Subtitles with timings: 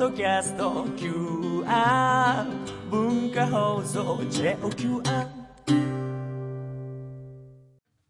[0.00, 2.46] ドキャスト QR
[2.90, 5.28] 文化放送 JOQR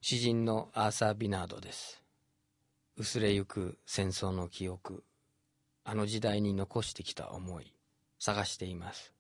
[0.01, 2.01] 詩人のアーサー・ビナードです。
[2.97, 5.03] 薄れゆく戦争の記憶。
[5.83, 7.75] あの時代に残してきた思い
[8.21, 9.13] 探しています。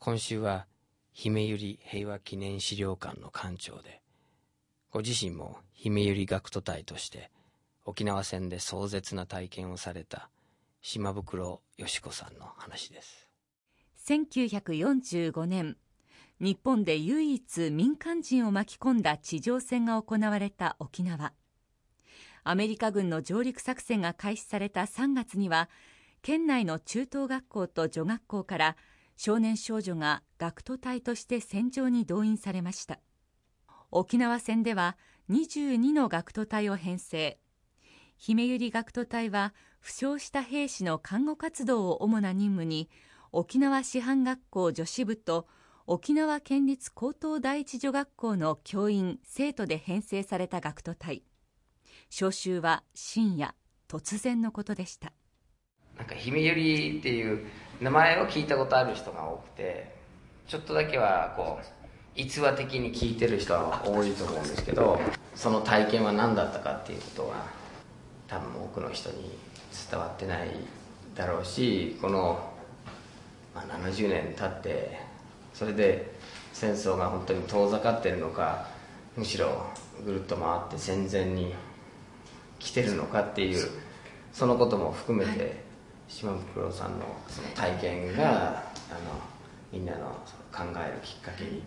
[0.00, 0.66] 今週は
[1.12, 4.02] 姫百合平和記念資料館の館長で
[4.90, 7.30] ご自身も姫百合学徒隊として
[7.84, 10.28] 沖縄戦で壮絶な体験をされた
[10.86, 13.30] 島袋よし子さんの話です。
[14.06, 15.78] 1945年
[16.40, 21.32] 日本で唯一民間人を巻き込んだ地上戦が行われた沖縄。
[22.42, 25.70] アメリカ軍の上陸作戦が開始された3月には
[26.20, 28.76] 県内の中等学校と女学校から
[29.16, 33.00] 少年少女が学徒隊として戦場に動員されました。
[33.90, 34.98] 沖縄戦では
[35.30, 37.38] 22の学徒隊を編成。
[38.18, 42.88] 姫百合学徒隊は負傷した兵士の看護活動を主な任務に
[43.32, 45.46] 沖縄師範学校女子部と
[45.86, 51.22] 沖縄県立高等第一女学校の教員生徒で編成された学徒隊。
[52.08, 53.54] 召集は深夜
[53.86, 55.12] 突然のことでした。
[55.98, 56.60] なんか姫百合
[57.00, 57.46] っていう
[57.82, 59.94] 名前を聞いたことある人が多くて
[60.48, 61.64] ちょっとだけはこう
[62.18, 64.98] 逸話的に聞いてる人は多いと思うんですけど
[65.34, 67.46] その体験は何だったかっていうことは
[68.28, 69.43] 多分多くの人に
[69.90, 70.50] 伝わってない
[71.14, 72.52] だろうしこの、
[73.54, 74.98] まあ、70年経って
[75.52, 76.14] それで
[76.52, 78.68] 戦争が本当に遠ざかってるのか
[79.16, 79.66] むしろ
[80.04, 81.54] ぐるっと回って戦前に
[82.58, 83.68] 来てるのかっていう
[84.32, 85.62] そのことも含めて、
[86.08, 89.20] 島袋さんのその体験が、あの
[89.72, 90.06] みんなの
[90.52, 91.62] 考えるきっかけに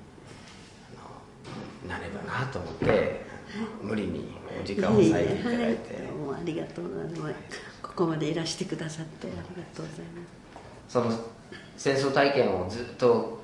[1.88, 3.22] なればなと思って
[3.82, 7.34] 無理にお時間を割いていただいて、はい、もうありがとうござい。
[7.34, 9.44] ますここまでいらしてくださってありが
[9.76, 10.94] とうございます。
[10.94, 11.12] その
[11.76, 13.42] 戦争体験をずっと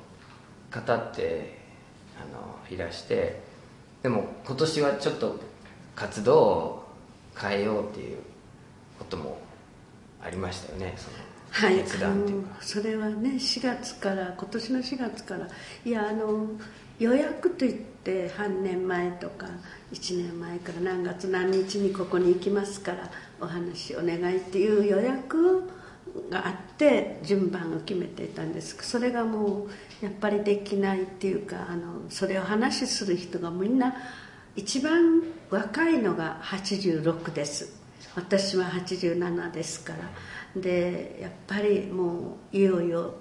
[0.71, 1.57] 語って
[2.15, 3.41] あのいらして
[4.03, 5.39] でも今年はちょっと
[5.95, 6.83] 活動を
[7.35, 8.19] 変えようっていう
[8.99, 9.39] ことも
[10.21, 11.17] ありましたよねその
[11.53, 15.47] はい、決断っていうか、それはね4月から今年の4月から
[15.85, 16.47] いやあの
[16.99, 17.73] 予約といっ
[18.03, 19.47] て半年前とか
[19.91, 23.09] 1年前から何月何日にここに行きますから
[23.39, 25.69] お話お願いっていう予約
[26.29, 28.77] があって順番を決めていたんです。
[28.81, 29.67] それがも
[30.01, 33.95] うやっぱりできないっていうかあのそれを話しする人がみんな
[34.55, 37.81] 一番若いのが86です。
[38.15, 39.83] 私は87です。
[39.83, 43.15] からでやっぱりもういよいよ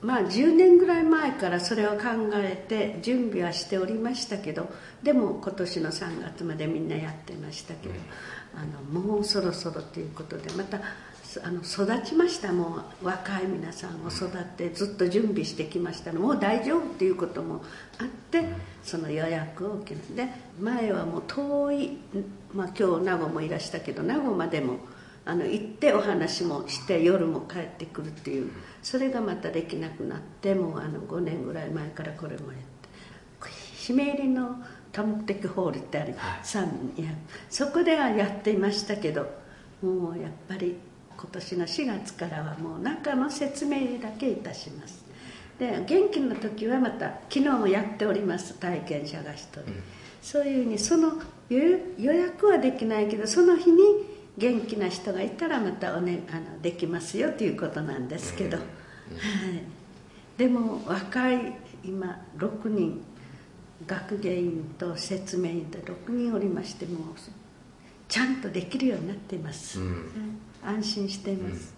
[0.00, 2.04] まあ10年ぐらい前からそれを考
[2.34, 4.68] えて準備はしておりましたけど
[5.02, 7.94] でも今年の3月までみんなやってましたけど、
[8.54, 8.64] あ
[8.94, 10.80] のもうそろそろということでまた
[11.44, 17.62] あの育ちましたもう若い皆さんを育ってずっと準備してきましたのもう大丈夫っていうことも
[17.98, 18.44] あって
[18.82, 20.28] その予約を受けるで
[20.58, 21.98] 前はもう遠い、
[22.54, 24.78] まあ、今日名護もいらしたけど名護までも
[25.28, 28.50] あの行ってお話もして夜も帰ってくるっていう
[28.82, 34.56] それがまたできなくなってもうあの5年ぐらい前からこれもやって姫入りの
[34.90, 36.40] 多目的ホールってあり、はい、
[37.50, 39.28] そこではやっていましたけど
[39.82, 40.76] もうやっぱり
[41.14, 45.04] 今年の4月からはもう中の説明だけいたします。
[45.58, 49.82] で元気な時はまた昨日もやっております体験者が一人、うん、
[50.22, 51.12] そういうふうにその
[51.50, 53.82] 予約はできないけどその日に
[54.38, 58.66] 元気な人がいたらまたお、ね、あのできますよということなんですけど、はい、
[60.38, 61.54] でも若い
[61.84, 63.02] 今6人
[63.86, 67.14] 学芸員と説明員と6人おりましても
[68.06, 71.74] ちゃんとできるようになっています、うん、安心しています、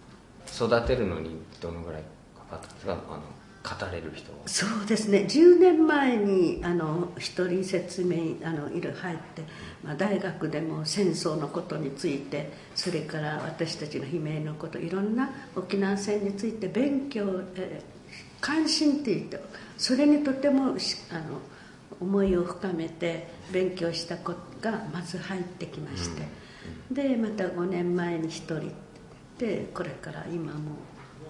[0.62, 2.02] うん、育てるのにどのぐらい
[2.36, 2.92] かかったんですか？
[2.92, 3.22] あの
[3.62, 4.32] 語れる人。
[4.46, 5.26] そうですね。
[5.28, 9.42] 10年前にあの一人説明あのいる入って、
[9.84, 19.38] まあ、大学でも戦争のことについてそれから私たちの悲鳴のこといろんな沖縄戦について勉強、えー、関心って言って
[19.76, 20.76] それにとてもあの
[22.00, 26.22] 思いを深めて勉強したことがまず入ってきまして、
[26.90, 28.72] うん、でまた5年前に1人。
[29.38, 30.76] でこれから今も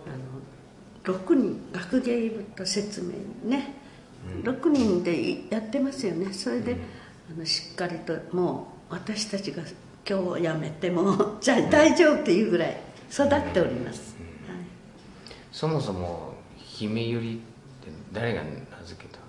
[0.04, 0.16] あの
[1.04, 3.74] 6人学芸部と説明ね、
[4.44, 6.32] うん、6人でやってますよね。
[6.32, 6.78] それで、うん、
[7.36, 9.62] あのしっかりともう私たちが
[10.08, 12.80] 今日辞めてもじゃあ大丈夫っていうぐらい
[13.10, 14.54] 育っております、うん。
[14.54, 14.64] はい、
[15.52, 17.40] そもそも姫百合って
[18.12, 18.50] 誰が名
[18.84, 19.20] 付けた？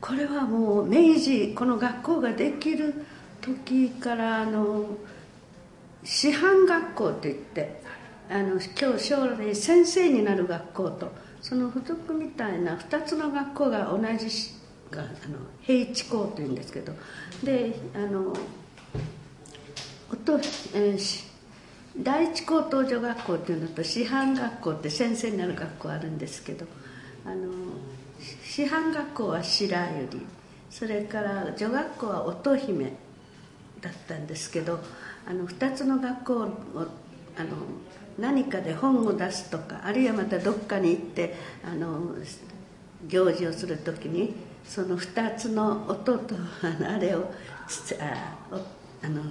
[0.00, 3.04] これはもう明治この学校ができる
[3.40, 4.86] 時からあの
[6.02, 7.81] 師範学校といって
[8.32, 11.12] あの今日将来先生になる学校と
[11.42, 14.26] その付属みたいな2つの学校が同じ
[14.90, 16.94] があの平地校というんですけど
[17.44, 18.32] であの
[20.10, 20.38] 音、
[20.74, 21.32] えーし
[21.94, 26.64] 第一高等女学校っていうのと師範学校って先生になる学校あるんですけど
[27.26, 27.52] あの
[28.42, 30.20] 師範学校は白百合
[30.70, 32.94] それから女学校は乙姫
[33.82, 34.80] だったんですけど
[35.28, 36.46] あの2つの学校を
[37.36, 37.50] あの
[38.18, 42.14] 何かで本を出すとかあるいはまたどっかに行ってあの
[43.08, 47.30] 行事をする時にその2つの音とあれを
[48.00, 48.60] あ
[49.02, 49.22] あの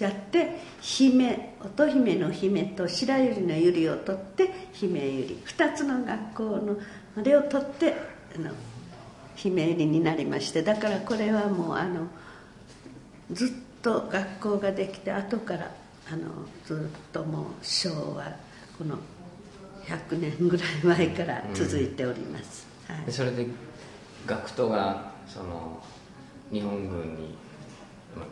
[0.00, 5.66] やって姫乙姫の姫と白百合の百合を取って姫百合。
[5.66, 6.76] 2つの学校の
[7.16, 7.94] あれを取って
[8.36, 8.50] あの
[9.36, 12.08] 姫百合になりましてだからこれはもうあの
[13.32, 13.48] ずっ
[13.82, 15.70] と学校ができて後から
[16.10, 18.24] あのずっともう昭和
[18.78, 18.98] この
[19.84, 23.06] 100年ぐらい前から続いております、はい。
[23.06, 23.46] でそれで
[24.26, 25.82] 学徒がその
[26.52, 27.36] 日本軍に
[28.16, 28.26] まあ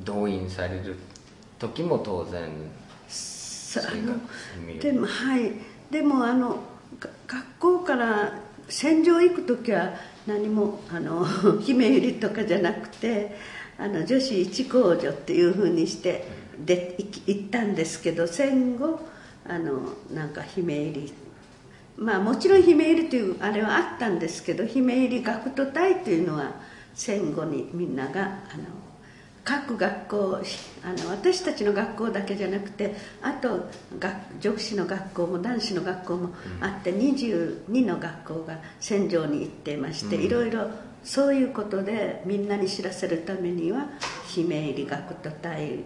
[0.00, 0.96] 動員される
[1.58, 2.50] 時も当然
[4.80, 5.52] でもはい
[5.90, 6.58] でもあの
[6.98, 8.32] が学校から
[8.68, 9.94] 戦場行く時は
[10.26, 11.24] 何もあの
[11.60, 13.36] 姫百合とかじゃなくて
[13.78, 19.00] あの女子一公女っていうふうにしてで行き行ったんですけど戦後
[19.48, 19.80] あの
[20.12, 21.26] なんか姫百合
[21.98, 26.52] まあもちろん姫入りというあれはあったんですけど姫入り学徒隊というのは
[26.94, 28.64] 戦後にみんながあの
[29.46, 30.42] 各学校
[30.82, 33.68] あの私たちの学校だけじゃなくてあと
[33.98, 36.30] 学女子の学校も男子の学校も
[36.60, 40.68] あって22の学校が戦場に行っていまして、いろいろ
[41.04, 43.86] そういうことでみんなに知らせるためには
[44.26, 45.84] 姫入り学徒隊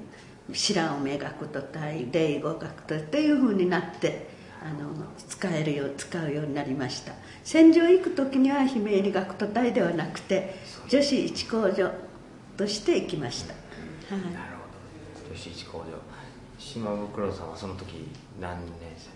[0.52, 4.28] 白梅学徒隊霊語学徒隊というふうになって
[4.62, 4.90] あの
[5.28, 7.12] 使えるよう使うようになりました。
[7.42, 10.56] 戦場行く時には姫入り学徒隊ではなくて
[10.88, 11.90] 女子一工女
[12.56, 15.34] として行きました、はい、なるほど。
[15.34, 15.86] 女子一工女
[16.58, 18.08] 島袋さんはその時
[18.40, 19.09] 何年生？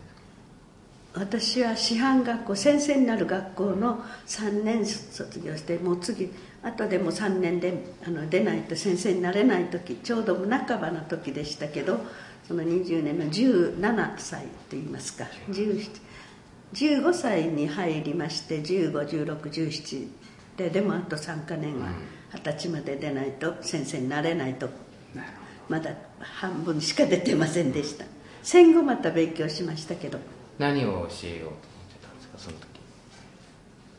[1.15, 6.31] 私は師範学校先生になる学校の3年卒業してもう次
[6.63, 7.73] 後でも3年で
[8.05, 12.01] あの出ないと先生になれない時ちょうど半ばの時でしたけど
[12.49, 15.25] その20年の17歳と言いますか。
[15.49, 15.89] 17
[16.75, 20.09] 15歳に入りまして151617
[20.57, 21.91] ででもあと3か年は
[22.33, 24.69] 二十歳まで出ないと先生になれないと
[25.69, 28.05] まだ半分しか出てませんでした。
[28.43, 30.19] 戦後また勉強しましたけど
[30.59, 31.59] 何を教えようと思っ
[31.91, 32.75] てたんですかその時？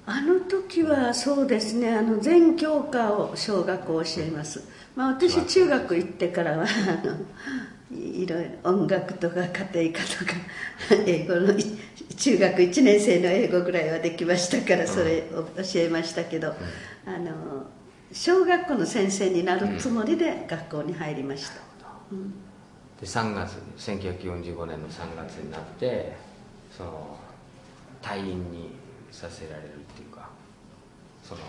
[0.07, 4.63] あの時はそうですねあの全教科を小学校教えます、
[4.95, 7.15] まあ、私中学行ってからはあの
[7.91, 9.35] いいろいろ音楽とか
[9.73, 10.33] 家庭科とか
[11.07, 11.63] 英語のい
[12.15, 16.53] 中学1年生の英語ぐらいはできましたからそれを教えましたけど、
[17.05, 17.65] あの
[18.11, 21.55] 小学校の先生になるつもりで学校に入りました、
[23.01, 26.15] で3月1945年の3月になって
[26.77, 27.17] その
[28.01, 28.71] 退院に
[29.11, 30.29] させられるっていうか
[31.23, 31.41] その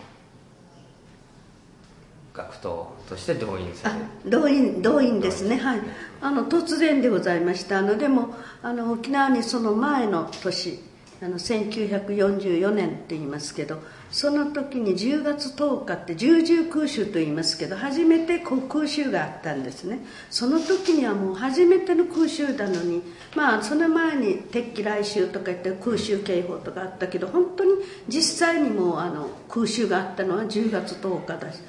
[2.32, 3.92] 学徒として動員さ
[4.24, 5.56] れ動員動員ですね。
[5.56, 5.80] はい。
[6.20, 10.78] あの突然でございましたあのでもあの沖縄にその前の年
[11.22, 20.00] あの1944年って言いますけどその時に10月10日って重々空襲と言いますけど初めて空襲があったんですね。
[20.30, 23.02] その時にはもう初めての空襲なのに
[23.34, 27.70] まあその前に敵機来襲とか言って空襲警報とかあったけど本当に
[28.08, 31.60] 実際にもうあの空襲があったのは10月10日だし。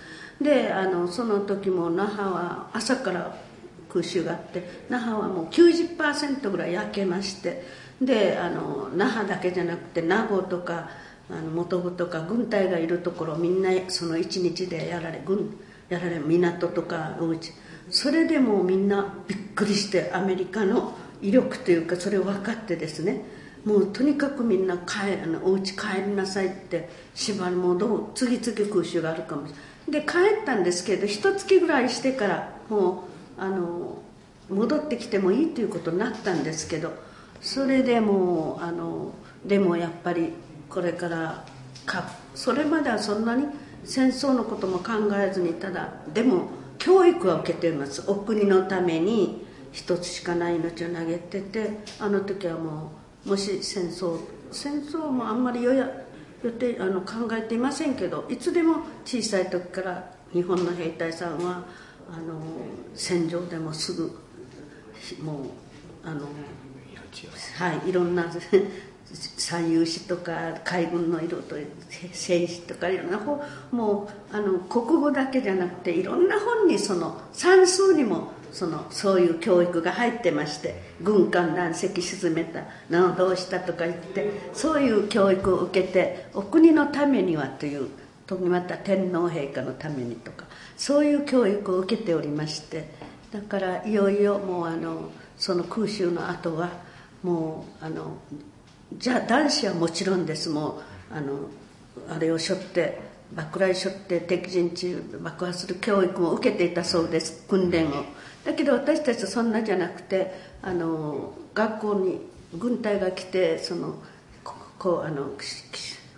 [0.42, 3.36] であのその時も那覇は朝から
[3.90, 7.64] 空襲があって那覇はもう90%ぐらい焼けまして
[8.02, 10.90] であの那覇だけじゃなくて名護とか
[11.30, 15.58] あの本部とか軍隊がいるところみんなその一日でやられ軍
[15.90, 17.52] やられ港とかお家
[17.90, 23.24] それでもうみんなびっくりしてアメリカの威力というかそれを分かってですね
[23.66, 29.68] もうとにかくみんな帰あのお家帰りなさいって縛りもうどう次々空襲があるかもしれない。
[29.92, 33.06] で帰ったんですけど一月ぐらいしてからも
[33.38, 33.98] うあの
[34.50, 36.94] 戻ってきてもいいということになったんですけど
[37.42, 39.14] それでもあの
[39.46, 40.34] でもやっぱり
[40.70, 41.46] これから
[41.86, 43.46] かそれまではそんなに
[43.84, 48.04] 戦争のことも考えずにただでも教育は受けています。
[48.08, 52.92] お国のために一つしかない命を投げててあの時はも
[53.26, 54.20] うもし戦争
[54.52, 55.90] 戦争もあんまり予や
[56.44, 61.64] 予定あの考えていませんけどいつでも小さい時から日本の兵隊さんは
[62.10, 62.40] あの
[62.94, 64.04] 戦場でもすぐ
[65.24, 65.46] もう
[66.04, 66.28] あの
[67.58, 68.26] はいいろんな
[69.14, 71.56] 三遊士とか海軍の色と
[72.12, 87.90] 戦士とかいろんな本もうあの国語だけじゃなくていろんな本にその算数にもそのそういう教育が入ってまして軍艦乱石沈めたなどどうしたとか言ってそういう教育を受けてお国のためにはという
[88.26, 90.46] 時また天皇陛下のためにとか
[90.76, 92.90] そういう教育を受けておりまして
[93.32, 96.87] だからいよいよもうあのその空襲の後は
[97.24, 98.18] もうあの
[98.94, 100.82] じゃあ男子はもちろんですも
[101.12, 101.40] うあの
[102.10, 103.00] あれを背負って
[103.34, 108.06] 爆雷背負って敵陣地爆破する教育も受けていたそうです訓練を。
[108.46, 112.22] だけど私たちそんなじゃなくてあの学校に
[112.58, 113.96] 軍隊が来てその
[114.80, 115.32] こうあの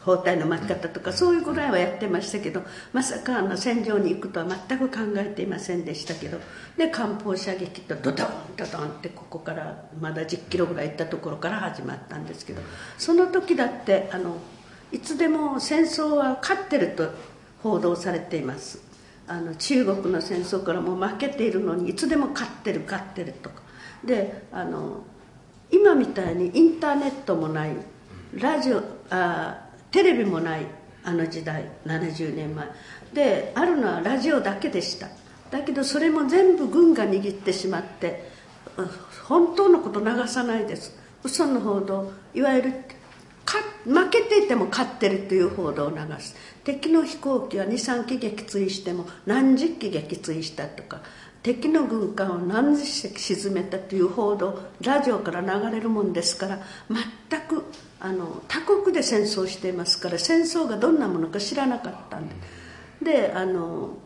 [0.10, 2.64] 包帯の巻き方とかそういうぐらいはやってましたけど
[2.94, 6.40] まさかあの戦場に行くとは全く考えていませんでしたけど
[6.78, 12.62] で艦砲射撃とドドンドドンってここからまだ1 0キロぐらい行ったところから始まったんですけど
[12.98, 14.38] その時だってあの
[14.92, 17.12] いつでも戦争は勝ってると
[17.62, 18.90] 報道されています。
[19.28, 23.62] あの中国の戦争からもう負けているのにいつでも勝ってる勝ってるとか。
[24.04, 25.04] であの
[25.70, 27.76] 今みたいにインターネットもない
[28.34, 30.66] ラジオあテレビもない
[31.04, 32.68] あの時代70年前。
[33.14, 35.08] であるのはラジオだけでした。
[35.52, 38.30] だけどそれも全部軍が握ってしまって
[39.26, 40.98] 本当のこと流さないです。
[41.24, 42.74] 嘘の報道いわゆる
[43.86, 46.36] 負けていても勝ってるという報道を流す。
[46.64, 51.02] 敵の飛行機は23機撃墜しても何十機撃墜したとか
[51.42, 57.64] 敵の軍艦を何十隻沈めたという報道ラジオから流れるもんですから全く
[58.00, 62.36] あの他国で戦争していますから戦争がどんなものか知らなかったんで。
[63.02, 63.98] であの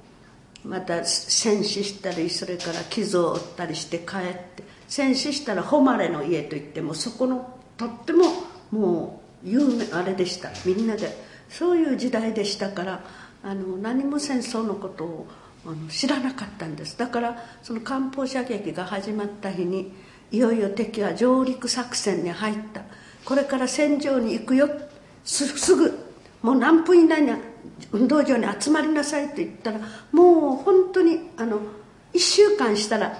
[0.63, 8.25] また戦死したりそれから傷を負ったりして帰って戦死したら誉れの家といってもそこのとっても
[8.71, 10.49] もう有名あれでした。
[10.65, 11.33] みんなで。
[11.53, 13.03] そういう時代でしたから
[13.43, 15.27] あの何も戦争のことを
[15.65, 16.97] あの知らなかったんです。
[16.97, 19.93] だからその艦砲射撃が始まった日に
[20.31, 22.81] いよいよ敵は上陸作戦に入った。
[23.25, 24.69] これから戦場に行くよ。
[25.23, 25.97] すぐ。
[26.41, 27.31] もう何分以内に
[27.91, 29.79] 運動場に集まりなさいと言ったら
[30.11, 31.59] もう本当にあの
[32.13, 33.17] 1週間したら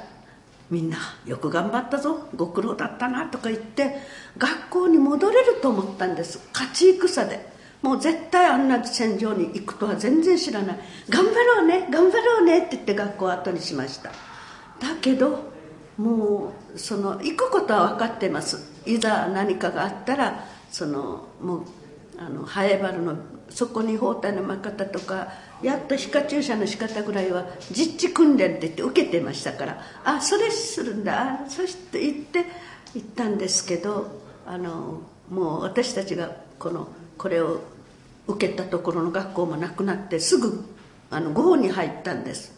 [0.70, 2.28] みんなよく頑張ったぞ。
[2.36, 3.98] ご苦労だったなとか言って
[4.38, 6.40] 学校に戻れると思ったんです。
[6.54, 7.54] 勝ち戦で。
[7.82, 10.80] もう絶対あんな戦場に行くとは全然知らない。
[11.10, 14.10] 頑張ろうね頑張ろうねって言って学校を後にしました。
[14.10, 15.52] だけど
[15.98, 18.73] もうその行くことは分かってます。
[18.86, 21.64] いざ何かがあったらそのもう
[22.18, 23.16] あのハエバルの
[23.50, 32.46] そこに包帯の巻き方とかやっと皮下注射の仕方ぐらいは実地訓練って言って受けてましたからあそれするんだそして言って
[32.96, 36.88] 行ったんですけどあのもう私たちがこの
[37.18, 37.62] これを
[38.28, 40.64] 受けたところの学校もなくなってすぐ
[41.12, 42.54] あの豪に入ったんです。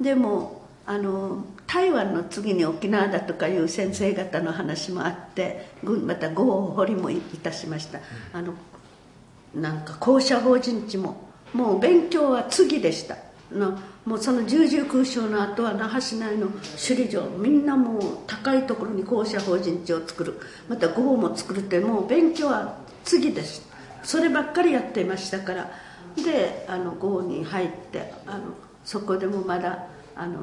[0.00, 8.00] でもあの台湾の次に沖縄だとかいう先生方の話もあってまた豪を掘りもいたしました。
[8.32, 8.54] あの
[9.54, 13.16] なんか校舎法人地ももう勉強は次でした。
[13.52, 20.40] のもうその重々空襲の後は那覇市内の首里城みんなもう高いところに校舎法人地を作る。
[20.68, 23.68] また豪も作るってもう勉強は次です
[24.02, 25.70] そればっかりやっていましたから。
[26.16, 30.40] であの豪に入ってあのそこでもまだあの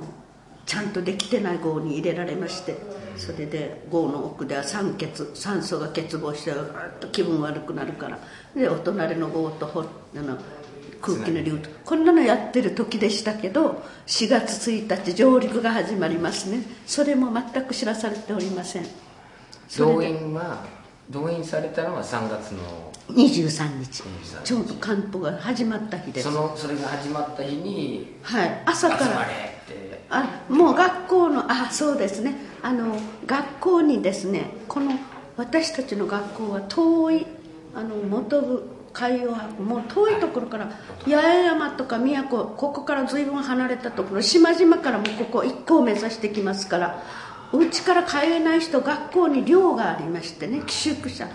[0.70, 2.78] ちゃんとできてない豪に入れられまして
[3.18, 6.52] それで豪の奥では酸欠酸素が欠乏して
[7.00, 8.20] と気分悪くなるから
[8.56, 9.86] でお隣の豪とほあ
[10.20, 10.38] の
[11.02, 16.62] 空気の流とこんなのやってる時でしたけど4月1日上陸が始まりますね。
[16.86, 18.86] それも全く知らされておりません。
[19.78, 20.66] 動員は
[21.10, 24.04] 動員されたのは3月の23日。
[24.44, 26.28] ちょうど関東が始まった日です。
[26.28, 28.64] そのそれが始まった日にはい。
[28.66, 29.26] 朝から
[30.10, 32.36] あもう学校のあそうですね。
[32.62, 34.92] あの学校にですねこの
[35.38, 37.28] 私たちの学校は遠い
[37.74, 40.72] あの元部海洋博もう遠いところから
[41.06, 47.04] 八重山とか宮古ここから随分離れたところ島々からもここ一個を目指してきますから
[47.54, 51.28] お家から帰れない人学校に寮がありましてね寄宿舎。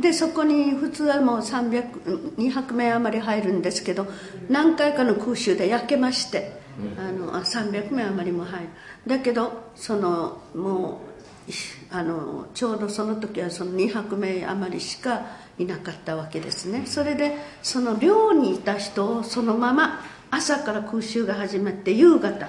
[0.00, 4.06] でそこに普通はもう300200名余り入るんですけど
[4.50, 6.60] 何回かの空襲で焼けまして
[6.98, 8.68] あのあ300名余りも入る。
[9.06, 11.00] だけどそのも
[11.48, 15.22] うあのちょうどその時はその200名余りしか
[15.58, 16.84] いなかったわけですね。
[16.86, 22.48] それでその寮にいた人をそのまま朝から空襲が始まって夕方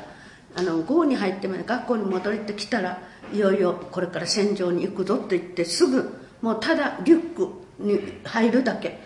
[0.55, 2.99] あの郷に入ってまで学校に戻ってきたら
[3.31, 8.99] いよいよこれから戦場に行くぞと言ってすぐもうただリュックに入るだけ。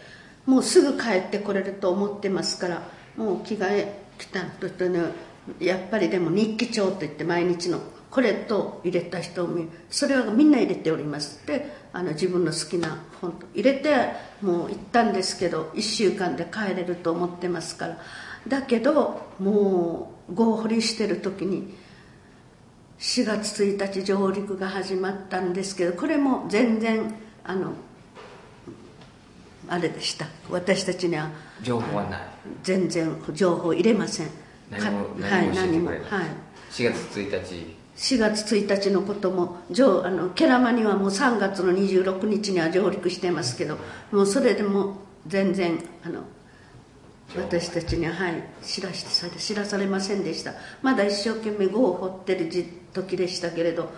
[0.46, 2.82] もうすぐ帰ってこれると思ってますから
[3.16, 5.00] もう着替え来たとね
[5.60, 7.80] やっぱりでも日記帳といって毎日の
[8.12, 11.46] これと入れた人もそれはみんな入れております。
[11.48, 13.90] であの自分の好きな本入れて
[14.42, 17.98] もう行ったんですけど1週間で帰れると思ってますから。
[18.48, 21.74] だけどもう合掘りしてる時に
[23.00, 27.74] 4月1日上陸が始まったんですけどこれも全然あの
[29.68, 30.28] あれでした。
[30.50, 31.32] 私たちには。
[31.64, 32.31] 情報はない。
[32.64, 34.28] 全然情報入れません。
[34.70, 36.00] 何もかはい何もはい。
[36.72, 37.82] 4月1日。
[37.96, 43.78] 4月1日のことも上あのケラマにはもう3月の26日には上陸してますけど
[44.12, 44.96] もうそれでも
[45.28, 46.24] 全然あの
[47.36, 50.54] 私たちには、はい、知らして知らされませんでした。
[50.82, 52.50] まだ一生懸命碁を掘ってる
[52.94, 53.90] 時でしたけれど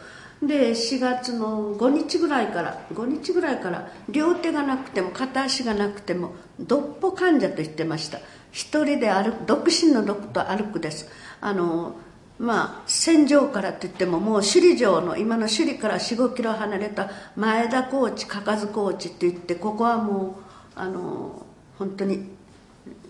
[0.42, 8.20] で4月の5日ぐらいから5日ぐらいから両手がなくても片足がなくてもどっぽ患者と言ってました
[8.54, 11.10] 一人で歩く独身の独と歩くです。
[11.42, 11.96] あの
[12.40, 20.34] まあ戦場からといってももう首里城の今の首里から45キロ離れた前田高地かかず高地って言ってここはもう
[20.76, 21.46] あの
[21.80, 22.30] 本当に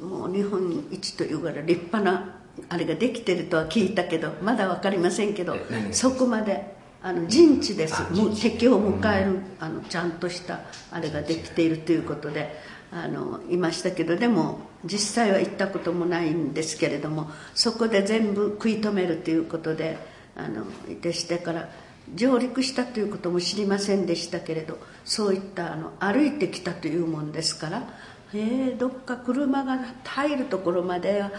[0.01, 2.35] もう日本一というぐらい立派な
[2.69, 5.57] あれができてるとは聞いたけどまだ分かりませんけど
[5.91, 7.95] そこまであの陣地です。
[8.01, 12.57] あもう敵を迎えるあのちゃんとしたあれができているということで
[12.93, 19.98] あのいましたけどでも実際は行ったこともないんですけれどもそこで全部食い止めるということで
[20.36, 20.66] あの
[21.02, 21.70] でしてから
[22.16, 27.88] 上陸したということも知りませんでしたけれどそういったあの歩いてきたというもんですから
[28.36, 31.32] えー、どっか車が入るところまでは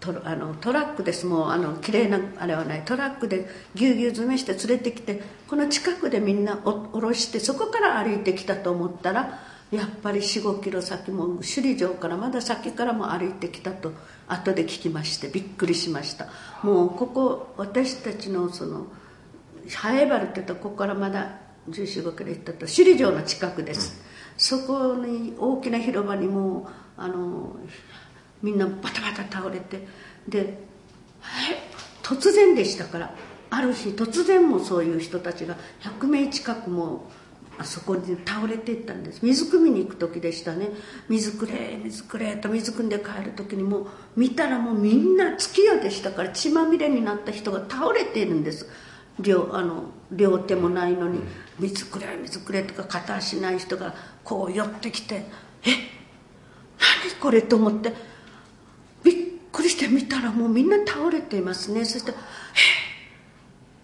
[0.00, 1.26] トあのトラックです。
[1.26, 2.84] もうあの綺麗なあれはない。
[2.84, 13.92] トラックでぎゅうぎゅう詰めして連れてきてこの近くでみんなお降ろしてそこから歩いてきたと思ったらやっぱり45キロ先も首里城からまだ先からも歩いてきたと
[14.26, 16.28] 後で聞きましてびっくりしました。
[16.62, 18.86] もうここ私たちのその
[19.74, 24.02] ハエバルって言ったらここからまだ1415キロ行ったと首里城の近くです、
[24.38, 27.56] そこに大きな広場にもうあの
[28.42, 29.86] みんなバタバタ倒れて
[30.26, 30.58] で
[32.02, 33.14] 突然でしたから
[33.50, 37.10] ある日突然もそういう人たちが100名近くも
[37.58, 39.20] あそこに倒れていったんです。
[39.22, 40.68] 水汲みに行く時でしたね。
[41.08, 48.68] 水くれ水くれと水汲んで帰る時にもう見たらもうみんな月夜でしたから血まみれになった人が倒れているんです。
[49.18, 51.20] 両あの両手もないのに
[51.58, 53.92] 水くれ水くれとか片足ない人が
[54.22, 55.26] こう寄ってきて
[55.66, 55.70] 「え
[57.02, 57.92] 何これ?」と思って
[59.02, 59.14] びっ
[59.50, 61.84] くりして見たらもうみんな倒れていますね。
[61.84, 62.12] そして「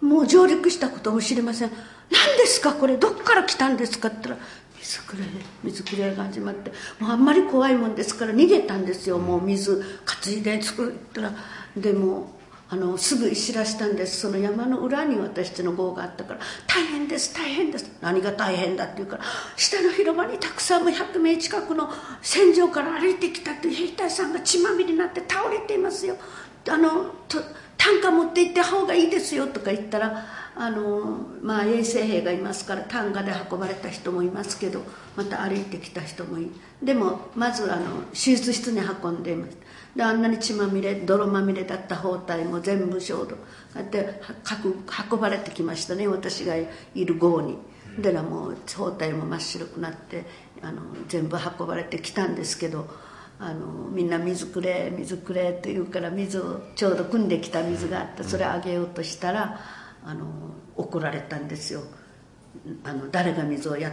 [0.00, 1.70] えもう上陸したことも知りません。
[2.10, 4.48] 何ですかこれどっから来たんですか?」って言ったら
[4.80, 5.24] 「水くれ
[5.62, 9.18] 水くれ」が始まってもうあんまり怖いもんですから逃げたんですよ。
[9.18, 11.32] もう水担いで作ったら
[11.76, 12.34] でも
[12.70, 14.20] あのすぐ知らしたんです。
[14.20, 19.24] その山の裏に私たちの号があったから「大変です大変です」何が大変だって言うから
[19.56, 26.16] 下の広場にたくさんも100名近くの戦場から歩いてきたという兵隊さんが血まみれになって倒れていますよ。
[26.68, 27.38] あのと
[27.76, 30.24] 担架持って行った方がいいですよとか言ったら
[30.56, 34.82] あのまあ衛生兵がいますから担架で運ばれた人もいますけど
[35.16, 36.50] また歩いてきた人もいる。
[36.82, 39.56] でもまずあの手術室に運んでいます。
[39.96, 43.30] であんなに血まみれ泥まみれだった包帯も全部消毒。
[43.34, 43.38] こ
[43.74, 44.20] うやって
[45.10, 47.58] 運ばれてきましたね私がいる号に。
[47.98, 50.24] でらもう包帯も真っ白くなって
[50.62, 52.88] あの全部運ばれてきたんですけど
[53.38, 59.60] あのみんな水くれ水くれって言うから水をちょうど汲んできた水があってそれあげようとしたら
[60.04, 60.26] あの
[60.76, 61.82] 怒られたんですよ。
[62.84, 63.92] あの誰が水をや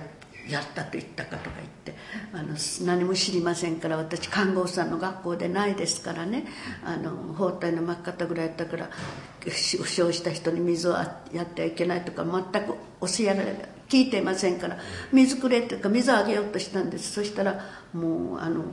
[0.50, 1.96] やったと言ったかとか言って。
[2.34, 6.46] あの何も知りませんから私看護婦さんの学校でないですからね。
[6.84, 8.90] あの包帯の巻き方ぐらいやったから
[9.42, 14.78] 負傷した人に水をやってはいけないとか全く教えられ聞いていませんから
[15.12, 17.14] 水くれっていうか水をあげようとしたんです。
[17.14, 17.60] そしたら
[17.94, 18.66] もうあの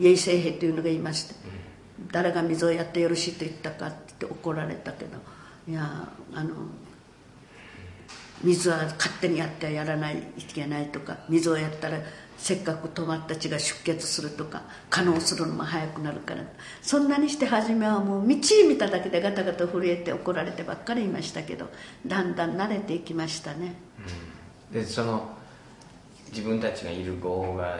[0.00, 1.34] 衛生兵というのがいまして
[2.12, 5.35] 誰が水をやってよろしいと言ったかってって怒られたけど。
[5.68, 6.54] いやあの
[8.42, 11.98] 水は勝手にやってはやらないいけないとか水をやったら
[12.38, 16.42] せっかく止まった血が出血するとか可能するのも早くなるから。
[16.82, 18.36] そんなにして初めはもう道
[18.68, 21.68] 見ただけでガタガタ震えて怒られてばっかりいましたけど
[22.06, 23.74] だんだん慣れていきましたね。
[24.70, 25.30] でその
[26.30, 27.78] 自分たちがいる号が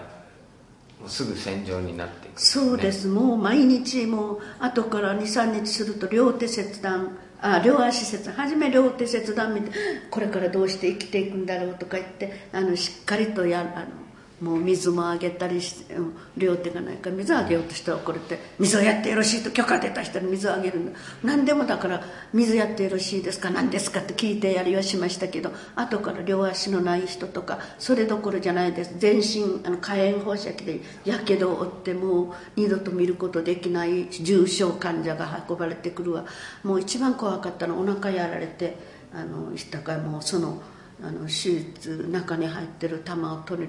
[0.99, 3.07] もうすぐ戦場になっていく、そうです。
[3.09, 7.18] もう毎日もう後から23日すると両手切断
[7.54, 8.35] あ両足切断。
[8.35, 9.70] 初め両手切断見て
[10.11, 14.05] これからどうして生きていくんだろうとか言ってあのしっかりとやあの
[14.40, 15.94] もう水もあげたりして
[16.37, 22.03] 両手がないから水あげようとしたら怒れて水をやってよろしいと許可出た人に水をあげるんだ何でもだから
[22.35, 23.49] 水やってよろしいですか？
[23.51, 28.94] 何ですかって聞いてやりはしましたけど後から両足のない人とかそれどころじゃないです。
[28.99, 36.27] 全身あの火炎放射器でやけどを負ってもう二度と見ることできない重症患者が運ばれてくるわ。
[36.62, 38.77] もう一番怖かったのはお腹やられて
[39.14, 40.61] あのしたからもうその
[41.03, 43.68] あの手術中に入ってる玉を取り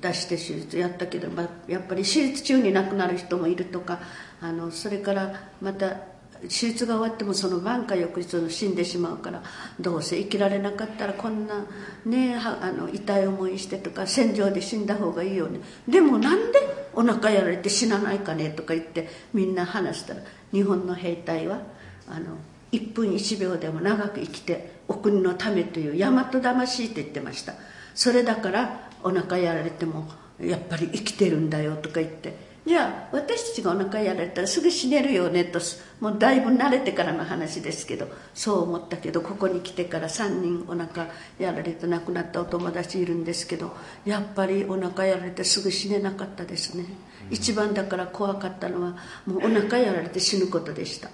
[0.00, 4.00] 出して手術やったけど、まあ、やっぱり手術中に亡くなる人もいるとか
[4.40, 5.96] あのそれからまた
[6.42, 9.42] 手術が終わってもその晩か翌日の死んでしまうから
[9.80, 11.64] どうせ生きられなかったらこんな
[12.04, 15.60] ねはあの痛い思いしてとか戦場で死んだ方がいいよね。
[15.88, 16.58] でもなんで
[16.94, 20.20] お腹やられて死なないかねとか言ってみんな話したら
[20.52, 21.60] 日本の兵隊は
[22.08, 22.36] あの
[22.72, 27.54] 1分1秒でも長く生きてお国のためという大和魂って言ってました。
[27.94, 30.08] それだからお腹やられても
[30.40, 32.46] やっぱり生きてるんだよとか言って。
[32.66, 35.60] じゃあ私たちがお腹やられたらすぐ死ねるよねと
[36.00, 41.06] もうだいぶ慣れてからの話ですけどそう思ったけどここに来てから3人お腹
[41.38, 43.72] やられて亡くなったお友達いるんですけど
[44.04, 46.86] やっぱりお腹やられてすぐ死ねなかったですね。
[47.30, 51.08] 一番だから怖かったのはもうお腹やられて死ぬことでした。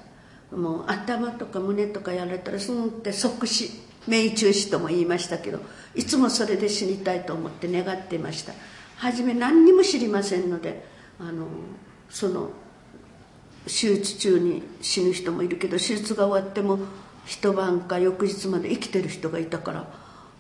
[0.57, 3.92] もう頭とか胸とかやられたらスンって即死。
[4.07, 5.61] 命中死とも言いましたけど
[5.95, 8.53] いつもそれで死にたいと思って願っていました。
[8.97, 10.85] 初め何にも知りませんので
[11.19, 11.47] あの
[12.09, 12.51] その
[13.67, 16.79] 手術中に死ぬ人もいるけど手術が終わっても
[17.25, 19.87] 一晩か翌日まで生きてる人がいたから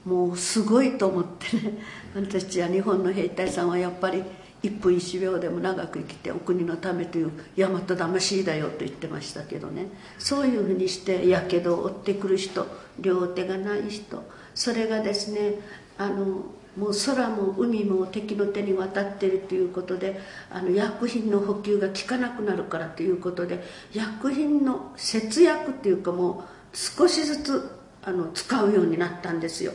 [0.04, 1.78] もうすごいと思ってね。
[2.14, 4.22] 私は日本の兵隊さんはやっぱり
[4.62, 9.86] 1分1秒でも長く生きてお国のためという大和魂だよと言ってましたけどね。
[10.18, 12.66] そういうふうにしてやけどを負ってくる人
[13.00, 14.22] 両手がない人。
[14.54, 15.54] それがですね
[15.98, 16.44] あの
[16.76, 20.18] もう空も海も敵の手に渡ってるということで
[20.50, 29.72] あの薬品の補給が効かなくなるからということで薬品の節約っていうかもう少しずつあの使うようになったんですよ。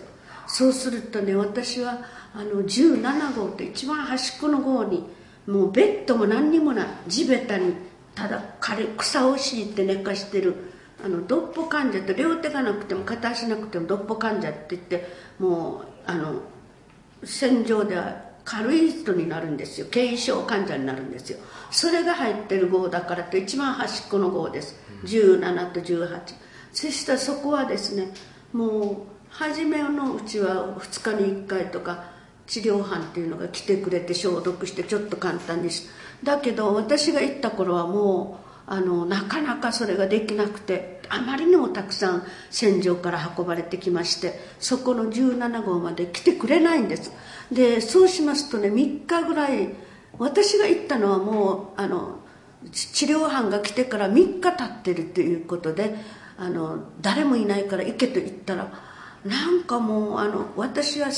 [0.47, 1.99] そうするとね私は
[2.37, 5.03] あの17号と一番端っこの号に
[5.47, 7.73] もうベッドも何にもない地べたに
[8.13, 8.43] ただ
[8.95, 10.55] 草を敷いて寝かしてる。
[11.03, 16.41] あのドッポ患者って両手がなくても片足なくてもドッポ患者って言ってもうあの
[17.23, 19.87] 戦場では軽い人になるんですよ。
[19.91, 21.39] 軽症患者になるんですよ。
[21.71, 24.79] それが入ってる号だからって一番端っこの号です。
[25.05, 26.19] 17と18
[26.71, 28.11] そしたらそこはですね
[28.53, 28.95] もう
[29.29, 32.16] 初めのうちは2日に1回とか
[32.47, 35.87] 治療班っていうのが来てくれて消毒してちょっと簡単にし
[36.23, 47.11] だけど私が行った頃はもうあのなかなかそれができなくてあまりにもたくさん戦場から運ばれてきましてそこの17号まで来てくれないんです。
[47.51, 49.69] でそうしますとね3日ぐらい
[50.17, 52.19] 私が行ったのはもうあの
[52.71, 55.95] 治療班が来てから3日経ってるということで
[56.37, 58.71] あの誰もいないから行けと言ったら
[59.23, 61.11] なんかもうあの私は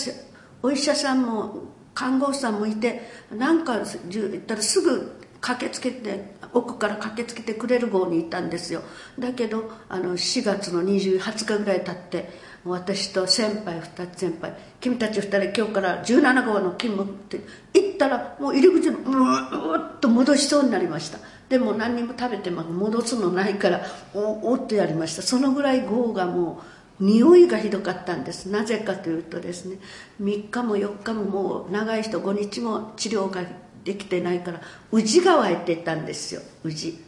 [0.62, 1.56] お医者さんも
[1.94, 8.82] 看護師さんもいてなんか言ったらすぐ駆けつけて奥から駆けつけてくれる号にいたんですよ。
[9.18, 12.30] だけどあの4月の20 20日ぐらい経って
[12.66, 17.40] 私と先輩2つ先輩君たち2人今日から17号の勤務って
[17.74, 21.20] 行ったらもう入り口のうーっと戻しそうになりました。
[21.48, 23.82] でも何にも食べても戻すのないから
[24.14, 25.22] おおっとやりました。
[25.22, 28.48] そのぐらい号がもう匂いがひどかったんです。
[28.48, 29.78] なぜかというとですね
[30.22, 33.44] 3日も4日ももう長い人5日も治療が
[33.84, 37.00] できてないから宇治が湧いてたんですよ宇治、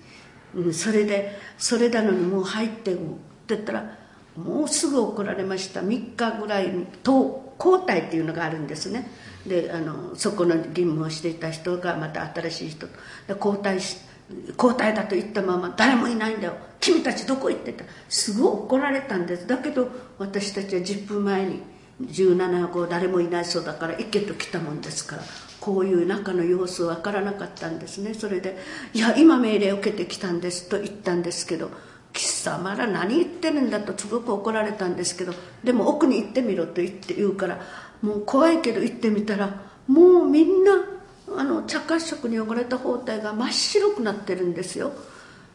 [0.55, 3.01] うん、それでそれなのにもう入ってって
[3.49, 3.97] 言ったら
[4.35, 5.81] もうすぐ怒られました。
[5.81, 9.09] 3日ぐらいに交代っていうのがあるんですね。
[9.45, 12.93] であのそこの義務をしていた人がまた新しい人と。
[13.37, 14.10] 交代して
[14.57, 16.53] 交代だと言ったまま誰もいないんだよ。
[16.79, 17.85] 君たちどこ行ってた？
[18.09, 19.47] すごい怒られたんです。
[19.47, 21.61] だけど私たちは10分前に
[22.01, 25.23] 17号誰もいないそうだから行けと来たもんですから
[25.59, 28.13] こういう中の様子分からなかったんですね。
[28.13, 28.57] それで
[28.93, 31.69] 「いや今命令を受けてきたんです」と言ったんですけど
[32.13, 37.59] 「貴様ら何言ってるんだ」とすごく怒られたんですけどでも奥に行ってみろと言って言うから
[38.01, 40.71] もう怖いけど行ってみたらもうみんな
[41.37, 44.91] あの茶褐色に汚れた包帯が真っ白くなってるんですよ。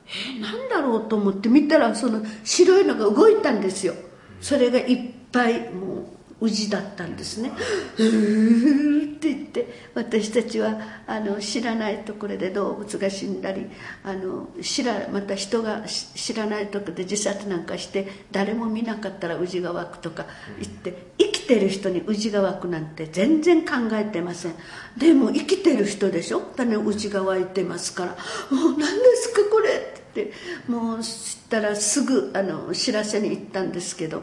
[0.06, 3.94] え何だろうと思って見たらその白いのが動いたんですよ。
[4.40, 7.50] それがいっぱいもう宇治だったんですね
[7.98, 13.66] 「うー」って言って私たちはあの知らないところで動物が死んだり
[14.04, 20.26] あの知らまた人が知らないところで自殺なんかして誰も見なかったら宇治が湧くとか
[20.60, 24.54] 言って生きてる人に宇治が湧くなんて全然考えてません。
[24.98, 26.42] でも生きてる人でしょ？
[26.54, 28.10] だね宇治が湧いてますから
[28.54, 29.70] 「もう何ですかこれ」
[30.10, 30.32] って
[30.68, 34.22] もう知ったらすぐあの知らせに行ったんですけど。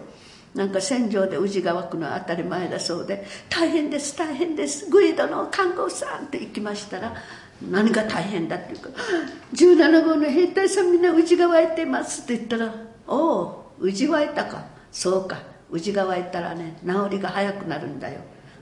[0.56, 7.16] なんか戦場で宇治が湧くのは当たり前だそうで「大変です大変ですグイドの看護師さん」って行きましたら
[7.70, 8.90] 何が大変だっていうか
[9.54, 12.74] 「17号の兵隊さんみんな宇治が湧いてます」って言ったら
[13.08, 14.64] 「おお宇治湧いたか。
[14.92, 15.40] そうか
[15.72, 18.20] 宇治が湧いたらね治りが早くなるんだよ。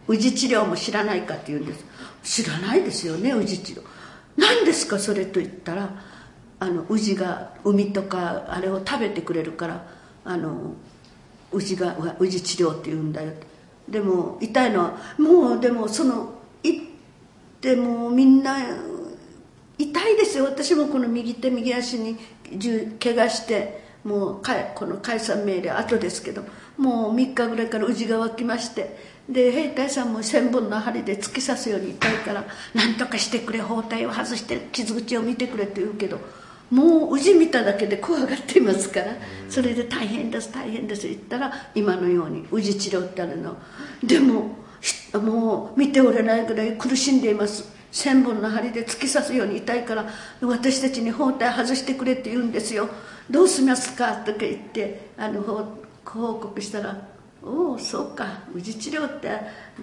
[0.08, 1.86] 宇治治療も知らないかって言うんです。
[2.24, 3.82] 知らないですよね宇治治療。
[4.38, 5.90] 何ですかそれと言ったら
[6.60, 9.86] あの宇治が海とかあれを食べてくれるから
[10.24, 10.76] あの
[11.54, 13.32] 宇治が宇治治療って言うんだよ。
[13.88, 16.34] でも痛いのはもうでもその
[16.64, 16.86] 行っ
[17.60, 18.58] てもみんな
[19.78, 20.46] 痛いですよ。
[20.46, 22.18] 私もこの右手右足に
[23.00, 24.42] 怪我してもう
[24.76, 26.44] この解散命令後ですけど
[26.78, 28.98] もう3日ぐらいから宇治が湧きまして
[29.30, 36.20] で兵隊さんも千本の針で突き刺すように痛いから「何とかしてくれ包帯を外して傷口を見てくれ」と言うけど
[36.72, 39.08] もう宇治見ただけで怖がっていますから
[39.50, 43.58] それで大変です大変です言ったら今のように宇治治療ってあるの。
[44.04, 44.56] でも
[45.14, 47.70] もう見ておれないぐらい苦しんでいます。
[47.92, 50.06] 千本の針で突き刺すように痛いから
[50.42, 52.90] 私たちに包帯外してくれって言うんですよ。
[53.30, 55.42] どうしますかとか言ってあの
[56.06, 57.06] 報告したら
[57.44, 59.30] 「おおそうか宇治治療って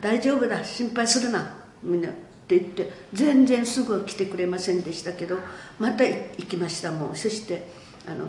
[0.00, 2.08] 大丈夫だ心配するな」みんな。
[2.48, 5.36] って言って全然すぐ来てくれませんでしたけど
[5.78, 7.68] また行きましたもうそして
[8.06, 8.26] あの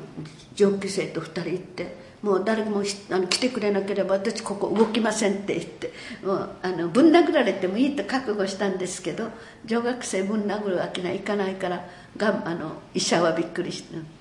[0.54, 9.30] 上級生と2人行ってもう誰もあの来てくれなければ私ここ動きませんって言ってもうあのぶん殴られてもいいと覚悟したんですけど
[9.66, 11.86] 女学生ぶん殴るわけにはいかないから
[12.18, 14.19] があの医者はびっくりして。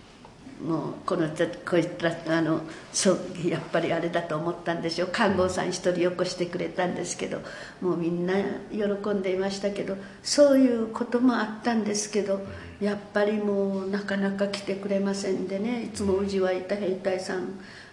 [0.65, 1.29] もうこの
[1.65, 2.61] こいつらあの
[2.93, 5.09] そうやっぱりあれだと思ったんでしょう。
[5.13, 7.41] 看護さん一人よこしてくれたんですけど
[7.81, 8.35] もうみんな
[8.73, 12.41] 喜んでいましたけどそういうこともあったんですけど
[12.81, 15.85] やっぱりもうなかなか来てくれませんでね。
[15.85, 17.37] いつも宇治はいた兵隊さん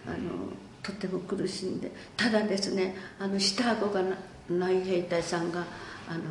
[0.06, 0.16] あの
[0.82, 1.92] とても苦しんで。
[2.16, 4.02] ただですねあの下顎が
[4.50, 5.64] ない兵隊さんが
[6.08, 6.22] あの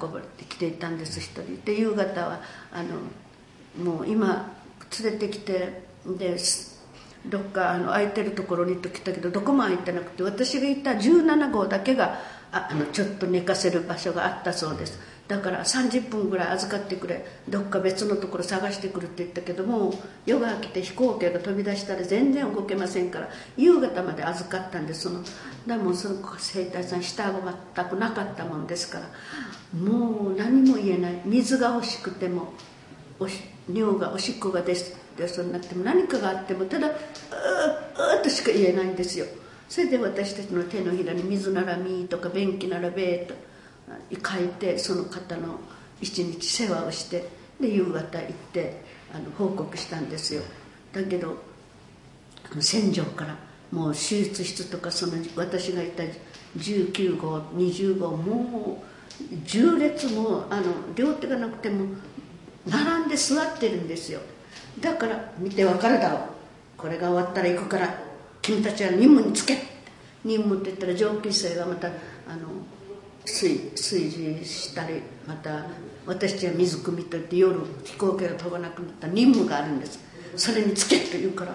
[0.00, 1.60] 運ばれてきていたんです一人。
[1.64, 2.40] で夕方は
[2.72, 4.61] あのもう今
[5.00, 6.36] 連れてきてで
[7.26, 12.18] どっかあの空いてるところにと来たけどどこも空いてなくて私がいた17号だけが
[12.50, 14.98] ああのちょっと寝かせる場所があったそうです。
[15.28, 17.24] だから30分ぐらい預かってくれ。
[17.48, 19.94] どっか別のところ探してくるって言ったけども
[20.26, 25.02] 夜が明けて飛行機が飛び出したら全然動けませんから夕方まで預かったんです。
[25.02, 25.22] その
[25.66, 27.40] でもその生態さん下顎
[27.74, 29.08] 全くなかったもんですから
[29.80, 31.22] もう何も言えない。
[31.24, 32.52] 水が欲しくても
[33.18, 39.26] おし尿がおしっこがですでそうになっても何かがあってもただ「うーうとしか言えないんですよ。
[39.68, 43.34] それで私たちの手のひらに「水ならみ」とか「便器ならべ」と
[44.12, 45.60] 書いてその方の
[46.00, 47.28] 一日世話をして
[47.60, 48.82] で夕方行って
[49.14, 50.42] あの報告したんですよ。
[50.92, 51.36] だけど
[52.60, 53.36] 戦場から
[53.70, 56.02] もう手術室とかその私がいた
[56.58, 58.82] 19号20号も
[59.30, 61.86] う10列もあの両手がなくても
[62.66, 64.20] 並んで座ってるんですよ。
[64.80, 66.20] だから見てわかるだろう
[66.76, 67.94] これが終わったら行くから
[68.40, 69.58] 君たちは任務につけ。
[70.24, 71.90] 任務って言ったら上級生がまたあ
[72.36, 72.48] の
[73.24, 75.66] 炊事したりまた
[76.06, 79.98] 私たちは水汲みといって夜飛行機が飛ばなくなった任務があるんです。
[80.34, 81.54] それにつけと言うから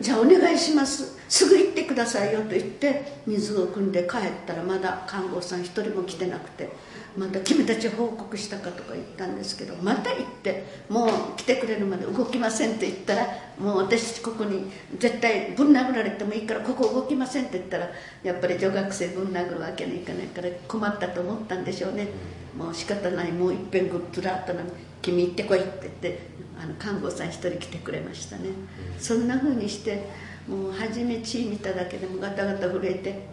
[0.00, 1.18] じゃあお願いします。
[1.28, 6.93] すぐ行ってくださいよと言って水を汲んで帰ったらまだ看護師さん一人も来てなくて。
[7.16, 17.88] また君たち報告したかとか言ったんですけどまた行ってもう来てくれるまで動きませんって言ったらもう私ここに絶対ぶん殴られてもいいからここ動きませんって言ったら
[18.24, 22.08] やっぱり女学生ぶん殴るわけにいかないから困ったと思ったんでしょうね。
[22.56, 24.70] もう仕方ないもういっぺんぐっつらったのに
[25.02, 26.20] 君行ってこいって言って
[26.60, 28.50] あの看護さん一人来てくれましたね。
[28.98, 30.08] そんなふうにして
[30.48, 33.26] もう初め血見ただけでもガタガタ震えて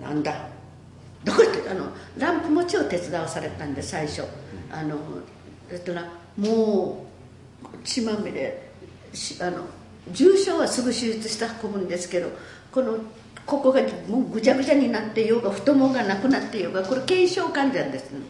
[0.00, 0.48] なんだ
[1.26, 1.36] どう
[1.68, 4.22] あのランプ持ちを手伝わされたんで最初。
[4.70, 4.96] あの
[5.70, 7.06] だったらも
[7.62, 8.70] う血まみれ
[9.40, 9.64] あの
[10.10, 12.28] 重症はすぐ手術して運ぶんですけど
[12.70, 12.98] この
[13.44, 18.20] ここがもうぐちゃぐちゃになっていようが太ももがなくなっていようがこれ軽症患者です、ね、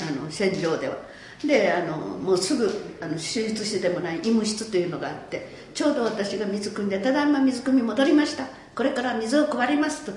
[0.00, 0.96] あの戦場では。
[1.44, 2.70] であのもうすぐ
[3.02, 8.46] あの手術室でもない医務室というのがあってちょうど私が水汲んで「ただいま水汲み戻りました。
[8.74, 10.12] これから水を配ります」と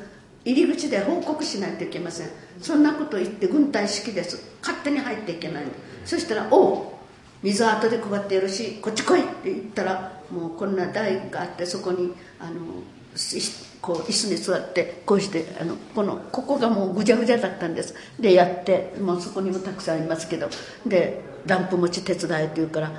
[0.48, 2.30] 入り口で報告しないといけません。
[2.62, 4.42] そんなこと言って軍隊式です。
[4.62, 5.66] 勝手に入っていけない。
[6.06, 6.86] そしたら「おう
[7.44, 12.52] 水は後で配ってよろしいこっち来い」って言ったらもうこんな台があってそこにあの
[13.82, 17.94] こう椅子に座ってこうしてあのこのここがもうぐちゃぐちゃだったんです。
[18.18, 20.50] でやってもうそこにもたくさんありますけど。
[20.86, 22.92] でダンプ持ち手伝えって言うから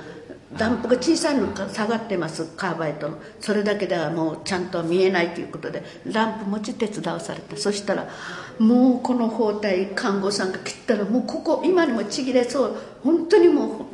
[0.57, 3.19] ダンプが小さいのか下がってますカーバイトの。
[3.39, 7.55] それだけではもうちゃんと見えないということでランプ持ち手伝わされた。
[7.55, 8.07] そしたら
[8.57, 12.75] もうこの包帯看護さんが切ったらもうここ今にもちぎれそう。
[13.03, 13.85] 本当にも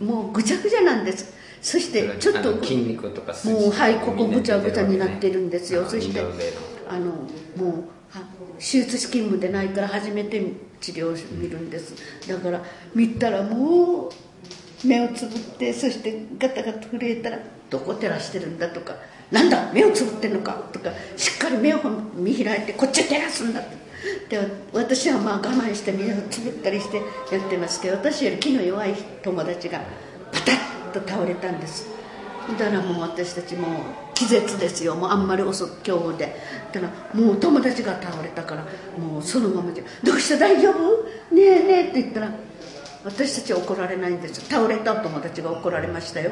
[0.00, 1.32] うもうぐちゃぐちゃなんです。
[1.62, 5.88] そしてちょっと筋肉とかもうはいここぐちゃぐちゃになってるんですよ。
[5.88, 6.20] そして
[6.88, 7.06] あの
[7.56, 7.84] もう
[8.58, 11.94] 手術勤務でないから初めて治療を見るんです。
[12.26, 12.62] だから
[12.94, 14.10] 見たらもう
[14.84, 17.38] 目をつぶってそしてガタガタ震えたら
[17.68, 18.94] どこ照らしてるんだとか
[19.30, 21.78] なんだ目をつぶってんのかとかしっかり目を
[22.14, 23.62] 見開いてこっち照らすんだ
[24.28, 24.38] で
[24.72, 26.96] 私はまあ我慢して目をつぶったりして
[27.32, 29.80] やってますけど私より気の弱い友達が
[30.32, 30.52] パタ
[30.98, 31.86] ッと倒れたんです。
[32.58, 33.70] だからもう私たちもう
[34.14, 34.96] 気絶ですよ。
[34.96, 36.36] もうあんまり遅く今日で。
[36.72, 38.64] だからもう友達が倒れたから
[38.98, 40.38] もうそのままで「どうした？
[40.38, 41.34] 大丈夫？
[41.34, 42.32] ねえねえ」って言ったら
[43.04, 44.40] 私たちは怒られないんです。
[44.48, 46.30] 倒れたお友達が怒られましたよ。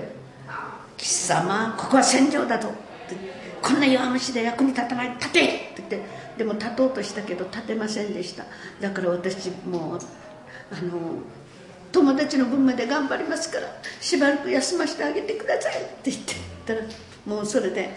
[0.96, 2.68] 貴様ここは戦場だぞ。
[2.68, 2.72] っ
[3.08, 3.16] て
[3.62, 5.10] こんな弱虫で役に立たない。
[5.10, 5.40] 立て！
[5.40, 6.02] って言って。
[6.36, 8.44] でも立とうとしたけど立てませんでした。
[8.80, 9.98] だから私もう
[10.72, 11.22] あの
[11.90, 13.66] 友達の分まで頑張りますから。
[14.00, 15.82] しばらく休ませてあげてください。
[15.82, 16.34] って言って。
[16.66, 16.80] たら
[17.24, 17.90] もうそれで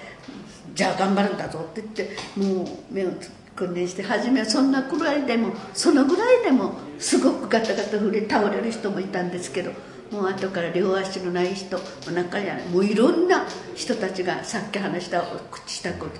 [0.74, 1.60] じゃあ頑張るんだぞ。
[1.60, 3.10] って言ってもう目を
[3.56, 9.72] 訓練して初めはそんなくらいでもそのぐらいでもすごくガタガタ振れ倒れる人もいたんですけど
[10.12, 11.82] もう後から両足のない人お
[12.14, 16.12] 腹やもういろんな人たちがさっき話した口したこと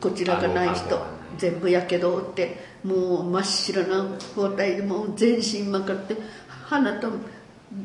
[0.00, 1.00] こちらがない人
[1.38, 6.16] 全部やけど負ってもう真っ白な包帯でもう全身まかって
[6.48, 7.10] 鼻と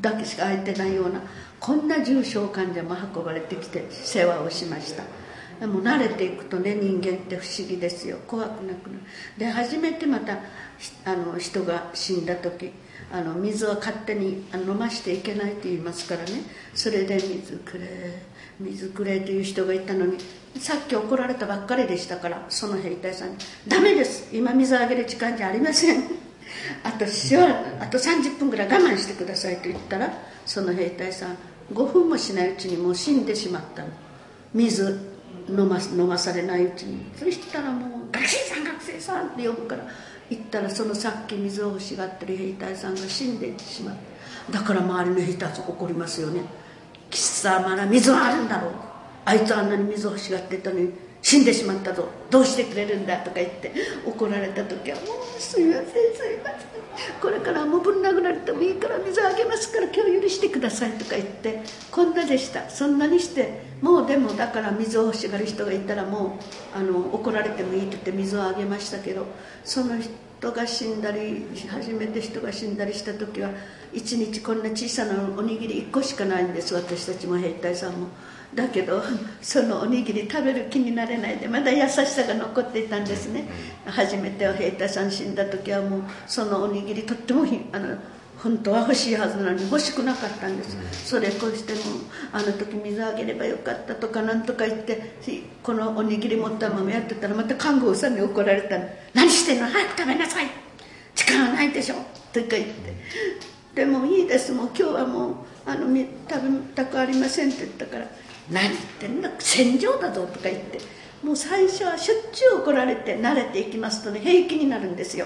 [0.01, 1.21] だけしか開いてないような
[1.59, 5.03] こんな重症患者も運ばれてきて世話をしました。
[5.59, 8.17] でも慣れていくとね人間って不思議ですよ。
[8.27, 8.99] 怖くなくなる。
[9.37, 10.39] で初めてまた
[11.05, 12.71] あの人が死んだ時
[13.11, 16.43] あの水は勝手に飲ましていけないと言いますからね。
[16.73, 18.21] それで水くれ
[18.59, 20.17] 水くれという人がいたのに
[20.59, 23.37] さっき怒られたばっかりでしたからその兵隊さんに
[23.67, 24.29] 「ダメです。
[24.33, 26.03] 今水をあげる時間じゃありません」
[26.83, 27.43] あとしば
[27.79, 30.13] あと30分ぐらい我慢してくださいと言ったら
[30.45, 31.37] その兵隊さん
[31.73, 33.89] 5分もしないうちにもう死んでしまったの。
[34.53, 35.14] 水
[35.49, 37.05] 飲ま飲まされないうちに。
[37.15, 39.83] そしたらもう「学生さん学生さん」って呼ぶから
[40.29, 43.95] 行ったらそのさっき水を欲しがってる兵隊さんが死んでいってしまう。
[44.51, 46.41] だから周りの兵隊さん怒りますよね。
[47.09, 48.71] 貴様ら水はあるんだろう。
[49.25, 50.93] あいつあんなに水を欲しがってたのに
[51.25, 53.73] 死んでしまったぞどうしてくれるんだとか言って
[54.05, 55.03] 怒られた時は「も
[55.35, 66.37] うすいませんすいませんこれからもぶん殴られてもいいから水あげますから今日許してください」とか言ってこんなでしたそんなにしてもうでもだから水を欲しがる人がいたらも
[66.75, 69.25] うあの怒られてもいいって言って水をあげましたけど
[69.63, 73.49] その人が死んだり初めて人が死んだりした時は
[73.91, 78.09] 一日こんな小さなおにぎり1個しかないんです私たちも兵隊さんも。
[78.53, 79.01] だけど
[79.41, 83.45] そのおにぎり食べる気になれないでまだ優しさが残っていたんですね。
[83.85, 87.97] 初めては兵隊さん死んだ時はもうそのおにぎりとってもあの
[88.37, 90.77] 本当は欲しいはずなのに欲しくなかったんです。
[91.05, 91.79] それこうしても
[92.31, 95.15] あの時水あげればよかったとかなんとか言って
[95.63, 99.67] このおにぎり持ったままやってたらまた看護婦さんに怒られたの「何してんの？
[99.67, 100.47] 早く食べなさい。
[101.15, 101.95] 時間はないでしょ」
[102.33, 102.93] とか言って
[103.73, 104.51] 「でもいいです。
[104.51, 105.33] もう今日はもう
[105.65, 106.05] あの食べ
[106.75, 108.07] たくありません」って言ったから
[108.51, 110.79] 何言ってんの戦場だぞとか言って。
[111.23, 115.25] もう最初はしょっちゅう怒られて慣れていきますとね平気になるんですよ。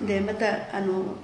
[0.00, 1.16] でまたあの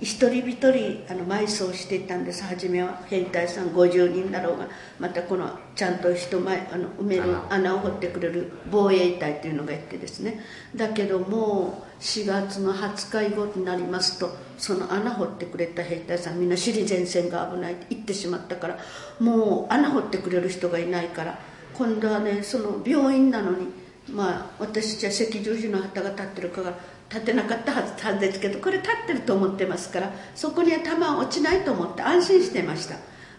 [0.00, 2.44] 一人一人あの埋葬していたんです。
[2.44, 4.68] 初めは兵隊さん50人だろうが
[4.98, 10.40] またこのちゃんと人前あの埋める穴を掘ってくれる防衛隊というのがいてですね。
[10.74, 18.78] だけどもう4月の20日以後になりますとその穴掘ってくれた兵隊さんみんな首里前線が危ないって言ってしまったから
[19.20, 21.38] もう穴掘ってくれる人がいないから
[21.72, 23.68] 今度はねその病院なのに
[24.10, 26.74] まあ私たちは赤十字の旗が立ってるから
[27.14, 32.96] 立てなかったはずですけどこれ立ってると思ってますからそこには弾落ちないと思って安心してました。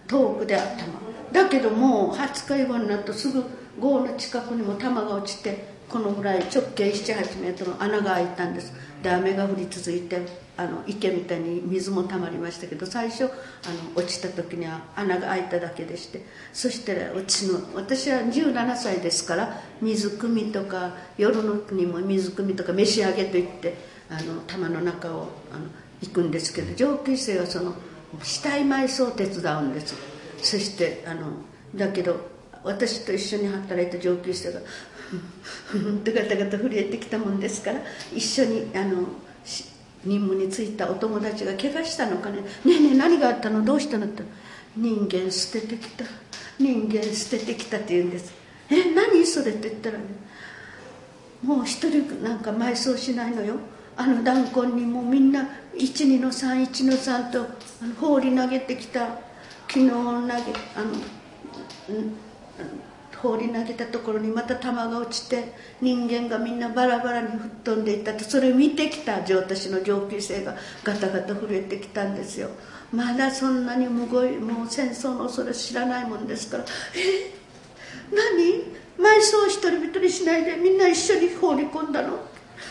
[0.07, 0.87] 遠くでは弾
[1.31, 3.43] だけどもう20日以後になるとすぐ
[3.79, 8.71] 号の近くにも弾が落ちてこのぐらい直径78メートルの穴が開いたんです。
[9.03, 10.21] で雨が降り続いて
[10.57, 13.31] あの池みたいに水もたまりましたけど最初あの
[13.95, 23.75] 落ちた時には穴が開いただけでしてそしてうちの私は17歳ですから水汲みとか夜のにも水汲みとか召し上げといって
[24.09, 25.65] あの玉の中をあの
[26.01, 27.73] 行くんですけど上級生はその
[28.23, 29.95] 死体埋葬を手伝うんです
[30.41, 31.31] そしてあの
[31.75, 34.59] だけど私と一緒に働いた上級生が
[35.65, 37.79] ふんとガタガタ震えてきたもんですから
[38.13, 39.03] 一緒にあの
[40.05, 43.63] 任務に就いたお友達が怪我したのかね「ねえねえ何があったの？
[43.63, 44.23] どうしたの?」って
[44.77, 46.05] 「人間捨ててきた。
[46.57, 48.33] 人間捨ててきた」って言うんです
[48.69, 50.03] 「え何それ?」って言ったらね。
[51.43, 53.55] もう一人なんか埋葬しないのよ。
[53.97, 55.47] あの弾痕にもうみんな
[55.77, 57.41] 12の31の3と
[57.81, 59.07] あの放り投げてきた。
[59.67, 60.37] 昨日投げあの
[61.89, 62.13] うん
[63.25, 68.23] 放り投げたところにまた弾が落ちて人間がみんなバラバラに吹っ飛んでいったと。
[68.23, 72.49] それを見てきた私の上級生がガタガタ震えてきたんですよ。
[72.91, 76.65] まだそんなにむごいもう戦争の恐れ知らないもんですから。
[76.95, 77.33] え？
[78.11, 78.75] 何？
[78.97, 82.19] 埋葬一人一人しないでみんな一緒に放り込んだの？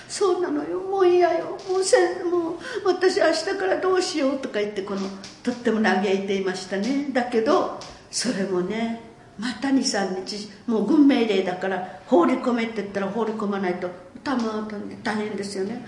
[0.08, 0.78] そうなのよ。
[0.78, 1.58] もう嫌よ。
[1.68, 2.54] もうせもう
[2.86, 5.00] 私明日からどうしようとか言ってこの
[5.42, 7.08] とっても嘆いていましたね。
[7.12, 7.78] だけど
[8.10, 9.00] それもね
[9.38, 13.90] また23日もう軍命令だから放り込めって言ったら放り込まないと
[14.22, 15.84] 弾が飛んで大変ですよね。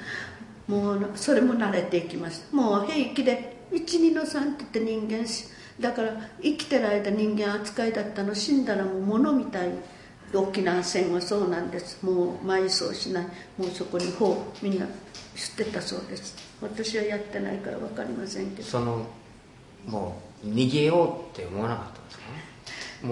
[0.66, 5.44] もうそれも慣れていきましたもう平気で12の3って言って人間し
[5.78, 9.68] だから生きてる間人間扱いだったの死んだらもう物みたい
[10.34, 12.04] 沖縄戦はそうなんです。
[12.04, 13.24] もう埋葬しない。
[13.56, 14.86] もうそこに砲みんな
[15.36, 16.36] 捨てたそうです。
[16.60, 18.68] 私はやってないから分かりませんけど。
[18.68, 19.06] その
[19.86, 22.05] もう逃げようって思わなかった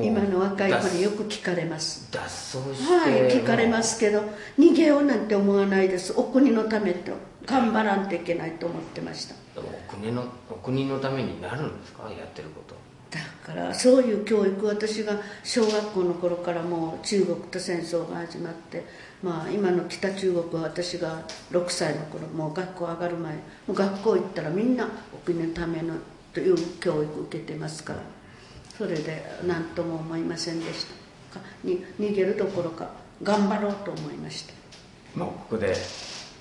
[0.03, 2.09] 今の若い子によく聞かれます。
[2.11, 4.23] 脱走してはい聞かれますけど
[4.59, 6.15] 逃げようなんて思わないです。
[6.17, 7.13] お国のためと
[7.47, 9.35] 頑張らんといけないと思ってました。
[9.57, 9.63] お
[9.95, 12.05] 国のお国のためになるんですか？
[12.11, 12.75] やってること。
[13.11, 18.85] だからそういう教育私が小学校の頃からもう中国と戦争が始まって
[19.23, 21.23] まあ今の北中国は私が
[21.53, 25.95] 6歳の頃もう学校上がる前もう学校行ったらみんなお国のための
[26.33, 28.01] という教育を受けてますから
[28.77, 30.87] それで何とも思いませんでし
[31.33, 32.91] たに逃げるどころか
[33.23, 34.53] 頑張ろうと思いました。
[35.15, 35.75] まあここで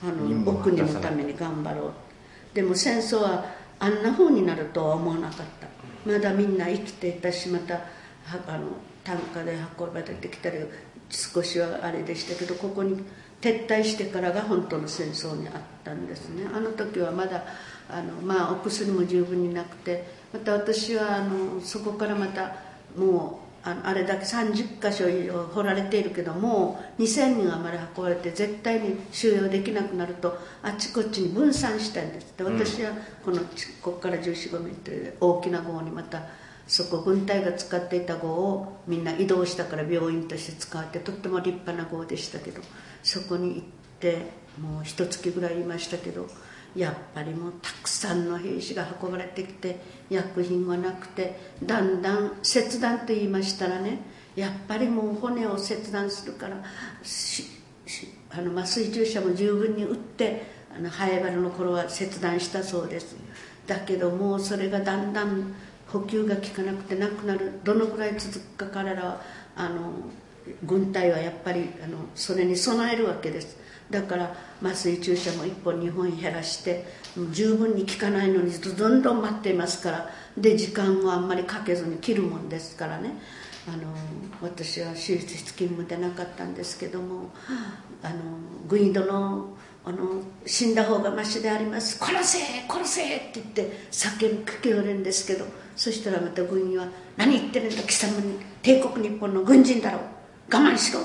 [0.04, 1.92] あのお国のために頑張ろう。
[2.54, 3.46] でも戦争は
[3.80, 5.68] あんな風になるとは思わなかった。
[6.10, 7.76] まだみんな生きていたしまた
[8.48, 8.68] あの
[9.04, 10.58] 担架で運ばれてきたり
[11.10, 13.04] 少しはあれでしたけどここに
[13.42, 15.54] 撤退してからが本当の戦争にあっ
[15.84, 16.46] たんですね。
[16.54, 17.44] あの時はまだ
[17.90, 22.56] あの、まあ、お薬も十分になくてまた私はあのそこからまた
[22.98, 32.92] もうああれだけ30箇所以上掘られているけどもう2000人余り運ばれて絶対に収容できなくなるとあちこちに分散したんですで私は
[33.24, 33.46] このこ
[33.84, 36.24] こから1 4 5メートル大きな号にまた
[36.68, 42.62] そこ軍隊が使っていた号をみんな移動したから病院として使ってとっても立派な号でしたけど
[43.02, 43.62] そこに行っ
[44.00, 44.28] て
[44.62, 46.28] もう一月ぐらいいましたけど
[46.76, 54.00] やっぱりもうたくさんの兵士が運ばれてきて薬品はなくてだんだん切断と言いましたらね
[54.36, 56.58] やっぱりもう骨を切断するから
[58.32, 60.44] あの麻酔注射も十分に打って
[60.76, 63.16] あのハエバルの頃は切断したそうです
[63.68, 65.54] だけどもうそれがだんだん
[65.88, 69.22] 補給が効かなくてなくなるどのくらい続くか彼らは
[69.56, 69.92] あの
[70.64, 73.63] 軍隊はやっぱりあのそれに備えるわけです。
[73.94, 76.84] だから麻酔注射も1本2本減らして
[77.32, 83.12] 十分に効かないのにどんどん待っていますからで時間をあんまりかけずに切るもんですからね。
[83.66, 83.84] あの
[84.42, 87.30] 私は手術室勤務でなかったんですけども
[88.02, 88.16] あの
[88.68, 91.98] 軍医殿あの死んだ方がましであります。
[92.04, 95.46] 殺せ殺せって言って叫びかけよるんですけど
[95.78, 100.02] そしたらまた軍医は何言ってるんだ貴様に帝国日本の軍人だろう。
[100.52, 101.00] 我慢しろ。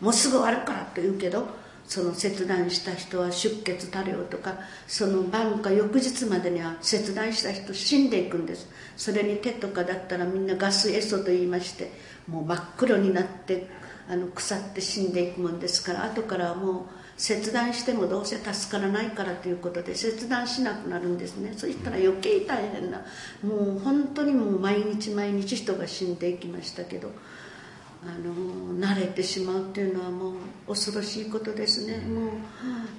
[0.00, 1.46] もうすぐ終わるからと言うけど
[1.90, 8.68] その切断した人は出血多量とかその晩か翌日までには切断した人死んでいくんです。
[8.96, 11.90] それに手とかだったらみんなガスエソと言いまして
[12.28, 13.66] もう真っ黒になって
[14.08, 16.84] あの腐って死んでいくもんですから後からはもう
[17.16, 21.54] 切断してもどうせ助からないからということで切断しなくなるんですね。
[21.56, 23.04] そしたら余計大変な
[23.42, 27.10] もう本当にもう毎日毎日人が死んでいきましたけど
[28.02, 30.34] あの慣れてしまうっていうのはもう
[30.68, 31.98] 恐ろしいことですね。
[31.98, 32.30] もう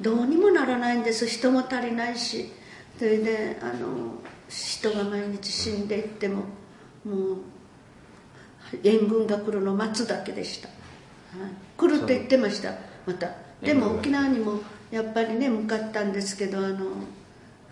[0.02, 1.26] どうにもならないんです。
[1.28, 2.52] 人も足りないし。
[3.02, 4.14] それであの
[4.48, 6.44] 人が毎日死んでいっても
[7.04, 7.38] もう
[8.84, 12.76] 援軍が来るのを待つだけでした、はい、来ると言ってました。
[13.08, 13.32] また。
[13.64, 14.60] でも沖縄にも
[14.92, 16.92] やっぱりね向かったんですけどあの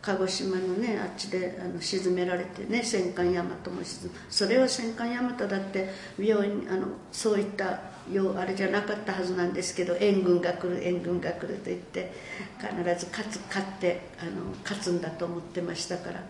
[0.01, 3.49] 鹿児島のねあっちであの沈められてね戦艦大和も
[3.83, 4.11] 沈む。
[4.29, 7.81] それは戦艦大和だって病院あのそういった
[8.11, 12.13] ようあれじゃなかったはずなんですけど援軍が来る援軍が来ると言って
[12.57, 14.31] 必ず勝つ勝ってあの
[14.63, 16.23] 勝つんだと思ってましたから。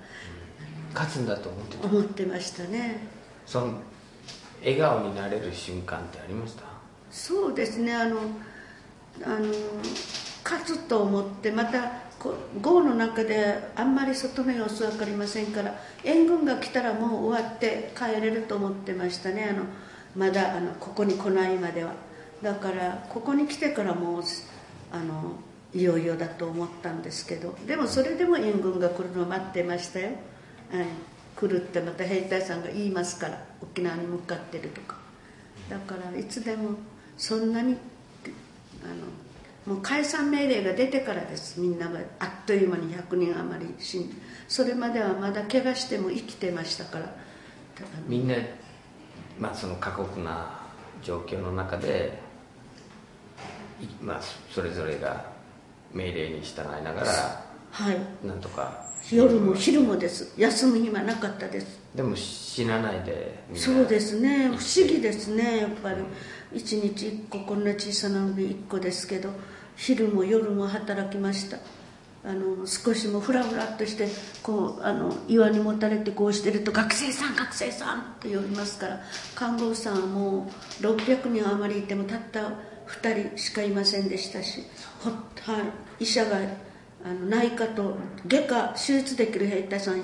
[0.93, 1.87] 勝つんだと思ってた？
[1.87, 2.97] 思ってましたね。
[3.45, 3.73] その
[4.61, 6.63] 笑顔になれる瞬間ってありました？
[7.11, 8.17] そうですねあの
[9.23, 9.53] あの
[10.43, 19.47] 勝つと思ってまたこ豪の中であんまり外の様子分かりませんから援軍が来たらもう終わって帰れると思ってましたね。
[19.49, 19.63] あの
[20.15, 21.93] まだあのここに来ないまでは。
[22.41, 24.23] だからここに来てからもう
[24.91, 25.33] あの
[25.73, 27.55] いよいよだと思ったんですけど。
[27.65, 30.85] でもそれでも援軍が来るのを待ってましたよ、はい、
[31.35, 34.97] 来るってまた兵隊さんが言いますから沖縄に向かってるとか。
[35.69, 36.71] だからいつでも
[37.17, 37.77] そんなに
[38.83, 38.95] あの
[39.69, 41.61] もう解散命令が出てからです。
[41.61, 44.15] みんながあっという間に100人余り死んで。
[44.47, 47.13] それまではまだ怪我しても生きてましたから。
[48.07, 48.33] みんな
[49.39, 50.59] まあ、その過酷な
[51.03, 52.19] 状況の中で、
[54.01, 55.27] まあ、それぞれが
[55.93, 58.89] 命令に従いながら、はい、なんとか。
[59.11, 60.33] 夜も昼もです。
[60.35, 61.79] 休む暇なかったです。
[61.93, 64.47] でも死なないでそうですね。
[64.47, 65.59] 不思議ですね。
[65.59, 65.97] やっぱり。
[66.51, 69.29] 一日一個こんな小さな海一個ですけど
[69.79, 71.57] 昼も夜も働きました。
[72.21, 74.09] あの少しもフラフラっとして
[74.43, 79.01] こうあの岩にもたれてこうしてると「学生さん学生さん」って呼びますから
[79.35, 80.51] 看護師さんはも
[80.81, 82.41] う600人余りいてもたった
[82.87, 84.65] 2人しかいませんでしたし
[84.99, 85.59] ほ、は
[85.97, 86.39] い、医者が
[87.05, 87.95] あの内科と
[88.27, 90.01] 外科手術できる兵隊さん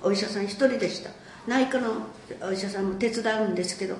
[0.00, 1.10] お医者さん1人でした。
[1.48, 2.06] 内科の
[2.42, 3.96] お医者さんも手伝うんですけど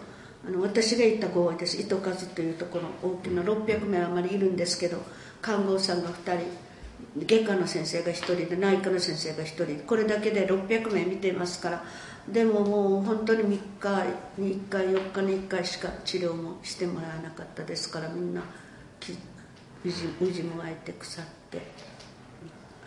[0.49, 4.97] あの私が行った合意です糸数というところ大きな600名余りいるんですけど
[5.43, 9.87] 看護師さんが2人外科の先生が1人で内科の先生が1人。
[9.87, 11.85] これだけで600名見てますから
[12.27, 21.59] でももう本当に3日に1回4日に1回しか治療もしてもらえなかったですからみんなうじうじもがいて腐って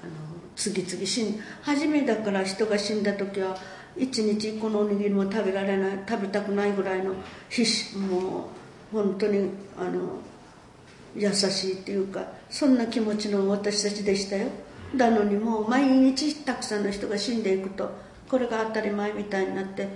[0.04, 0.12] あの
[0.56, 3.56] 次々死ん初めだから人が死んだ時は
[3.98, 7.14] 一日1個のおにぎりも食べられない食べたくないぐらいの
[7.50, 8.50] 必死も
[8.94, 10.20] う本当にあの
[11.16, 14.48] 優しいっていうかそんな気持ちの私たちでしたよ。
[14.96, 17.90] なのにもう毎日たくさんの人が死んでいくと
[18.30, 19.88] これが当たり前みたいになって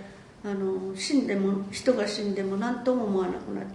[0.43, 3.67] あの死んでも人が死んでも何とも思わなくなる。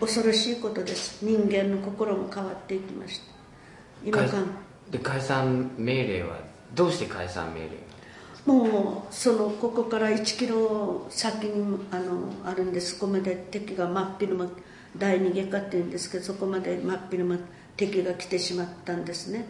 [0.00, 1.24] 恐ろしいことです。
[1.24, 3.24] 人間の心も変わっていきました。
[4.04, 4.36] 今か
[4.90, 6.38] で解散命令は
[6.74, 7.85] どうして解散命令
[8.46, 12.94] もうそのここから1キロ先にあのあるんです。
[12.94, 14.48] そこまで敵が真っ昼間
[14.96, 17.38] 第二外科っていうんですけどそこまで真っ昼間
[17.76, 19.44] 敵が来てしまったんですね。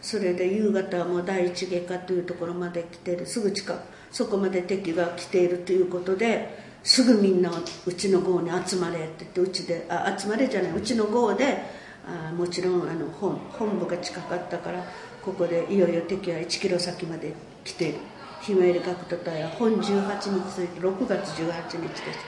[0.00, 3.26] それで夕方はもう第一外科というところまで来ている。
[3.26, 3.96] すぐ近く。
[4.10, 6.48] そこまで敵が来ているということで
[6.82, 7.50] すぐみんな
[7.84, 11.58] うちの号に集まれって言ってうちであ集まれじゃないうちの号で
[12.06, 14.82] あもちろんあの本本部が近かったから
[15.22, 17.34] ここでいよいよ敵は1キロ先まで
[17.64, 17.98] 来ている。
[18.46, 22.18] ひまわり学徒隊は本18日6月18日です。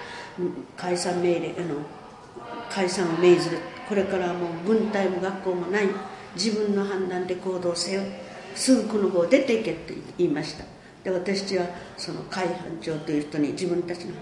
[0.77, 1.77] 解散命令あの
[2.69, 3.59] 解散を命ずる。
[3.89, 5.87] これからはもう軍隊も学校もない。
[6.35, 8.03] 自分の判断で行動せよ。
[8.57, 10.65] すぐこの子出ていけと言いました。
[11.05, 11.67] で私たちは
[11.97, 14.15] その海班長という人に自分たちの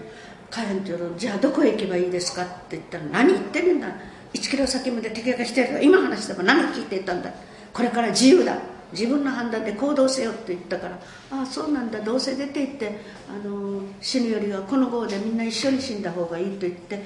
[0.51, 3.87] 海班長のじゃあどこへ行けばいいですかって言ったら何言ってるんだ。
[4.35, 7.31] 1キロ先まで敵が来てるから今話しても何聞いてたんだ。
[7.73, 8.76] これから自由だ。
[8.91, 10.99] 自分の判断で行動せよって言ったから
[11.31, 17.03] ああそうなんだどうせ出て行ってあの死ぬよりはこの号でみんな一緒に死んだ方がいいと言って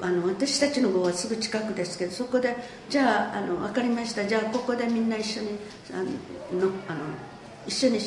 [0.00, 2.56] あの私たちの号はすぐ近くですけどそこで
[2.88, 5.48] じゃああの分かりましたじゃあここでみんな一緒に
[5.92, 5.96] あ
[6.54, 7.00] のあの
[7.66, 7.98] 一緒に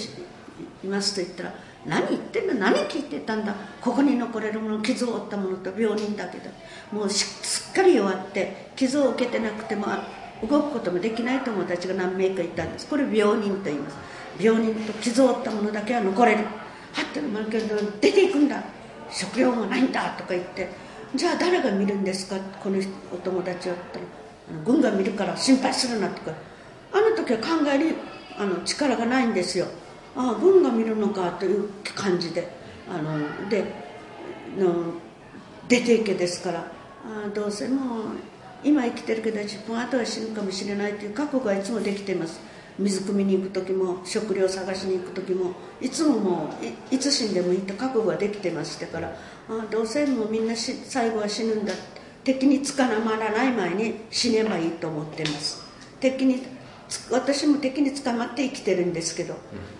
[0.83, 1.53] いますと言ったら
[1.85, 6.49] 何言ってんの何聞いてたんだここに残れるもの傷を負ったものと病人だけど
[6.91, 9.87] もうすっかり弱って傷を受けてなくても
[10.47, 12.87] 動くこともできない友達が何名かいたんです。
[12.87, 13.97] これ病人と言います。
[14.39, 16.39] 病人と傷を負ったものだけは残れる。
[16.39, 18.63] はってのもけど出ていくんだ。
[19.09, 20.69] 食料もないんだとか言って。
[21.15, 22.39] じゃあ誰が見るんですか？
[22.61, 22.79] この
[23.13, 24.05] お友達はったら
[24.65, 26.31] 軍が見るから心配するなとか。
[26.91, 27.95] あの時は考える
[28.37, 29.67] あの力がないんですよ。
[30.15, 32.47] ああ軍が見るのかという感じで。
[32.89, 33.63] あので
[34.57, 34.93] の
[35.67, 36.59] 出ていけですから。
[36.59, 38.05] ああどうせもう
[38.63, 42.39] 今生きてるけど10分後は死ぬかもしれないという覚悟はいつもできてます。
[42.79, 46.49] 水汲みに行く時も食料探しに行く時もいつもも
[46.91, 49.15] ういつ死んでもいいと覚悟はできてましたから
[49.47, 51.73] あどうせもうみんな最後は死ぬんだ
[52.23, 55.61] 敵に捕まらない前に死ねばいいと思ってます。
[55.99, 56.41] 敵に
[57.09, 59.35] 私も敵に捕まって生きてるんですけど、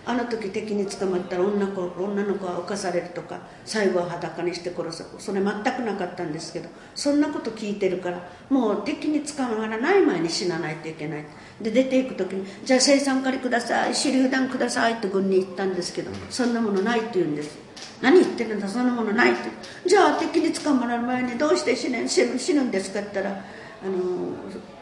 [0.06, 5.04] あの時敵に捕まったら女子女の子は犯されるとか最後は裸にして殺す。
[5.18, 11.24] それ全くなかったんですけどそんなこと聞いてるからもう敵に捕まらない前に死なないといけない。
[11.60, 17.56] で出ていく時に「じゃあ生産狩りください手榴弾ください」と軍に言ったんですけどそんなものないって言うんです。
[18.02, 19.40] 何言ってるんだそんなものないって。
[19.86, 23.44] じゃあ敵に捕まらる前にどうして死ぬ死ぬんですかって言ったら
[23.84, 23.98] あの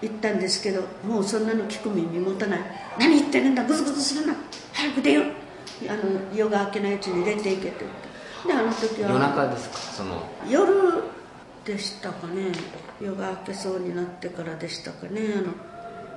[0.01, 2.61] 言ったんですけどもうそんなの聞く耳持たない。
[2.99, 4.35] 何言ってるんだグズグズするな。
[4.73, 5.25] 早く出よう。
[5.89, 6.03] あの
[6.35, 9.11] 夜が明けないうちに出ていけって言ってであの時は。
[9.11, 9.77] 夜中ですか？
[9.77, 10.23] その。
[10.49, 10.73] 夜
[11.65, 12.53] でしたかね。
[13.01, 15.21] 夜が明けそうになってからでしたかね。
[15.37, 15.53] あの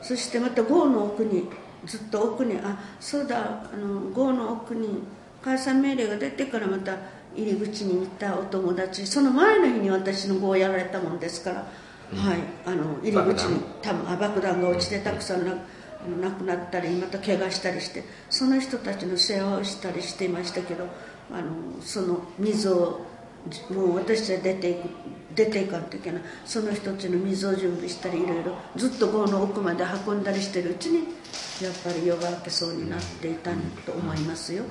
[0.04, 1.48] そしてまた郷の奥に
[1.86, 5.00] ずっと奥にあそうだあの郷の奥に
[5.44, 6.98] 解散命令が出てからまた
[7.36, 9.08] 入り口に行ったお友達。
[9.08, 11.68] その前の日に私の郷やられたもんですから
[12.14, 15.56] はい、あの入り口に多分あ爆弾が落ちてたくさんな
[16.22, 20.88] 亡くなったりまた怪我したりしてその人たちの世話をしたりしていましたけど
[21.32, 23.01] あのその水を
[23.72, 24.89] もう私たち出ていく
[25.36, 26.22] 出ていかんといけない。
[26.45, 30.99] その人たちの水を準備したりいろいろずっと郷の奥まで運んだりしてるうちに
[31.62, 33.51] やっぱり夜が明けそうになっていた
[33.86, 34.64] と思いますよ、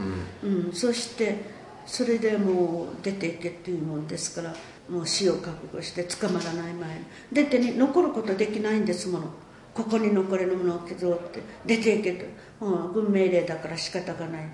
[0.42, 1.36] うん、うん、そして
[1.84, 4.54] それでもう出ていけっていうもんですから
[4.88, 6.98] もう死を覚悟して捕まらない前。
[6.98, 9.26] に出てに残ることできないんですもの。
[9.72, 12.64] ここに残れるものを削って出ていけと。
[12.64, 14.48] もう軍命令だから仕方がない。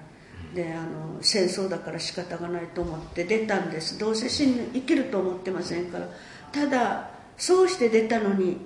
[0.54, 3.98] であの戦争だから仕方がないと思って出たんです。
[3.98, 6.08] どうせ死ぬ生きると思ってませんから。
[6.52, 8.58] ただそうして出たのに、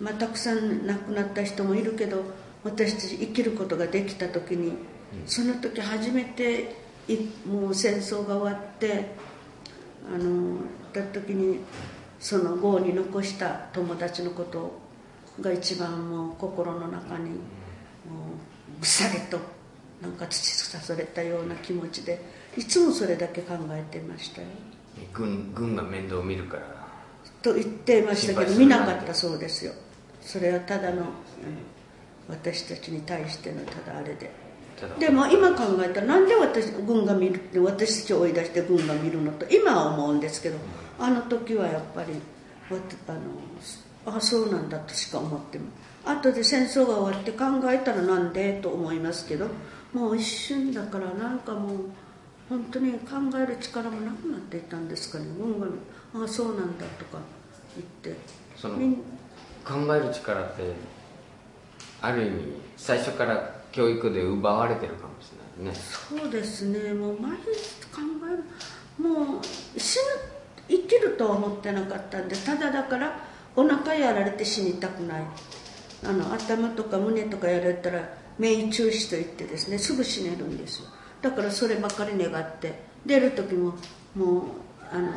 [0.00, 2.22] まあ、たくさん亡くなった人もいるけど
[2.64, 4.72] 私たち生きることができた時に
[5.26, 6.74] その時初めて
[7.46, 9.14] もう戦争が終わって
[10.12, 10.58] あの
[11.02, 11.60] た時に
[12.18, 14.80] その郷に残した友達のこと
[15.40, 19.38] が一番もう心の中にもうぐさりと
[20.00, 22.20] なんか土さされたような気持ちで
[22.56, 24.48] いつもそれだけ考えてましたよ。
[25.12, 26.62] 軍軍が面倒を見るから
[27.42, 29.72] と言ってましたけど見なかったそうですよ。
[30.22, 31.06] それはただの、うん、
[32.28, 34.30] 私たちに対してのただあれで。
[34.98, 40.58] でも今考えたらなんで私軍が見るって私たちを追い出して軍が見るのと今は思うんですけど
[40.98, 42.14] あの時はやっぱり
[42.70, 45.66] あのあそうなんだとしか思っても。
[46.04, 49.48] 後で戦争が終わって考えたらなんでと思いますけど
[49.92, 51.78] もう一瞬だからなんかもう
[52.48, 55.24] 本当に考える力もなくなっていたんですかね。
[55.36, 55.66] 軍が
[56.14, 57.18] ああそうなんだとか
[57.74, 58.20] 言って。
[58.56, 58.76] その
[59.64, 60.72] 考える力って
[62.00, 65.80] ある意味最初から教育で奪われてるかもしれないね。
[65.80, 66.94] そうですね。
[66.94, 67.40] もう毎日
[67.92, 68.00] 考
[68.32, 68.44] える。
[69.08, 69.44] もう
[69.78, 70.02] 死ぬ
[70.68, 73.18] 生きるとは思ってなかったんでただだから
[73.54, 75.22] お腹やられて死にたくない。
[76.04, 78.06] あの頭とか胸とかやられたら
[78.38, 80.88] 命中死といってですねすぐ死ねるんですよ。
[81.22, 83.74] だからそればかり願って出る時も
[84.14, 84.42] もう
[84.92, 85.08] あの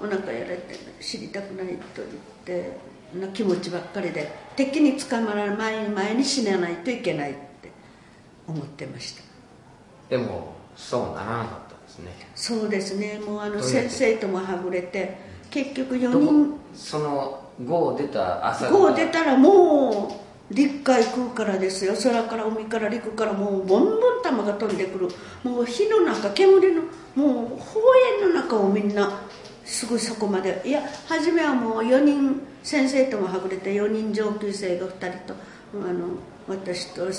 [0.00, 2.08] お腹やられて死にたくないと言っ
[2.44, 2.76] て
[3.18, 7.70] な気持ちばっかりで敵に捕まらない前に死なないといけないって
[8.46, 9.22] 思ってました。
[10.08, 11.61] でもそうならなかった。
[11.92, 12.12] ですね。
[12.34, 13.20] そうですね。
[13.24, 15.16] もうあの先生ともはぐれて
[15.50, 16.54] 結局4人。
[16.74, 20.18] その5出た朝5出たらも
[20.50, 21.94] う陸海空からですよ。
[21.94, 25.08] 空から海から陸からもうボンボン弾が飛んでくる。
[25.42, 26.82] もう火の中煙の
[27.14, 27.80] もう放
[28.20, 29.20] 煙の中をみんな
[29.64, 30.62] すぐそこまで。
[30.64, 35.34] いや初めはもう4人先生ともはぐれて4人上級生が2人と
[35.74, 36.06] あの
[36.48, 37.10] 私とあの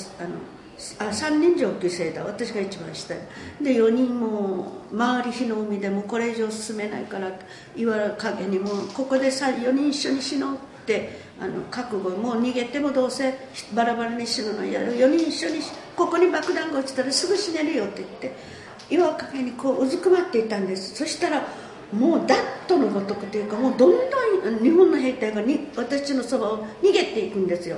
[0.99, 3.13] あ3人上級生だ私が一番下。
[3.61, 7.31] で4人も周り火の海でもこれ以上進めないから
[7.75, 13.33] 岩陰にもここでさ4人一緒に死のうってあの覚悟もう逃げてもどうせ
[13.73, 14.93] バラバラに死ぬのやる。
[14.93, 15.59] 4人一緒に
[15.95, 18.35] ここに爆弾が落ちたらすぐ死ねるよって言って
[18.89, 20.95] 岩陰にこううずくまっていたんです。
[20.95, 21.47] そしたら
[21.91, 27.77] もうダットのごとくというかもうどんどん日本の兵隊がに私のそばを逃げていくんですよ。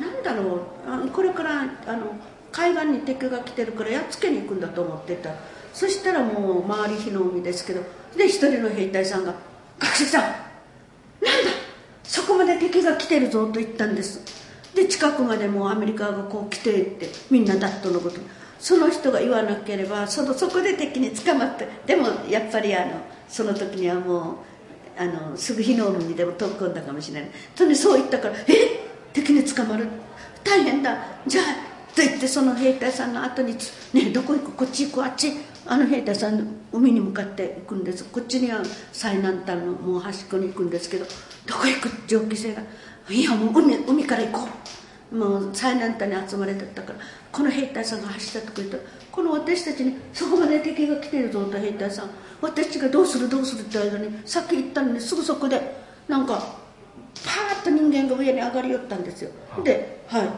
[0.00, 0.66] 何だろ
[1.04, 1.08] う。
[1.10, 2.14] これからあの
[2.50, 5.30] 海岸に敵が来てるからやっつけに行くんだと思ってた。
[5.72, 7.80] そしたらもう周り火の海ですけど
[8.16, 9.34] で一人の兵隊さんが
[9.80, 10.38] 「学生さんなんだ
[12.04, 14.20] そこまで敵が来てるぞ」と言ったんです。
[14.74, 18.20] で近くまでもうアメリカがこう来てってみんなダットのこと。
[18.58, 22.92] その人が言わなければそのそこで敵に捕まってでもやっぱりあの
[23.28, 24.20] その時にはも
[24.98, 27.30] うあのすぐ火の海にでも飛び込んだかもしれない。
[27.56, 28.91] とにそう言ったから「えっ？
[29.12, 29.86] 敵に捕まる。
[30.44, 30.96] 大変だ。
[31.26, 31.44] じゃあ
[31.94, 33.52] と言ってその兵隊さんの後に
[33.92, 34.52] 「ねえどこ行く？
[34.52, 35.04] こっち行く？
[35.04, 35.32] あっち」
[35.66, 38.04] あの兵隊さん海に向かって行くんです。
[38.04, 41.04] こっちには最南端のもう端っこに行くんですけど
[41.46, 42.08] どこ行く？
[42.08, 42.62] 上級生が
[43.10, 44.48] 「いやもう海海から行こ
[45.12, 46.98] う」もう最南端に集まれてたから。
[47.30, 48.76] この兵隊さんが走ったとか言った。
[48.78, 52.10] らこの私たちにそこまで敵が来てるぞと兵隊さん。
[52.40, 53.28] 私がどうする？
[53.28, 53.62] どうする？
[53.62, 55.76] って間にさっき言ったのにすぐそこで
[56.08, 56.56] なんか
[57.24, 59.30] パーッと人間が上に上がり寄ったんですよ。
[59.64, 60.28] ではい。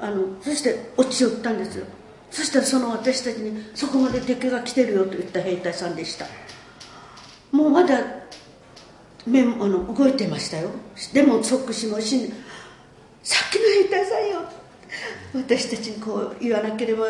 [0.00, 1.86] あのそして落ち寄ったんですよ。
[2.30, 6.26] そしたらその私たちに「そこまで敵が来てるよ」と言った兵隊さんでした。
[7.50, 7.98] もうまだ
[9.26, 10.70] 目あの動いてましたよ。
[11.12, 12.34] でも即死も死んで
[13.24, 14.44] 「さっきの兵隊さんよ」
[15.34, 17.06] 私たちにこう言わなければ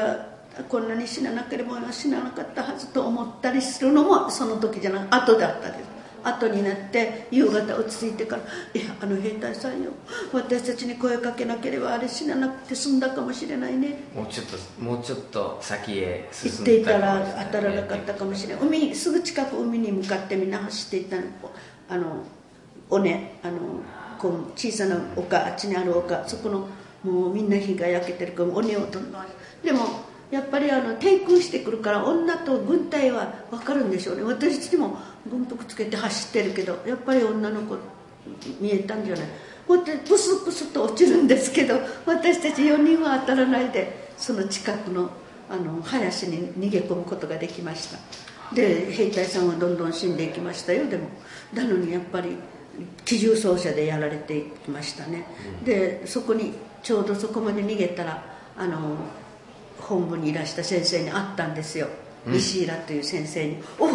[0.68, 5.87] こんなに死ななければ死ななかったはずと思ったりするのもその時じゃなく後だったです
[6.28, 8.42] 後になって夕方落ち着いてから
[8.74, 9.90] 「いやあの兵隊さんよ
[10.32, 18.66] 私たちに声かけなければあれ死ななくて済んだかもしれないね」もうちょっともうちょっと先へ行っていたら当たらなかったかもしれない。
[18.66, 21.22] 海すぐ近く海に向かってみんな走っていったの。
[21.90, 22.22] あの
[22.90, 23.58] 尾根あの
[24.18, 26.68] こう小さな丘あっちにある丘そこの
[27.02, 29.26] もうみんな火が焼けてるから尾根をどんどん
[29.62, 34.22] でもやっぱりあの低空してくるから女と軍隊は分かるんでしょうね。
[34.22, 34.96] 私たちも
[35.30, 37.76] 軍服つけて走ってるけどやっぱり女の子
[38.60, 39.26] 見えたんじゃない。
[39.66, 45.10] ほんでブスブスと落ちるんですけど私たち4人は当たらないでその近くの
[45.50, 47.98] あの林に逃げ込むことができました。
[48.54, 50.88] で兵隊さんはどんどん死んでいきましたよ。
[50.88, 51.08] でも
[51.54, 52.36] なのにやっぱり
[53.04, 55.24] 機銃掃射でやられていきましたね、
[55.64, 58.24] でそこにちょうどそこまで逃げたら
[58.56, 58.96] あの
[59.80, 61.88] 本部にいらした先生に会ったんですよ、
[62.26, 63.88] 西浦という先生に「お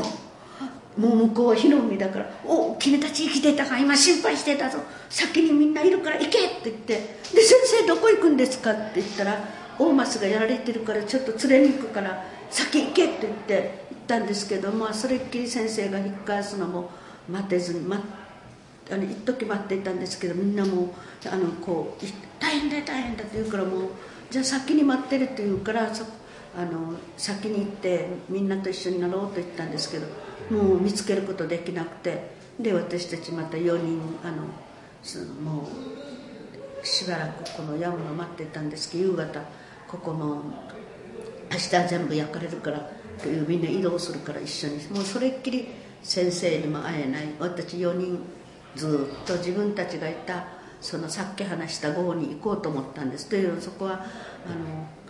[1.00, 4.80] もう向こうは火の海だから「お君たち生きてたか今心配してたぞ
[5.10, 6.94] 先にみんないるから行け!」って言って
[7.34, 9.44] 「で先生どこ行くんですか?」って言ったら
[9.80, 13.54] 「大マスがやられてるからちょっと連れに行くから先行け」って言って
[13.90, 16.92] 行ったんですけどまあそれっきり先生が引っ返すのも
[17.28, 18.04] 待てずに待
[18.92, 22.06] あの一時待っていたんですけどみんなもうあのこう
[22.40, 23.90] 大変だ大変だって言うからもう
[24.34, 25.92] じゃあ先に待ってるって言うから
[26.56, 30.08] あの先に行ってみんなと一緒になろうと言ったんですけど
[30.50, 34.46] もう見つけることできなくてで私たちまた4人あの
[35.04, 35.68] そのも
[36.82, 39.40] うしばらくこの山の待ってたんですけど夕方
[39.88, 40.42] ここも
[41.52, 42.90] 明日全部焼かれるから
[43.22, 44.78] というみんな移動するから一緒に。
[44.90, 45.68] もうそれっきり
[46.02, 47.26] 先生にも会えない。
[47.38, 48.20] 私4人
[48.76, 50.48] ずっと自分たちがいた
[50.84, 53.30] そのさっき話した郷に行こうと思ったんです。
[53.30, 54.06] というのはそこはあの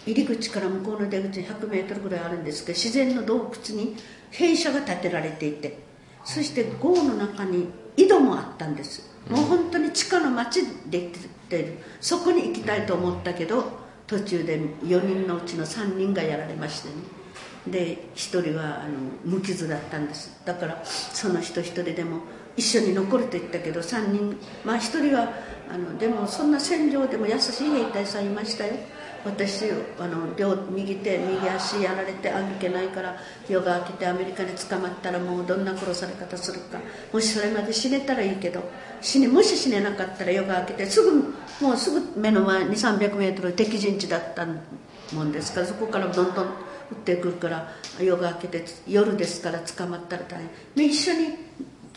[0.05, 3.95] 入り口から向こうの出口に 100m ぐらいあるんですけど自然の洞窟に
[4.30, 5.80] 兵舎が建てられていて
[6.24, 9.11] そして郷の中に井戸もあったんです。
[9.30, 11.19] もう本当に地下の町で行っ
[11.49, 11.78] てる。
[11.99, 13.63] そこに行きたいと思ったけど
[14.05, 16.95] 途中で4人のうちの3人がやられましてね。
[17.67, 18.91] で1人はあの
[19.24, 20.39] 無傷だったんです。
[20.45, 22.19] だからその人1人でも
[22.55, 25.34] 一緒に残ると言ったけど3人まあ1人は
[25.70, 28.74] あのでもそんな戦場でも優しい兵隊さんいましたよ。
[29.26, 33.16] 私あの両右手右足やられて歩けないから
[33.47, 36.80] 夜が明けてアメリカに捕まったらもうどんな殺され方するか。
[37.11, 38.61] もしそれまで死ねたらいいけど
[39.01, 44.45] 死ねもし死ねなかったら夜が明けてすぐもうすぐ目の前に3 0 0メートル敵陣地だった
[45.14, 46.49] もんですからそこからどんどん撃
[46.93, 50.41] ってくるから夜が明けて夜ですから捕まったら大
[50.76, 50.86] 変。
[50.89, 51.28] 一緒に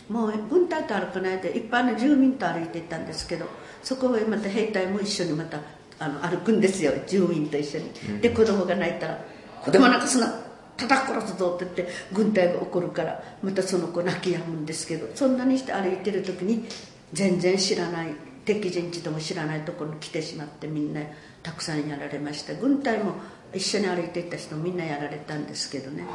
[0.09, 3.45] もう軍隊と歩かないで一般の住民と歩いていったんですけど
[3.83, 5.59] そこへまた兵隊も一緒にまた
[5.99, 6.91] あの歩くんですよ。
[7.07, 8.21] 住民と一緒に。
[8.21, 9.19] で子供が泣いたら
[9.63, 10.31] 「子供なんかすな
[10.77, 16.65] 叩く殺すぞ」って言って軍隊が怒るからまたその子泣き止むんですけどそんなにして歩いてる時に
[17.13, 18.09] 全然知らない
[18.45, 21.01] 敵陣地とも知らないところに来てしまってみんな
[21.41, 22.53] たくさんやられました。
[22.53, 23.13] 軍隊も
[23.53, 26.03] 一緒に歩いていった人みんなやられたんですけどね。
[26.03, 26.07] は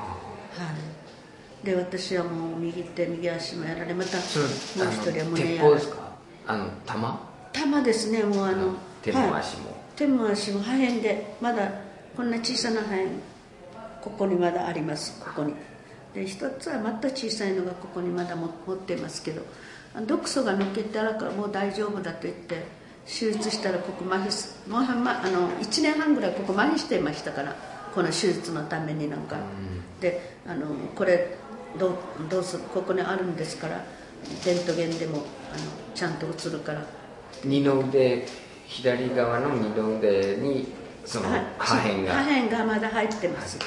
[1.02, 1.02] い
[1.65, 5.75] で私はもう右手右足もやられまたもう一人は胸やられ。
[5.75, 6.13] ですか？
[6.47, 7.21] あの弾
[7.53, 11.71] 弾ですねもうあの手も足も、はい、手も足も破片でまだ
[12.17, 13.03] こんな小さな破片
[14.01, 15.21] ここにまだあります。
[15.21, 15.55] ここに。
[16.15, 19.43] で一つはまた小さいのがここにまだ持ってますけど
[20.07, 22.67] 毒素が抜けてあるからもう大丈夫だと言って
[23.07, 24.85] 手術したらここ麻痺もうあ
[25.31, 27.57] の1年半ぐらいここ麻痺していましたから
[27.95, 29.37] この手術のためになんか、
[30.01, 31.37] であのこれ
[31.79, 31.95] どう
[32.29, 33.85] どうするここにあるんですから
[34.47, 35.19] レントゲンでも
[35.53, 35.65] あの
[35.95, 36.85] ちゃんと映るから。
[37.45, 38.27] 二の腕
[38.67, 40.73] 左側の二の腕に
[41.05, 42.13] その破片が。
[42.15, 43.59] 破片がまだ入ってます。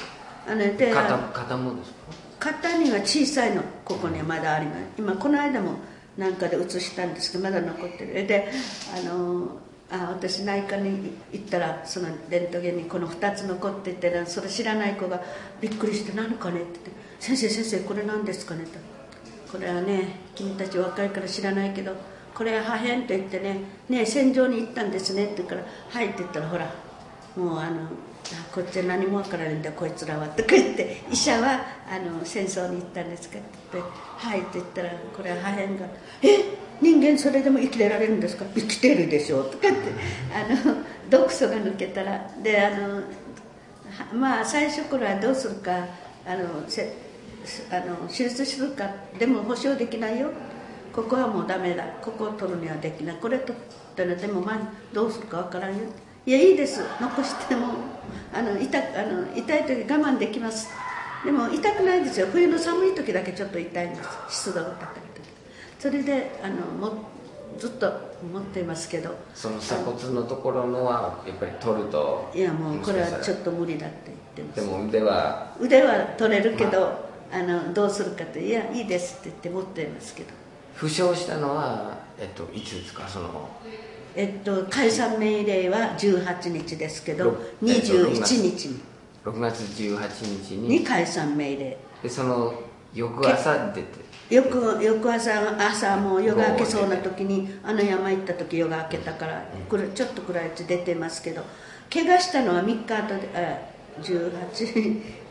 [0.48, 1.96] あので肩肩もですか？
[2.38, 4.78] 肩には小さいのここにはまだあります。
[4.98, 5.72] 今この間も
[6.16, 8.26] なんかで写したんですけどまだ残ってる。
[8.26, 8.48] で
[8.96, 9.58] あの
[9.90, 15.22] あ私内科に行ったらそのレントゲンにこの2つ残っててそれ知らない子が
[15.60, 16.90] びっくりして「何かね?」って言って
[17.20, 18.78] 「先生先生これ何ですかね?」と
[19.50, 21.92] 「これはね君たち若いから知らないけど
[22.34, 26.66] これは破片と言ってねね戦場に行ったんですね」って言うから「はい」って言ったらほら
[27.36, 27.88] もうあの
[28.52, 35.86] こっちは何も分からないんだこいつらはとか言って医者はあの戦争に行ったんですかって言って「はい」って言ったらこれは破片が
[36.22, 38.44] 「え人間それでも生きてられるんですか？
[38.54, 39.76] 生きてるでしょ」とかって
[40.34, 40.74] あの
[41.08, 43.02] 毒素が抜けたらであの
[44.12, 45.70] まあ最初からどうするか
[46.26, 46.92] あのせ
[47.70, 50.30] あの手術するかでも保証できないよ。
[50.92, 51.84] ここはもうダメだ。
[52.00, 53.16] ここを取るにはできない。
[53.16, 53.56] これ取っ
[53.94, 54.58] たらでもまあ
[54.92, 55.84] どうするかわからんよ。
[56.24, 56.80] いやいいです。
[57.00, 57.68] 残しても
[58.32, 60.68] あの痛あの痛い時我慢できます。
[61.24, 62.28] でも痛くないですよ。
[62.32, 64.08] 冬の寒い時だけちょっと痛いんです。
[64.28, 65.28] 湿度が高い時。
[65.78, 66.56] それであの
[66.90, 67.04] も
[67.58, 67.86] ずっと
[68.32, 69.14] 持っていますけど。
[69.34, 74.70] その鎖骨のところのはやっぱり取るといやもうこれはちょっと無理だって言ってます。
[74.70, 77.05] でも腕は腕は取れるけど、あ
[77.42, 80.30] のどうするかっていやいいですって言って持っていますけど。
[80.74, 83.08] 負傷したのは、えっと、いつですか？
[83.08, 83.48] その。
[84.14, 88.12] えっと解散命令は18日ですけどろえっと21
[88.42, 88.80] 日に。
[89.24, 90.68] 6月18日に。
[90.68, 91.76] に解散命令。
[92.02, 92.54] でその
[92.94, 94.06] 翌朝出て。
[94.28, 101.44] 翌翌朝朝もう夜が明けそうな時にあの山行った時夜が明けたからこれちょっとくらいうち出てますけど
[101.92, 104.02] 怪我したのは3日後であ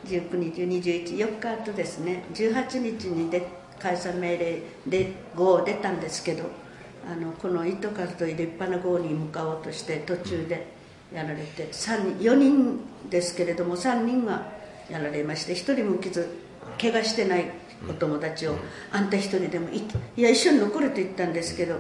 [0.05, 3.47] 18192021日後ですね18日にで
[3.79, 6.43] 解散命令で号出たんですけど
[7.09, 10.67] あのこの糸数という立派な号に向かおうとして途中で
[11.13, 12.79] やられて3人4人
[13.09, 14.47] ですけれども3人が
[14.89, 16.27] やられまして1人も傷
[16.81, 17.51] 怪我してない
[17.89, 18.55] お友達を
[18.91, 19.83] あんた一人でもい
[20.17, 21.75] いや一緒に残ると言ったんですけど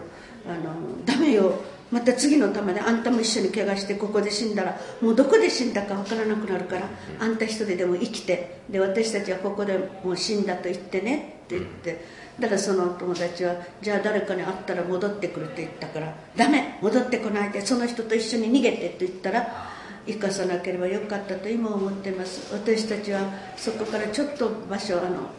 [0.47, 1.59] あのダメよ
[1.91, 12.25] また次のためであんたも一緒に怪我してここで死んだらもうどこで死んだか分からなくなるからあんた一人でも生きてで私たちはここでもう死んだと言ってねって言って。
[12.39, 19.71] だからその友達はじゃあ誰かに会ったら戻ってくるって言ったからダメ戻ってこないでその人と一緒に逃げてって言ったら
[20.05, 22.53] 生かさなければよかったと今思ってます。
[22.53, 23.21] 私たちは
[23.55, 25.29] そこからちょっと場所あの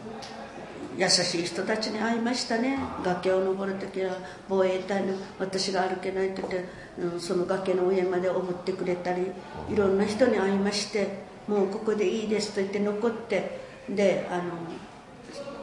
[0.97, 2.79] 優しい人たちに会いましたね。
[3.05, 4.17] 崖を登る時は
[4.49, 6.65] 防衛隊の私が歩けないと言って
[6.99, 9.27] うんその崖の上までおぶってくれたり
[9.71, 14.45] いろんな人に会いましてもうここでいいですと言って残ってであの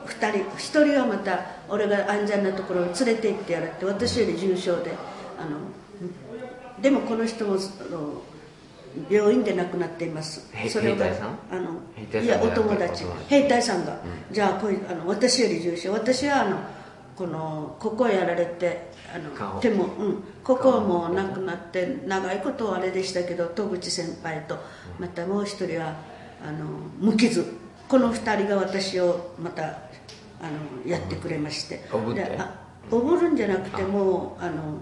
[0.05, 4.91] 2人1人はまた俺が安全なところに連れて行ってやるって私より重症で
[5.39, 7.57] あのでもこの人もあ
[7.91, 8.21] の
[9.09, 10.49] 病院で亡くなっています。
[10.53, 11.07] へそれは
[11.51, 13.05] あのいやお友達。
[13.27, 13.97] 兵隊さんが、
[14.31, 16.57] じゃあこういうあの私より重症私はあの
[17.15, 19.59] このここやられてあの顔。
[19.59, 24.57] 手も、うん、ここはもう亡くなって長いことはあれでしたけど戸口先輩と
[24.99, 25.95] またもう一人は
[26.45, 26.65] あの
[26.99, 27.45] 無傷。
[27.87, 29.67] この二人が私をまたあ
[30.85, 31.85] のやってくれまして。
[31.91, 32.59] おぶであ
[32.91, 34.79] おぶるんじゃなくてもうあの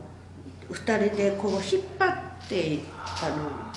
[0.72, 3.72] 二人でこう引っ張ってあの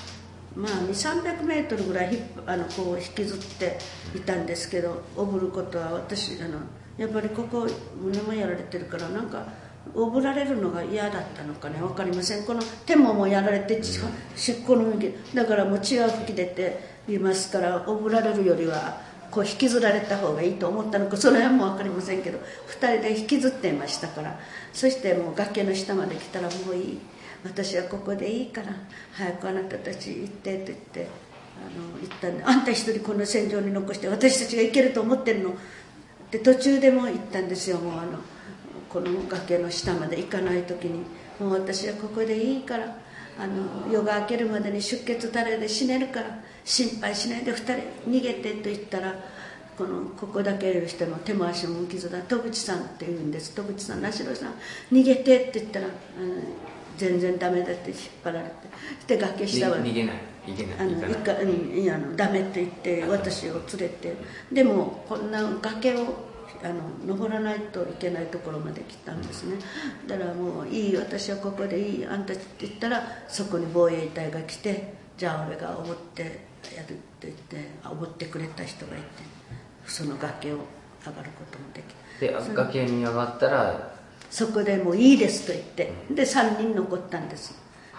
[0.57, 3.79] まあ2 3 0 0メートルぐらい引っあのこう引きずって
[4.15, 6.59] いたんですけどおぶることは私あの
[6.97, 7.67] やっぱりここ
[8.01, 9.47] 胸もやられてるからなんか
[9.95, 12.45] おぶられるのが嫌だったのかね分かりません。
[12.45, 14.01] この手ももうやられて血
[14.37, 19.01] 出っの向きだからもう血が吹き出ていますからおぶられるよりは
[19.31, 22.39] こう引きずられた方がいいと思ったのかその辺も分かりませんけど
[22.69, 24.39] 2人で引きずっていましたから
[24.73, 26.99] そしてもう崖の下まで来たらもういい。
[27.45, 28.69] 私はここでいいから
[29.13, 31.09] 早くあなたたち行ってって言って
[31.57, 35.55] あの言ったんであんた一人この戦場に残して私たちが行けると思ってるの。
[36.31, 37.79] で途中でも言ったんですよ。
[37.79, 38.19] もうあの
[38.89, 41.05] この崖の下まで行かない時に。
[41.39, 42.97] もう私はここでいいから
[43.39, 47.73] あの夜が明けるまでに出血垂れで死ねるから心配しないで2人
[48.09, 49.15] 逃げてと言ったら
[49.77, 52.21] このここだけの人の手も足も無傷だ。
[52.23, 53.55] 戸口さんって言うんです。
[53.55, 54.55] 戸口さん名代さん
[54.93, 55.89] 逃げてって言ったら、
[56.97, 58.49] 全然ダメだって引っ張られ
[59.07, 59.17] て。
[59.17, 60.17] で崖下はに逃げない。
[60.47, 64.15] 逃げないいいかうんいやあのダメって言って私を連れて。
[64.53, 66.75] でもこんな崖をあの
[67.07, 69.57] 登らないといけないところまで来たんですね。
[70.07, 79.05] だからもういい私はここでいいあんたって言ったらそこに防衛隊が来てじゃあ俺がおごってやるって言っておごってくれた人がいて
[79.87, 80.59] その崖を
[81.07, 83.94] 上がることもできで崖に上がったら
[84.35, 87.55] そこでもういいですと言ってで3人残ったんです。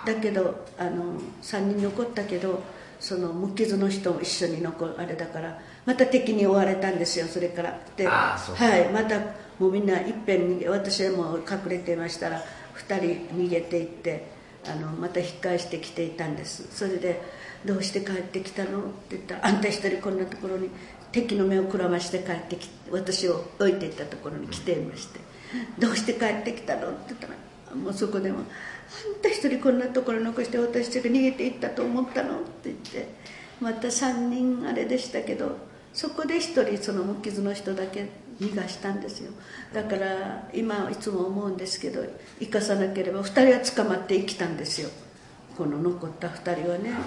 [0.05, 2.61] だけどあの3人残ったけど
[2.99, 7.79] その無傷の人も一緒に残るあれだからまた敵に追われたんですよそれから。
[7.95, 9.17] ではいまた
[9.59, 12.43] もうみんないっぺん逃げ私はもう隠れていましたら
[12.85, 14.27] 2人逃げていって
[14.67, 16.67] あのまた引っ返してきていたんです。
[16.69, 17.21] それで
[17.63, 20.69] 「どうして帰ってきたの?」って言ったら「あんた一人こんなところに
[21.13, 25.21] 敵の目をくらまして帰ってきて私を置いていったところに来ていまして
[25.79, 33.07] 「どうして帰ってきたの?」って言ったらもうそこでも「あんた一人こんなところ残して私たちが逃げていったと思ったの?」って言って
[33.61, 35.57] また3人あれでしたけど
[35.93, 38.09] そこで一人その無傷の人だけ
[38.41, 39.31] 逃がしたんですよ
[39.73, 42.03] だから今いつも思うんですけど
[42.39, 43.25] 生かさなければ2
[43.63, 44.89] 人は捕まって生きたんですよ
[45.57, 46.97] この残った2人はねも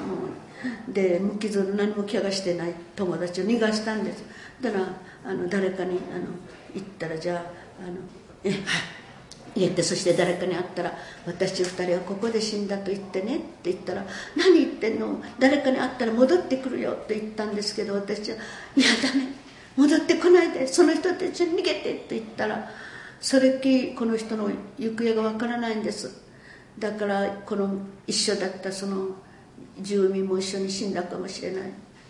[0.90, 4.24] うで無傷の何も怪我してない友達を逃がしたんです
[4.62, 4.86] だから
[5.24, 6.26] あの誰かにあの
[6.74, 7.96] 言ったらじゃああの
[8.48, 8.60] えはい
[9.56, 10.92] 言ってそして誰かに会ったら
[11.26, 15.20] 「私二人はここで死んだと言ってね」って言ったら「何言ってんの？
[15.38, 18.36] 誰かに会ったら戻ってくるよ」って言ったんですけど私は
[18.76, 19.28] 「いやダメ。
[19.76, 20.66] 戻ってこないで。
[20.66, 22.70] その人たちに逃げて」って言ったら
[23.20, 26.10] それっきりこの人の行方がわからないんです。
[26.78, 27.70] だからこの
[28.06, 29.08] 一緒だったその
[29.80, 31.62] 住民も一緒に死んだかもしれない。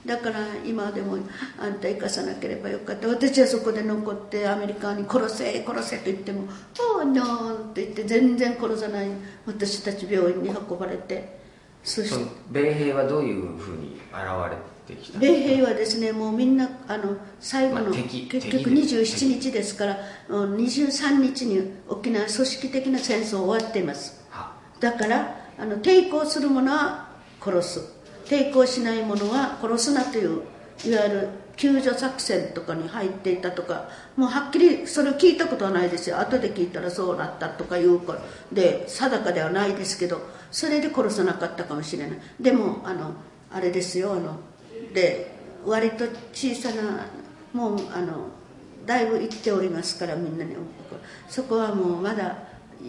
[0.08, 1.18] だから今でも
[1.60, 3.08] あんた生かさなければよかった。
[3.08, 6.48] 私はそこで残ってアメリカに殺せ殺せと言っても
[6.96, 9.08] 「おおノー」って言って全然殺さない。
[9.44, 11.36] 私たち病院に運ばれて。
[11.84, 19.98] そして米兵はどういうふうに現れてきた米兵はですねもうみんなあの最後の、結局敵で27日ですから
[20.28, 24.24] うん23日に沖縄組織的な戦争終わっています。
[24.30, 27.08] はだからあの抵抗する者は
[27.40, 27.97] 殺す
[28.28, 30.42] 抵抗しない者は殺すなという
[30.84, 36.20] いわゆる救助作戦とかに入っていたとかもうはっきりそれを聞いたことはないですよ。
[36.20, 38.20] 後で聞いたらそうなったとかいうから
[38.52, 40.20] で定かではないですけど
[40.52, 42.18] それで殺さなかったかもしれない。
[42.38, 43.12] でもあの
[43.50, 44.38] あれですよあの
[44.94, 45.32] で
[45.64, 47.06] 割と小さな
[47.52, 48.28] もうあの
[48.86, 50.54] だいぶ行っておりますからみんなに。
[51.28, 52.38] そこはもうまだ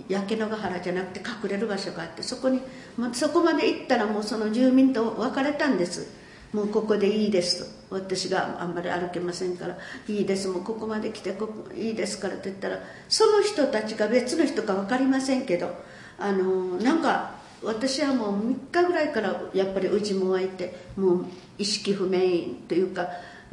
[0.08, 2.62] 焼け野ヶ原じゃなくて隠れる場所があってそこに、
[2.98, 6.20] まあ、そこまで行ったらもうその住民と別れたんです。
[6.54, 7.80] もうここでいいですと。
[7.96, 9.78] 私があんまり歩けませんから
[10.08, 10.48] いいです。
[10.48, 15.76] もうここまで来てここいいですからと言ったらその人たちが別の人か分かりませんけど
[16.18, 21.26] あのなんか私はもう3日ぐらいからやっぱりうちも湧いてもう
[21.58, 22.20] 意識不明
[22.68, 23.10] というか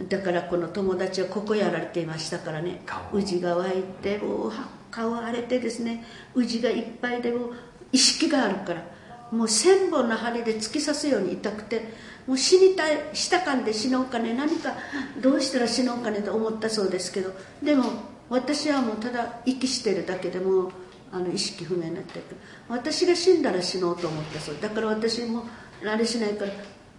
[0.09, 2.83] だからこの友達はここやられていましたからね。
[2.85, 4.53] 顔うじが湧いてもう
[4.91, 7.51] 顔荒れてですねうじがいっぱいでも
[7.93, 8.85] 意識があるから
[9.31, 11.89] もう千本の針で突き刺すように痛くて
[12.27, 14.75] もう死にたいしたかんで死のうかね何か
[15.21, 17.33] どうしたら死のうかねと思ったそうですけど
[17.63, 17.85] でも
[18.29, 20.71] 私はもうただ息してるだけでも
[21.13, 22.25] あの意識不明になってる
[22.69, 24.57] 私が死んだら死のうと思ったそう。
[24.61, 25.45] だから私も
[25.85, 26.51] あれしないから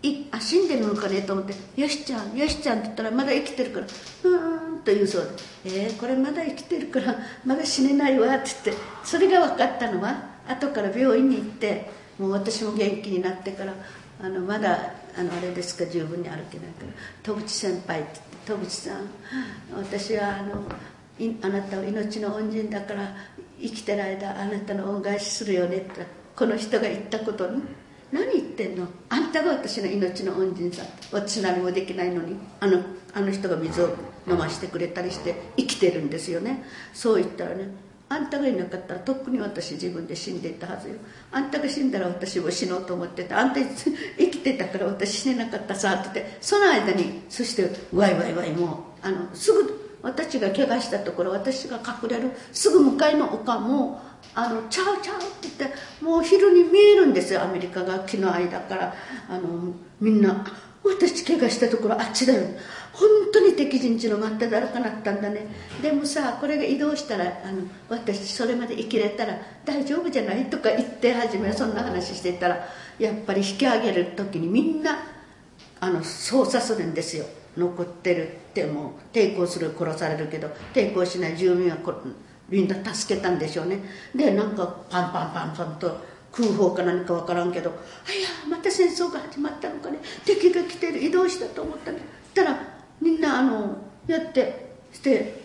[0.03, 3.87] いあ死んでるのかねと思って「よしちゃんよしちゃん」って言ったらまだ生きてるから
[4.23, 5.29] 「うん」と言うそう
[5.65, 13.73] で「えー、これまだ生きてるからまだ死ねないわ」って言ってそれが分かったのは後から病院に行ってもう私も元気になってから
[14.23, 19.09] あのまだあのあれですか十分に歩けないから「戸口先輩」って言って「戸口さん
[19.75, 20.63] 私はあの
[21.41, 23.13] あなたは命の恩人だから
[23.59, 27.61] 生きてる間あなたの恩返しするよね」ってこの人が言ったことに
[28.13, 28.87] 「何言ってんの？
[29.09, 32.81] あんたが私の命の恩人さ私何もできないのにあの
[33.13, 33.89] あの人が水を
[34.27, 36.63] 飲ましてくれたりして生きてるんですよね。
[36.93, 37.69] そう言ったらね
[38.09, 40.95] あんたがいなかったらとっくに私自分で死んでいたはずよ。
[41.31, 43.39] あんたが死んだら私も死のうと思ってた。
[43.39, 54.01] あんた生きてたから私死ねなかったさって言ってその間にそしてワイワイワイもうあのすぐ私が怪我したところ私が隠れるすぐ向かいの丘も
[54.33, 57.43] あのチャウチャウって言ってもう昼に見えるんですよ。
[57.43, 58.93] アメリカが木の間から。
[59.29, 60.45] あのみんな
[60.83, 62.47] 私怪我したところあっちだよ。
[62.97, 65.45] 本当に敵陣地の真っ只中なったんだね。
[65.83, 72.67] でもさこれが移動したらあの私それまで生きれたら大丈夫じゃないとか言って初めそんな話してたら
[72.97, 74.97] やっぱり引き上げる時にみんな
[75.79, 77.25] あの操作するんですよ。
[77.55, 81.93] 残ってるってもう抵抗する殺されるけど抵抗しない住民はこ
[82.49, 83.79] みんな助けたんでしょうね。
[84.15, 85.97] でなんかパンパンパンパンと
[86.31, 87.69] 空砲か何か分からんけど
[88.09, 89.99] 「あいやまた戦争が始まったのかね。
[90.25, 91.03] 敵が来てる。
[91.03, 91.99] 移動したと思ったね」
[92.33, 93.77] たらみんなあの
[94.07, 95.41] やってして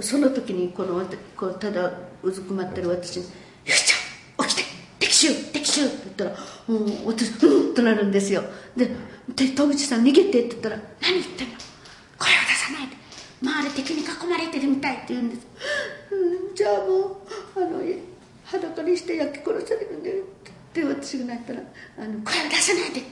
[0.00, 1.04] その時にこの
[1.36, 3.24] こうただうずくまってる私に
[3.66, 4.64] 「よしちゃん起きて
[4.98, 6.30] 敵襲敵襲」って言ったら
[6.66, 8.42] もう私うんとなるんですよ。
[8.76, 8.90] で
[9.28, 11.54] で戸口さん逃げてって言ったら「何言ってんの？
[12.18, 12.96] 声を出さないで。
[13.42, 15.46] 周り敵に囲まれてるみたい」って言うんです、
[16.12, 17.16] うん、じゃあもう
[17.56, 17.82] あの
[18.44, 21.60] 裸にして焼き殺されるんだよって私がなったら
[21.98, 23.02] あの「声を出さないで。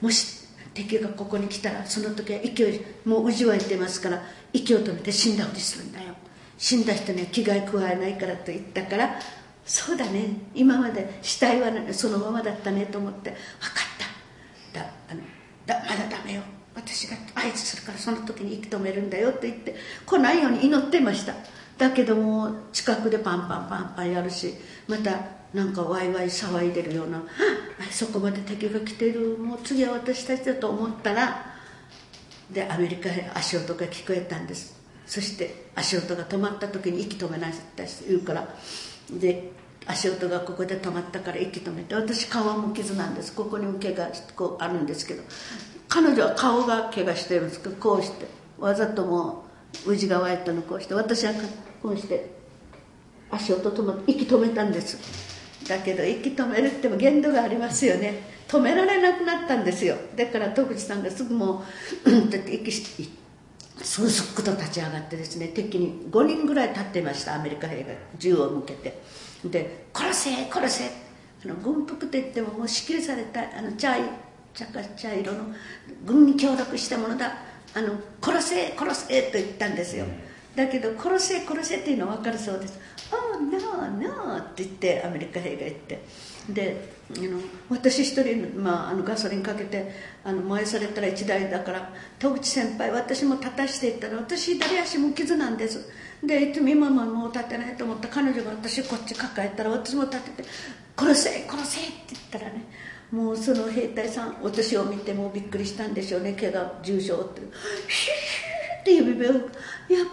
[0.00, 0.33] もし
[0.74, 2.68] 敵がここに来たらその時は息を
[3.04, 4.22] もううじわいてますから
[4.52, 6.14] 息を止めて死んだふりするんだよ。
[6.58, 9.18] 死んだ人には危害加えないからと言ったから
[9.64, 10.28] そうだね。
[10.54, 13.40] 今まで死体は、そのままだったねと思って分かっ
[14.72, 14.80] た。
[14.80, 15.20] だあの
[15.64, 16.42] だまだダメよ。
[16.74, 21.34] 私が合図するからその時に息止めるんだよって言って来ないように祈ってました。
[21.78, 24.54] だけども近くでパンパンパンパンやるし
[24.86, 25.18] また
[25.54, 27.22] なんかワイワイ騒いでるような
[27.90, 31.54] そこまで敵が来てるもう次は私たちだと思ったら
[32.50, 34.74] でアメリカへ足音が聞こえたんです。
[35.06, 38.48] そして足音が止まった時に息止めなさった言うから
[39.10, 39.52] で
[39.86, 43.32] 足音がここで止まったから息止めて私顔も傷なんです。
[43.32, 45.22] ここにも怪我こうあるんですけど
[45.88, 47.62] 彼女は顔が怪我してるんです。
[47.62, 48.26] けどこうして
[48.58, 49.44] わざとも
[49.86, 51.32] う宇治が湧いたのこうして私は
[51.82, 52.30] こうして
[53.30, 55.43] 足音止まって息止めたんです。
[55.68, 58.22] だけど息止めるっても限度がありますよね。
[58.48, 59.96] 止められなくなったんですよ。
[60.16, 61.62] だから徳地さんがすぐも
[62.04, 63.10] ううんって息して
[63.82, 67.34] すぐすっくと立ち上がってですね敵に5人ぐらい立っていました。
[67.34, 67.94] アメリカ兵が。
[68.18, 69.00] 銃を向けて。
[69.44, 70.84] で「殺せ殺せ」
[71.44, 73.96] あの軍服といってももう支給されたあの茶
[74.54, 75.44] 茶茶色の
[76.06, 77.36] 軍に協力したものだ。
[77.76, 80.04] あの殺せ殺せと言ったんですよ、
[80.56, 82.78] だけど殺せ殺せっていうのは分かるそうです
[83.10, 86.04] 「Oh no no」って言ってアメリカ兵が言って。
[86.48, 87.38] であの
[87.70, 89.90] 私一人、まあ、あのガソリンかけて
[90.24, 95.90] あの燃やされたら1台だから戸口先輩私も立たしていったら私左足も傷なんです。
[96.22, 98.08] でいつも今ももう立てないと思った。
[98.08, 100.48] 彼女が私こっち抱えたら私も立てて
[100.96, 102.64] 「殺せ殺せ」って言ったらね
[103.10, 106.32] もうその兵隊さん私を見てもうびっくりしたんでしょうね。
[106.32, 107.40] 怪我重傷って。
[107.40, 108.53] ヒュー
[108.84, 109.40] って指笛をやっ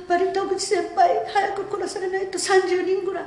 [0.08, 3.26] ぱり戸口先輩早く殺されないと30人ぐらい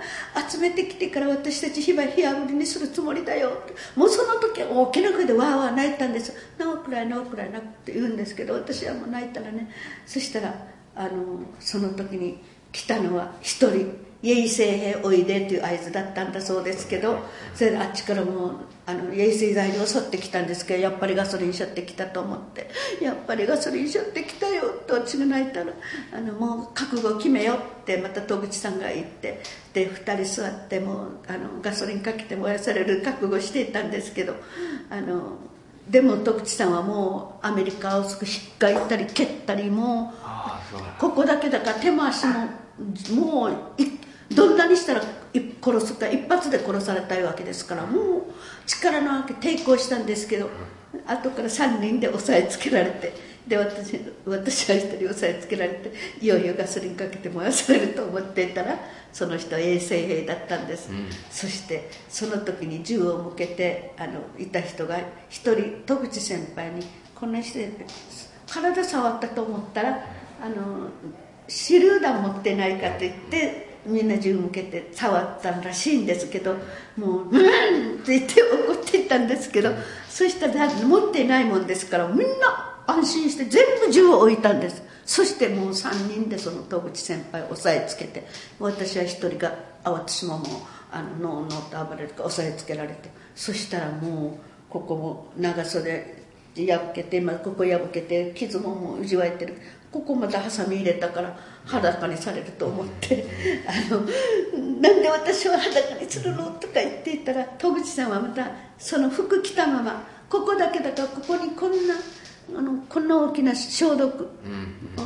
[0.50, 3.50] 集めてきてから私たち火は火あぶりにするつもりだよ。
[3.50, 9.70] ってもうその時は大きな声でわーわー泣いたんです「なおくらいなおくらいな」って言うんですけど私はもう泣いたらね
[10.06, 10.54] そしたら
[10.96, 12.38] あのその時に
[12.72, 17.18] 来たのは一人イエイ聖兵おいでという合図だったんだそうですけど
[17.54, 18.56] それであっちからもう
[18.86, 22.68] あのイエイ聖材料を沿ってきたんですけどやっぱりガソリン背負ってきたと思って
[23.00, 25.72] やっぱりガソリン背負ってきたよと私が泣いたら
[26.12, 29.40] あのもう覚悟を決めよってまた戸口さんが言って
[29.72, 34.34] で2人座ってもうあのガソリンかけて燃やされる覚悟していたんですけど
[34.90, 35.38] あの
[35.88, 42.32] でも徳地さんはもうアメリカをすぐ引っかいたり蹴ったりもうここだけだから手も足も
[43.14, 43.54] もう
[44.34, 45.02] どんなにしたら
[45.62, 48.22] 殺すか一発で殺されたいわけですからもう
[48.66, 50.50] 力のあけ抵抗したんですけど
[51.06, 53.12] 後から3人で押さえつけられて
[53.46, 58.78] で私私は一人押さえつけられていよいよガソリンかけて燃やされると思っていたら
[59.12, 67.70] その人は衛生兵だったんです、うん、そしてその時に銃を向けてあのいた人が一人戸口先輩にこんな人で
[68.46, 70.04] 体触ったと思ったら
[70.42, 70.88] あの
[71.46, 76.56] 手榴弾持ってないかと言ってみんな銃向けて触ったらしいんですけど
[76.96, 79.70] もう「うん!」って言って怒っていったんですけど
[80.08, 88.26] そしたら持っていないもんですからみんな安心して全部銃を置いたんですそしてもう3人でその戸口先輩を押さえつけて
[88.58, 89.54] 私は1人が
[89.84, 90.48] 私ももう
[90.90, 96.24] あのノーノーと暴れるか押さえつけられてそしたらもうここも長袖
[96.56, 99.54] 破けて今ここ破けて傷ももううじわいてる
[99.94, 103.24] ここまたハサミ入れたから裸にされると思って
[103.64, 104.00] 「あの
[104.80, 111.94] なんで私は裸にするの?」とか言っていたら戸口さんはまたその服着たままここだけだからここにこんな
[112.58, 114.28] あのこんな大きな消毒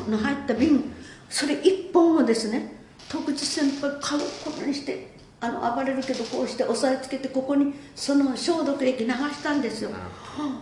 [0.08, 0.90] の入った瓶
[1.28, 2.78] それ一本をですね
[3.10, 9.90] 戸口先輩顔こんなにしてあの暴れるけどこうして押さえつけてここにその消毒液流したんですよ、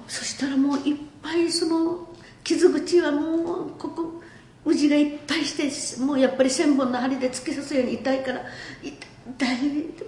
[0.07, 2.06] そしたらもういっぱいその
[2.47, 4.23] 傷口はもうここ
[4.65, 8.43] うじがいっぱいしてもうやっぱり千本の針で突き刺すように痛いから
[8.85, 9.59] 痛い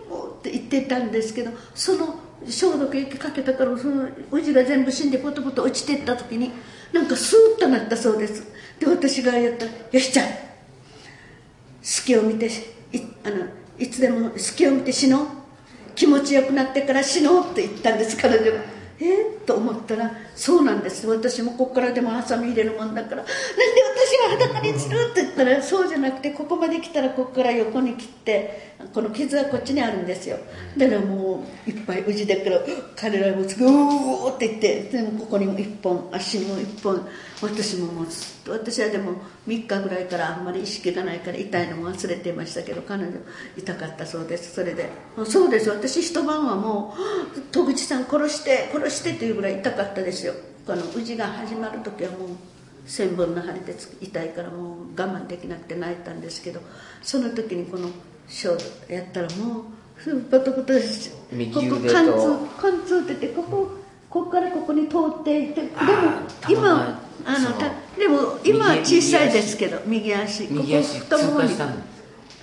[0.09, 2.15] もうって言ってたんですけどその
[2.47, 6.53] 消毒液かけたからそのうじが全部死んでポトポト落ちてった時に
[6.93, 8.47] なんかスーッとなったそうです。
[8.79, 10.29] で私がやったら「よしちゃん
[11.83, 12.51] 隙を見てい
[13.25, 13.47] あの
[13.79, 15.27] いつでも隙を見て死のう。
[15.97, 18.59] 気持ちよくなってから死のう」って言ったんです彼女が。
[19.01, 19.05] え？
[19.05, 21.07] ー、と思ったらそうなんです。
[21.07, 23.33] 私もここからでもハサミ入れるもんだからなんで
[24.37, 30.37] 私が裸にするって言ったらそうじゃなくてここまで来たらここから横に切ってこの傷はこっちにあるんですよ。
[30.77, 32.61] だからもういっぱい宇治だから
[32.95, 37.09] 彼らもすぐーって言ってでもここにも1本足にも1本
[37.41, 39.13] 私ももうずっと私はでも
[39.47, 43.13] 3日ぐらいからあんまり意識がないから痛いのも忘れてましたけど彼女
[43.57, 44.55] 痛かったそうです。
[44.55, 44.91] それで
[45.25, 45.71] そうです。
[45.71, 46.95] 私一晩はも
[47.35, 50.35] う戸口さん殺して殺してというぐらい痛かったですよ。
[50.67, 52.29] この宇治が始まる時はもう
[52.85, 56.61] 千本の針で痛いからもう我慢できなくて泣いたんですけど
[57.03, 57.89] その時にこの
[58.27, 61.17] ショーやったらもうそうポトポトです。
[61.31, 63.69] 右ここ貫通貫通っててここ
[64.11, 65.71] ここからここに通っていてでも
[66.49, 70.49] 今あのたでも今は右小さいですけど右足。
[70.51, 71.55] 右足通ここ太ももに。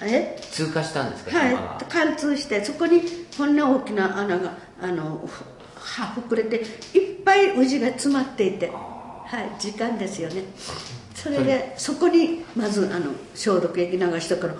[0.02, 0.38] え？
[0.52, 1.86] 通過したんですかはい。
[1.90, 3.02] 貫通してそこに
[3.38, 5.28] こんな大きな穴があの
[5.86, 6.58] ふは膨れて
[6.98, 8.72] いっぱい宇治が詰まっていて。
[9.26, 10.44] はい時間ですよね。
[11.16, 14.54] それでそこにまずあの消毒液流したから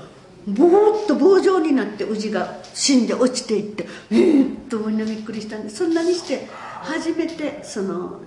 [0.48, 6.48] ぼーっと棒状になって宇治が死んで落ちていってえーっとみんなびっくりしたんでそんなにして
[6.82, 8.22] 初めてその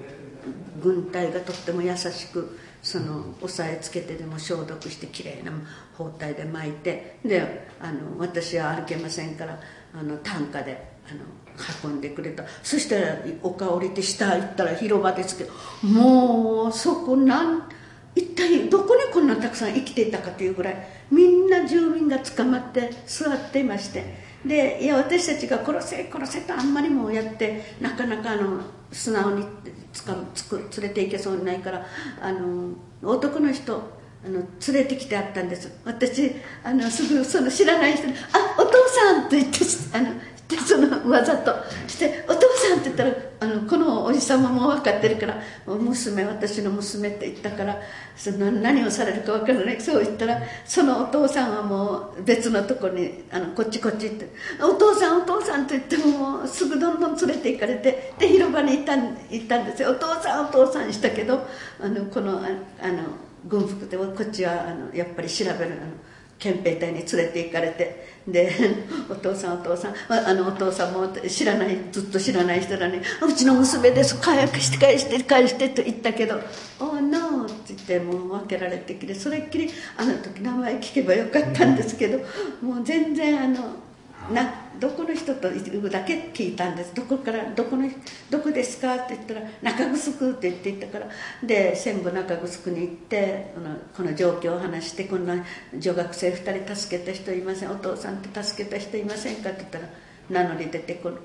[0.80, 5.50] 軍隊がとっても優しくその押さえつけてでも消毒してきれいな
[5.96, 9.58] 包帯で巻いてであの私は歩けませんから
[9.92, 11.20] あの担架であの
[11.84, 12.44] 運んでくれた。
[12.62, 15.52] そしたら丘降りて下行ったら広場ですけど
[15.82, 17.68] もうそこなん
[18.14, 24.28] 一体どこにこんなたくさん生きていたかというぐらいみんな住民が捕まって座っていまして。
[24.44, 28.60] でいや私たちが殺せ殺せとあんまりもうやってなかなかあの
[28.92, 29.44] 素直に
[29.92, 31.84] つかつく連れて行けそうにないから
[32.20, 32.70] あの
[33.02, 35.70] 男の人あの連れてきてあったんです。
[35.84, 36.32] 私
[36.64, 39.58] あのすぐその知らない人に「あお父さん」と言って
[39.92, 40.08] あの
[40.48, 41.54] でそのわざと
[41.86, 47.78] して「お父さん」って言ったらあのこのおじ様も分かってるから「娘私の娘」って言ったから
[48.16, 49.80] その何をされるか分からない。
[49.80, 54.26] そう言ったらそのお父さんはもう別のとこにあのこっちこっちって
[54.62, 61.46] 「お父さんお父さん」と言ってももうすぐどんどん連れて行かれてで広場に行ったん行ったんですよ「お父さんお父さん」したけど
[61.78, 62.48] あのこのあ
[62.82, 63.02] あの
[63.46, 65.76] 軍服でこっちはあのやっぱり調べるの。
[66.38, 68.18] 憲兵隊に連れて行かれて。
[68.28, 68.52] で
[69.08, 69.94] お父さんお父さん。
[70.08, 76.38] あのお父さんも知らないずっと知らない人らに「うちの娘です早くして返して返して」と言ったけど
[76.78, 82.18] 「Oh no」って言ってもう分けられてきてそれっきりあの時名前聞けばよかったんですけど
[82.60, 83.87] もう全然あの
[84.32, 86.94] などこの人とだけ聞いたんです。
[86.94, 87.90] どこからどこの
[88.30, 88.94] どこですか？
[88.94, 91.08] って言ったら中城って言って行ったから。
[91.42, 95.44] で全部中城に行ってこのこの状況を話してこんな
[95.76, 97.70] 女学生2人助けた人いません。
[97.70, 99.50] お父さんって助けた人いませんか？
[99.50, 99.88] って言ったら
[100.30, 101.16] 名乗り出てくる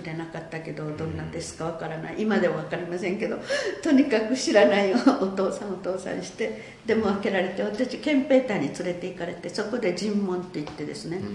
[0.00, 2.14] くれなかったけどどんなんですかわからない。
[2.18, 3.38] 今では分かりませんけど
[3.82, 4.96] とにかく知らない お
[5.28, 11.26] 父さんお父さんしてでも開けられて私憲兵隊に連れて行かれてそこで尋問って言ってですね、もう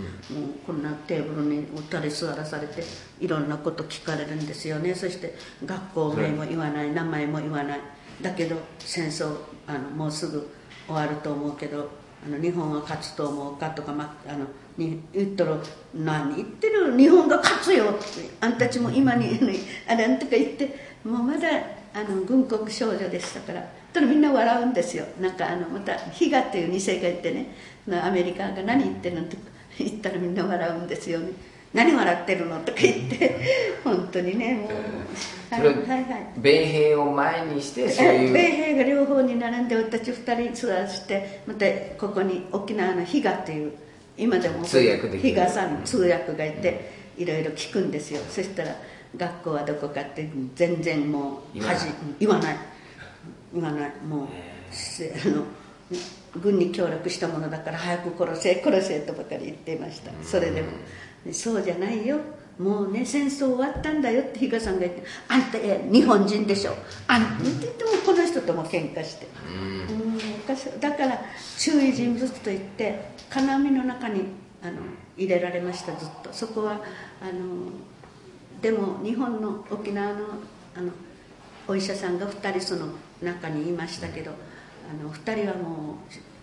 [0.65, 2.83] こんなテーブルにおったり座らされて
[3.19, 4.95] いろんなこと聞かれるんですよね。
[4.95, 5.35] そして
[5.65, 7.79] 学校名も言わない名前も言わない。
[8.21, 9.35] だけど戦争
[9.67, 10.49] あのもうすぐ
[10.87, 11.89] 終わると思うけど
[12.25, 14.45] あの日本は勝つと思うかとか、ま、あの
[14.77, 15.57] に言ったら
[15.93, 18.03] 「何言ってる日本が勝つよ」って
[18.41, 19.39] 「あんたちも今に
[19.87, 21.47] あれんとか言ってもうまだ
[21.93, 23.65] あの軍国少女でしたから。
[23.95, 25.05] たらみんな笑うんですよ。
[25.19, 27.47] なんかあのまたヒガっていう2世がいてね。
[28.03, 29.43] アメリカが何言ってるのとか
[29.77, 31.31] 言ったらみんな笑うんですよね。
[31.73, 33.39] 何笑ってるのとか言って。
[33.83, 34.69] 本当にねもう。
[35.55, 38.33] それはいはいはい米兵を前にしてそうえいう。
[38.33, 41.65] 米兵が両方に並んで私2人座らせてまた
[41.97, 43.73] ここに沖縄の比嘉っていう
[44.17, 45.29] 今でも通訳できる。
[45.29, 48.21] 比嘉さん通訳がいていろいろ聞くんですよ。
[48.29, 48.75] そしたら
[49.17, 51.85] 学校はどこかって全然もう恥
[52.19, 52.57] 言わない。
[53.53, 53.91] 言わない。
[54.07, 54.27] もう
[54.71, 55.43] せあの
[56.41, 60.11] 軍に協力したものだから早く殺せ殺せとばかり言っていました。
[60.23, 60.69] それでも
[61.31, 62.19] そうじゃないよ
[62.59, 66.73] もうね戦争終わったんだよって比嘉さんが言って「あんたえ日本人でしょ。
[67.07, 69.27] あんた」って言ってもこの人とも喧嘩して。
[69.49, 69.75] うん
[70.79, 71.19] だから
[71.57, 74.21] 注意人物といって金網の中に
[74.61, 74.77] あの
[75.17, 76.31] 入れられましたずっと。
[76.31, 76.73] そこは
[77.21, 77.71] あの
[78.61, 80.19] でも日本の沖縄の
[80.75, 80.91] あの
[81.67, 82.87] お医者さんが2人その
[83.21, 85.95] 中にいましたけどあの2人はもう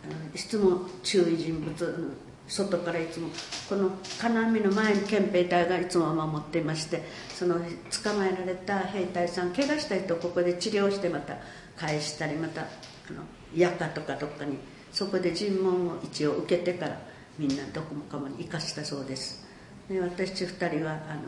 [0.04, 2.16] あのいつも注意人物
[2.52, 3.28] 外からいつも
[3.66, 7.02] この金網の前に憲兵隊がいつも守っていまして
[7.34, 11.38] その捕まえられた兵隊さん怪我した人をここで治療してまた
[11.76, 12.64] 返したりまたあ
[13.10, 13.22] の
[13.54, 14.58] 夜間とかどっかに
[14.92, 17.00] そこで尋問を一応受けてから
[17.38, 19.46] みんなどこもかもに生かしたそうです。
[19.88, 21.22] で私2人はあの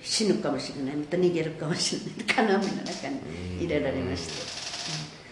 [0.00, 3.20] 死ぬかもしれないまた逃げるかもしれない金網の中に
[3.58, 4.32] 入れられまして、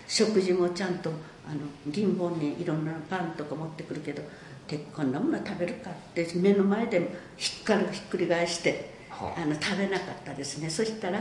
[0.09, 1.11] 食事もちゃんと
[1.49, 4.23] あの銀本にいろんなパンとか持ってくるけど
[4.69, 9.43] でこんなもの食べるかって目の前でひっかるひっくり返してはあ。
[9.43, 10.69] あの食べなかったですね。
[10.69, 11.21] そしたらあ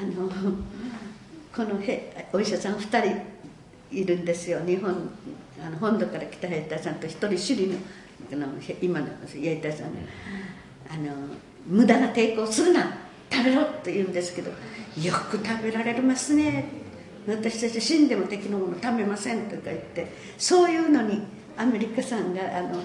[0.00, 0.28] の
[1.54, 3.00] このへお医者さん2
[3.90, 4.60] 人いるんですよ。
[4.66, 5.10] 日本
[5.62, 7.66] あの本土から来た兵隊さんと一人首里
[8.36, 9.94] のあのへ今の兵隊さん。
[9.94, 10.00] が
[10.90, 11.12] あの
[11.66, 12.96] 無駄な抵抗するな
[13.30, 16.64] 食べろって言うんですけどよく食べられますね。
[17.26, 21.20] 私たち死んでも敵のもの食べませんとか言ってそういうのに
[21.58, 22.80] アメリカさんがあの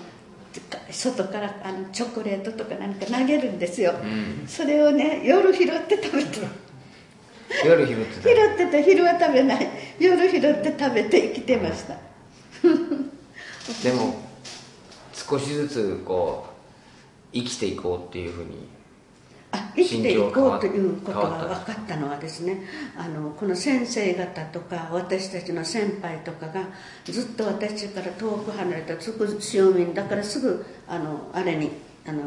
[0.89, 4.47] 外からあのチョコレートとかなんか投げるんですよ、うん。
[4.47, 6.39] それをね夜拾って食べて
[7.65, 9.69] 夜拾ってた拾ってて昼は食べない
[9.99, 11.97] 夜拾って食べて生きてました。
[13.83, 14.15] でも
[15.13, 18.72] 少しずつこう生きていこうっていうふうにあ
[19.75, 21.29] 生きていこうということが
[21.65, 22.61] 分かったのはですね
[22.97, 26.67] あのこの先生方とか私たちの先輩とかが
[27.05, 31.71] ずっと私から遠く離れたすぐ潮民だからすぐあのあれに
[32.05, 32.23] あの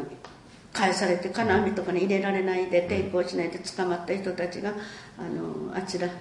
[0.73, 4.73] 返されて金網とかに入れられないで抵抗しないで捕まった人たちが
[5.17, 6.15] あのあちらあの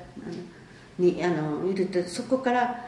[0.99, 2.85] にあのいるとそこから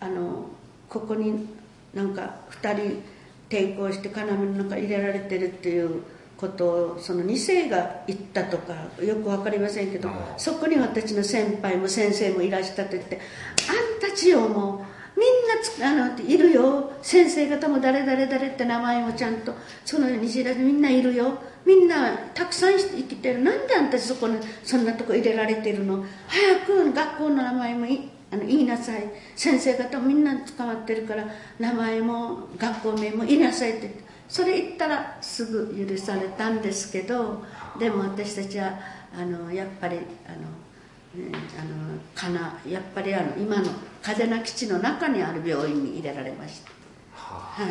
[0.00, 0.46] あの
[0.88, 1.48] ここに
[1.94, 3.02] なんか2人
[3.48, 6.02] 抵抗して金網の中入れられてるっていう
[6.44, 13.20] ことをその2世が言ったとかよく分かりませんけどそこに私の先輩も先生もいらしたと言って
[13.68, 16.90] 「あんたちよもうみんなつあのいるよ。
[17.00, 19.54] 先生方も誰々誰って名前もちゃんと
[19.84, 21.38] そのように知らずみんないるよ。
[21.64, 23.42] みんなたくさん生きてる。
[23.42, 26.04] なんであんたそこにそんなとこ入れられてるの？
[26.26, 29.04] 早く学校の名前もいあの言いなさい。
[29.36, 31.24] 先生方もみんな捕まってるから
[31.60, 34.03] 名前も学校名も言いなさいって言って
[34.34, 37.44] それ言ったらすぐ許されたんですけど
[37.78, 38.80] でも私たちは
[39.16, 43.70] あのやっぱりあのねあのかなやっぱりあの今の
[44.02, 46.70] 嘉手納基地の中にある病院に入れられました、
[47.14, 47.64] は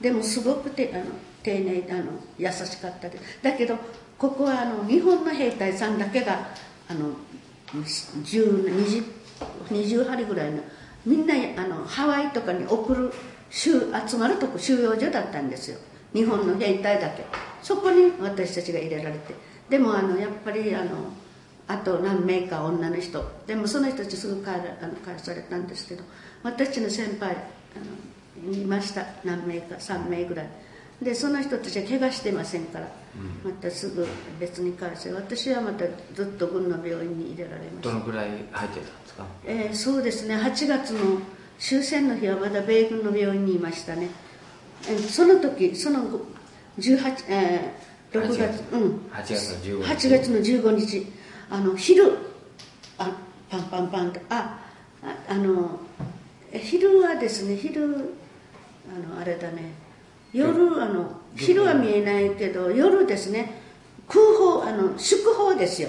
[0.00, 1.06] でもすごくてあの
[1.42, 2.04] 丁寧であの
[2.38, 3.42] 優しかったです。
[3.42, 3.76] だけど
[4.16, 6.46] ここはあの日本の兵隊さんだけが
[6.88, 7.10] あの
[7.72, 9.04] 10 20,
[9.70, 10.62] 20針ぐらいの
[11.04, 13.12] みんなあのハワイとかに送る
[13.50, 15.78] 収集まるとこ収容所だったんですよ
[16.14, 17.24] 日本の兵隊だけ。
[17.62, 19.34] そこに私たちが入れられて。
[19.68, 20.90] でもあのやっぱりあの
[21.68, 23.24] あと何名か女の人。
[23.46, 26.04] でもその人たちすぐ帰らあの返されたんですけど。
[26.42, 29.04] 私の先輩あのいました。
[29.24, 30.48] 何名か3名ぐらい。
[31.02, 32.88] でその人たちは怪我してませんから、
[33.44, 34.06] またすぐ
[34.40, 35.12] 別に返せ。
[35.12, 35.84] 私はまた
[36.14, 37.90] ずっと軍の病院に入れられました。
[37.90, 39.26] どのくらい入ってたんですか？
[39.44, 40.36] えーそうですね。
[40.36, 41.18] 8月の
[41.58, 44.25] 終戦の日はまだ米軍の病院にいましたね、えー
[45.08, 46.26] その時その後
[46.78, 48.64] 18、えー6月8月。
[48.72, 49.00] うん。
[49.12, 50.08] 8月の15日。
[50.08, 51.06] 8月の15日。
[51.50, 52.12] あの昼
[52.98, 53.12] あ
[53.48, 54.58] パンパンパンとあ
[55.02, 55.78] ああの
[56.50, 57.84] え昼はですね昼
[58.88, 59.72] あのあれだね。
[60.32, 60.82] 夜。
[60.82, 63.60] あの昼は見えないけど夜ですね。
[64.08, 65.88] 空砲あの祝砲ですよ。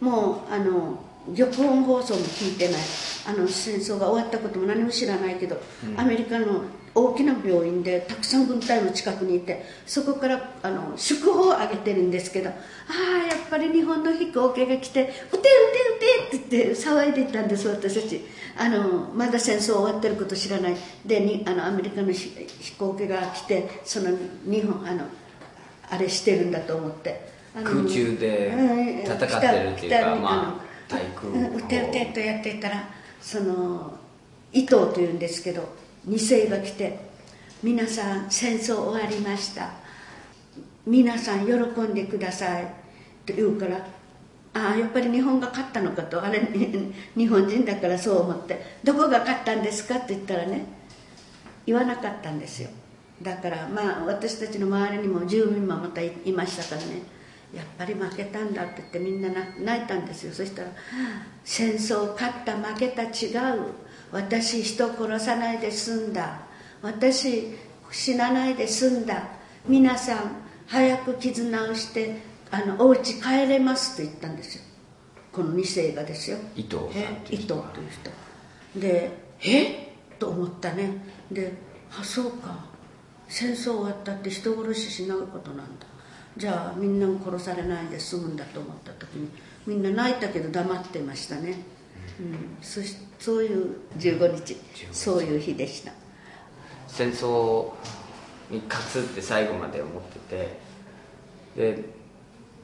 [0.00, 0.98] もうあの
[1.34, 2.80] 玉音放送も聞いてない。
[3.26, 5.60] あの戦争が終わったことも何も知らないけど、
[5.96, 6.62] アメリカの
[6.96, 15.48] 大きな病院でたくさん軍隊も近くにいてそこからあの祝砲を上げてるんですけどああやっぱり日本の飛行機が来て「撃て
[16.30, 18.20] 撃て撃て!」って言って騒いでいたんです私たち。
[18.58, 20.76] あのまだ戦争終わってること知らない。
[21.04, 22.30] でにあのアメリカの飛
[22.60, 24.16] 飛行機が来てその
[24.46, 25.04] 日本あの
[25.90, 27.36] あれしてるんだと思って。
[27.54, 32.88] あの空中でうん戦ってるっていうかまあ対空うん撃て撃てとやっていたら
[33.20, 33.98] その
[34.52, 35.68] 伊藤というんですけど
[36.04, 36.98] 二世が来て
[37.62, 39.70] 「皆さん戦争終わりました。
[40.86, 42.64] 皆さん喜んでください」
[43.26, 43.84] と言うから
[44.54, 46.40] ああやっぱり日本が勝ったのかとあれ
[47.16, 50.64] 日本人だからそう思って「どこが勝ったんですか?」って言ったらね
[51.66, 52.70] 言わなかったんですよ。
[53.20, 57.02] だからまあ私たちの周りにも住民もまたいましたからね。
[57.54, 60.32] やっぱり負けたんだって言ってみんな泣泣いたんですよ。
[60.32, 60.68] そしたら
[61.44, 63.06] 「戦争勝った負けた違
[63.56, 63.72] う。
[64.12, 66.40] 私人殺さないで済んだ。
[66.82, 67.54] 私
[67.90, 69.28] 死なないで済んだ。
[69.66, 72.20] 皆さん早く絆をして
[72.50, 74.62] あのお家帰れます」と言ったんですよ。
[75.32, 76.38] この2世がですよ。
[76.56, 77.62] 伊藤さんえっていう伊藤という
[78.74, 78.80] 人。
[78.80, 79.10] で
[79.42, 79.92] え？
[80.18, 80.90] と思ったね。
[81.30, 81.52] で
[81.98, 82.76] あそうか。
[83.28, 85.86] 戦争終わったって人殺ししないことなんだ
[86.36, 89.30] じゃあみんな殺されないで済むんだと思った時に
[89.66, 91.54] みんな泣いたけど黙ってましたね、
[92.20, 94.56] うん、そしそういう15日。
[94.92, 95.92] そういう日でした。
[96.86, 97.72] 戦争
[98.50, 100.18] に勝つって最後まで思って
[101.56, 101.84] てで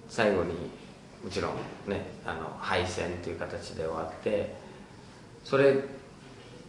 [0.08, 0.52] 最後に
[1.24, 1.52] もちろん
[1.88, 4.54] ねあの敗戦という形で終わって
[5.44, 5.76] それ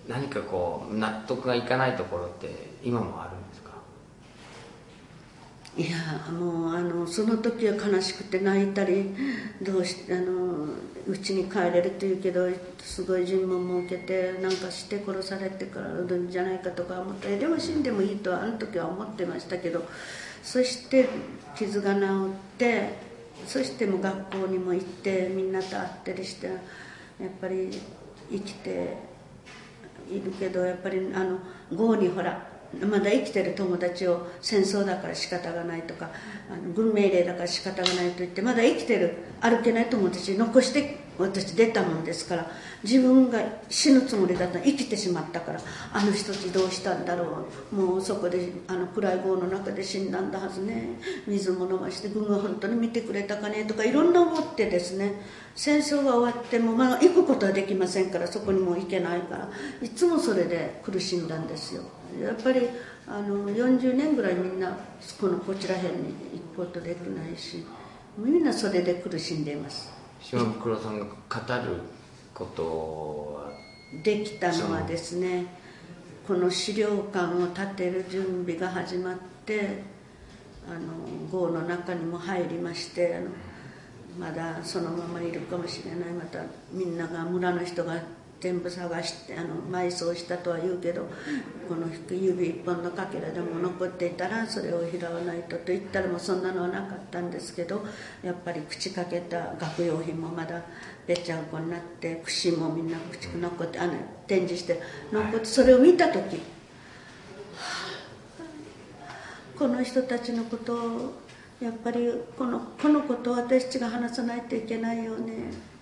[0.08, 2.50] 何かこう納得がいかないところって
[2.84, 3.43] 今もあるんですか？
[5.76, 9.10] いやもうあのその時は悲しくて泣いたり
[9.60, 10.68] どうしあの
[11.08, 12.48] 家に帰れるというけど
[12.80, 19.84] すごい尋問も受けてなんかして殺されてからるんじゃないかとか思ってでも死んでもいいとあの時は思ってましたけど
[20.44, 21.10] そして
[21.56, 23.14] 傷が治って
[23.48, 26.58] そしてもう学校にも行ってみんなと会ったりしてやっ
[27.42, 27.72] ぱり
[28.32, 28.98] 生きて
[30.10, 31.40] いるけどやっぱりあの
[31.72, 36.10] 郷にほらまだ生きてる友達を戦争だから仕方がないとか
[36.50, 42.52] あの軍命令だから仕方がないと言ってまだ生きてる歩けない友達残して私出たもんですから
[42.84, 43.40] 自分が
[43.70, 45.60] 死ぬつもりだったら生きてしまったから
[45.94, 51.00] あの人たちどうしたんだろうもうそこであの暗い壕の中で死んだんだはずね。
[51.28, 55.22] 水も飲まして軍が本当に見てくれたかねとかいろんな思ってですね。
[55.56, 59.50] 戦争が終わってもまあ行くことはできませんからそこにも行けないから
[59.82, 61.84] いつもそれで苦しんだんですよ。
[62.22, 62.68] やっぱり
[63.08, 64.78] あの40年ぐらいみんな
[65.20, 66.14] このこちら辺に
[66.56, 67.66] 行くことできないし
[68.18, 69.92] みんなそれで苦しんでいます。
[70.22, 71.82] 島袋さんが語る
[72.34, 73.52] ことは
[74.04, 75.46] できたのはですね
[76.28, 79.84] この資料館を建てる準備が始まって
[80.66, 83.28] あの壕の中にも入りましてあの
[84.18, 86.14] まだそのままいるかもしれない。
[86.14, 86.40] また
[86.72, 88.02] みんなが村の人が
[88.44, 91.08] 全部探してあの埋葬したとは言うけど
[91.70, 97.86] この指一本のかけらでも残っていたらそれを拾わないとと言ったらもうそんなのはなかったんですけど
[98.22, 100.62] やっぱり口かけた学用品もまだ
[101.08, 103.94] ぺちゃんこになって串もみんな口残ってあの
[104.28, 106.42] 展示して残ってそれを見た時、
[109.58, 111.14] この人たちのことを
[111.62, 115.73] やっぱりこのこのことを私たちが話さないといけないよね。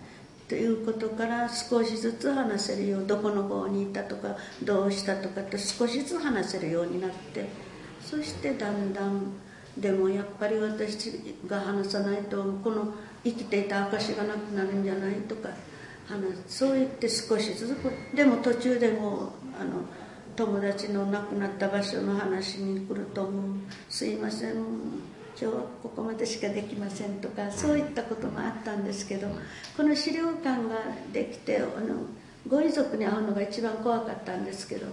[0.51, 7.47] ということから少しずつ話せるようどこの方にいたとかどうしたとかって少しずつ話せるようになって
[8.01, 9.31] そしてだんだん
[9.77, 15.47] でもやっぱり私が話さないとこの生きていた証がなくなるんじゃないとか
[16.05, 19.85] 話そう言って少しずつでも途中でもあの
[20.35, 23.31] 友達の亡くなった場所の話に来るともう。
[23.87, 25.10] すいません。
[25.41, 29.27] 今日はここまでしかできませんとかそういったこともあったんですけど
[29.75, 30.75] この資料館が
[31.11, 31.95] できてあの
[32.47, 34.85] ご遺族に会うのが一番怖かったんですけど、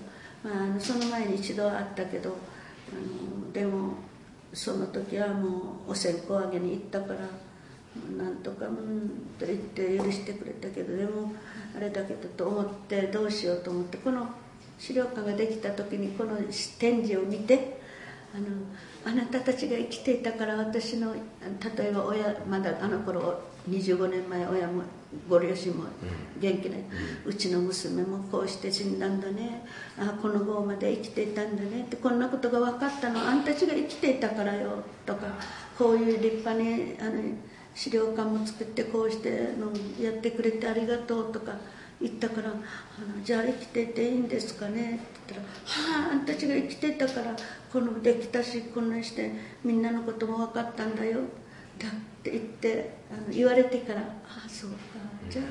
[0.42, 3.92] まあ、あのその前に一度会ったけどあのでも
[4.54, 7.20] その時はもうお線香あげに行ったから
[8.16, 11.32] なんとかうんと言って許してくれたけどでも
[11.76, 14.26] あれだけどと思ってどうしようと思ってこの
[14.78, 16.36] 資料館ができた時にこの
[16.78, 17.80] 展示を見て
[18.34, 18.46] あの
[19.04, 24.82] あなたたちが生きていたから私の例えば親まだあの頃25年前親も
[25.28, 25.84] ご両親も
[26.38, 26.80] 元気ない、
[27.24, 29.64] うん、うちの娘もこうして死んだんだね。
[29.98, 31.82] あこの後まで生きていたんだね。
[31.82, 33.20] ってこんなことが分かったの。
[33.20, 34.82] あんたたちが生きていたからよ。
[35.06, 35.26] とか
[35.78, 37.22] こういう立派にあの
[37.74, 39.72] 資料館も作ってこうしての
[40.02, 41.32] やってくれてありがとう。
[41.32, 41.52] とか
[42.00, 42.58] 言ったからあの
[43.24, 47.36] 「じゃあ生きてていいんですかね?」って言ったら「はああんたちが生きてたから
[47.72, 49.32] このできたしこんなして
[49.64, 51.20] みんなのことも分かったんだよ」
[51.78, 51.90] だっ
[52.22, 54.76] て言ってあの言われてから「ああそうか
[55.30, 55.44] じゃあ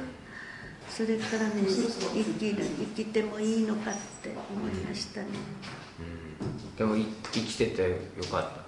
[0.89, 5.27] それからね生きる生きてもいいのかって思いましたね、
[5.99, 6.95] うん、でも
[7.31, 8.67] 生きててよかった。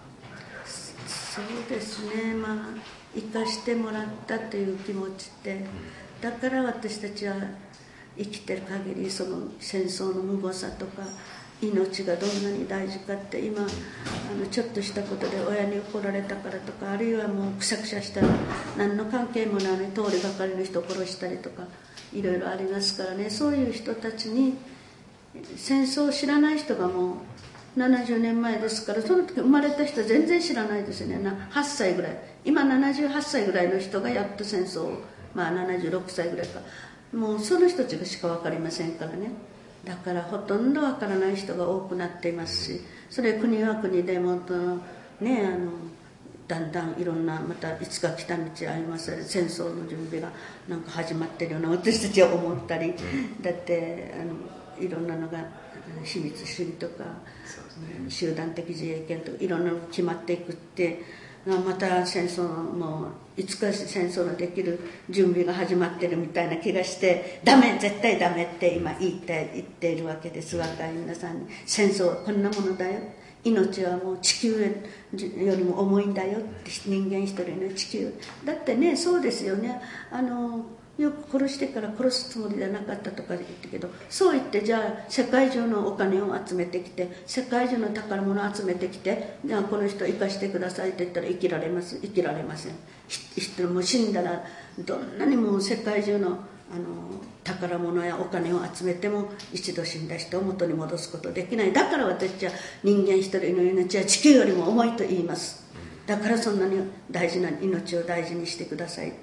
[1.40, 2.34] そうですね。
[2.34, 2.58] まあ
[3.16, 5.66] 生かしてもらったという気持ちって、うん。
[6.22, 7.36] だから私たちは
[8.20, 11.04] 生きてる限りその戦争の無謀さとか
[11.62, 13.66] 命がどんなに大事かって今あ
[14.40, 18.28] のちょっとしたことで親に怒られたからとかあるいはもうくしゃくしゃしたら
[18.78, 21.64] 何の関係もない通りがかりの人を殺したりとか
[22.14, 23.30] いろいろありますからね。
[23.30, 24.56] そういう人たちに
[25.56, 27.18] 戦争を知らない人がも
[27.78, 31.18] う70年前ですからその時生まれた人全然知らないですよね。
[31.52, 32.18] 8歳ぐらい。
[32.46, 35.04] 今78歳ぐらいの人がやっと戦争を
[35.36, 36.62] まあ76歳ぐらいか。
[37.14, 39.32] もうその人たちしか分かりませんからね。
[39.84, 44.36] だからほとんど分からない人が多くなっていますしそれ国は国でも
[45.22, 45.72] ねあの
[46.50, 50.30] だんだんいろんなまたいつか来た道あります戦争の準備が
[50.68, 52.94] なんか始まってるような私たちは思ったり。
[53.42, 54.34] だってあの
[54.84, 55.44] いろんなのが
[56.04, 57.04] 秘密主義とか、
[58.08, 61.04] 集団的自衛権とかいろんなの決まっていくって
[61.46, 63.08] また戦争も
[63.38, 64.80] いつか戦争のできる
[65.10, 70.58] 準備が始まってるみたいな気がしてダメ絶対ダメって今言って言っているわけです。
[70.58, 71.48] 若い皆さんに。
[71.66, 73.00] 戦争はこんなものだよ。
[73.44, 78.14] 命はもう地球よりも重いんだよって人間一人の地球。
[78.44, 79.82] だってねそうですよね。
[80.12, 80.66] あの
[81.00, 92.74] よく殺してから殺すつもりじゃなかったとか言ったけどそう言ってじゃあ世界中のお金を集めてきて世界中の宝物を集めてきてじゃあこの人生かしてくださいって言ったら生きられます生きられません。
[93.08, 94.44] 人も死んだら
[94.80, 96.28] どんなにも世界中の
[96.72, 96.84] あの
[97.44, 101.74] 宝物やお金を集めても一度死んだ人を元に戻すことできない。
[101.74, 102.52] だから私は
[102.84, 105.66] 人間一人の命は地球よりも重いと言います。
[106.06, 109.14] だからそんなに大事な命を大事にしてください。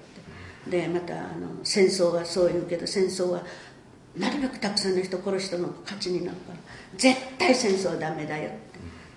[0.70, 3.42] でまたあの戦争はそう言うけど戦争は
[4.16, 6.58] なるべくたくさんの人殺したのが勝ちになるから。
[6.96, 8.58] 絶対戦争はダメだよって。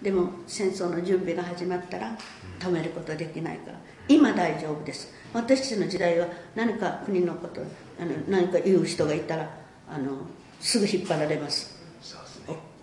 [0.02, 2.18] でも戦争の準備が始まったら
[2.60, 3.78] 止めることはできないから。
[4.08, 5.14] 今大丈夫です。
[5.34, 7.62] 私たちの時代は何か国のこと
[8.00, 9.50] あの何か言う人がいたら
[9.90, 10.18] あの
[10.60, 11.78] すぐ引っ張られます。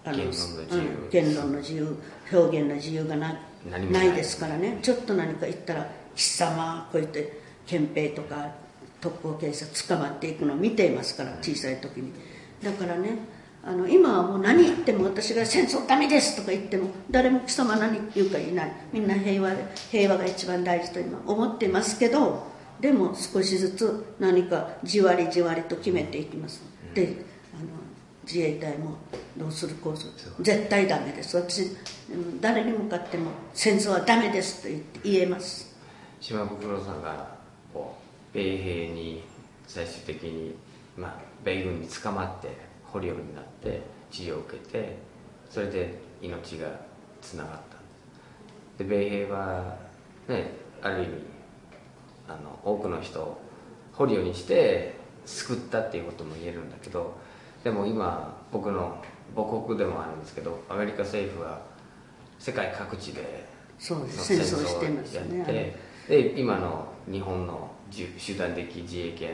[0.05, 0.79] あの言論の自由。
[0.79, 1.97] うん言論の自由。
[2.33, 3.41] 表現の自由がな
[3.71, 4.79] ないないですからね。
[4.83, 8.51] ちょっと何か言ったら貴様こうやって憲兵とか
[9.01, 12.13] 特攻警察捕まっていくのを見ていますから小さい時に。
[12.63, 13.19] だからね
[13.63, 18.73] あの今はもう何言っても私が戦争ダメですとか言っても誰も貴様何言うかいない。
[18.93, 22.47] みんな平和で平和が一番大事と今思ってますけど
[22.81, 26.63] でも少しずつ何かじわりじわりと決めていきます。
[26.95, 27.17] で
[27.55, 27.67] あの
[28.25, 28.97] 自衛隊も
[29.37, 30.13] どうするこうする。
[30.45, 31.37] 絶対ダメです。
[31.37, 31.77] 私
[32.11, 35.75] うん誰に向かっても戦争はダメですと言って言えます。
[36.21, 37.36] 島袋さんが
[37.77, 37.95] こ
[38.33, 39.23] う米兵に
[39.67, 40.55] 最終的に、
[40.97, 44.97] まあ、米軍に捕まって捕虜になって治療を受けて
[45.51, 46.69] それで命が
[47.21, 47.53] つながっ
[48.79, 49.77] たんで米兵は
[50.29, 51.13] ねある意味
[52.29, 53.41] あの多くの人を
[53.93, 54.97] 捕虜にして
[55.27, 57.15] 救ったっていうことも言えるんだけど
[57.63, 59.03] でも今僕の
[59.35, 61.61] 母国でもあるんですけどアメリカ政府は
[62.39, 63.45] 世界各地で
[63.79, 64.09] 戦争
[64.65, 69.31] してますよねやってで今の日本のじ集団的自衛権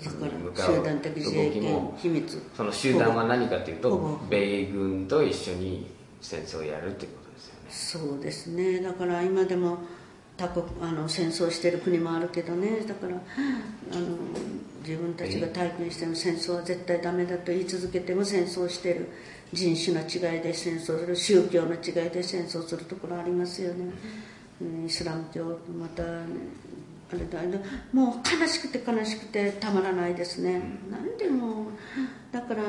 [0.00, 0.08] に
[0.42, 2.50] 向かう集団的自衛権動きも秘密。
[2.56, 8.14] その集団は何かというと米軍と一緒に戦争をやるっていうことですよね。
[8.14, 8.80] そうですね。
[8.80, 9.78] だから今でも
[10.36, 12.80] 他国あの戦争してる国もあるけどね。
[12.86, 14.16] だからあの
[14.86, 19.08] 自分たちが体験しても戦争は絶対ダメだと言い続けても戦争してる
[19.52, 23.92] 人種の違いで戦争する宗教の違いで戦争するところありますよね、うん、
[24.86, 26.08] イスラム教また、ね、
[27.12, 27.58] あれだ
[27.92, 31.66] もう悲しくて悲しくてたまらないですね、なんでも
[32.30, 32.62] だから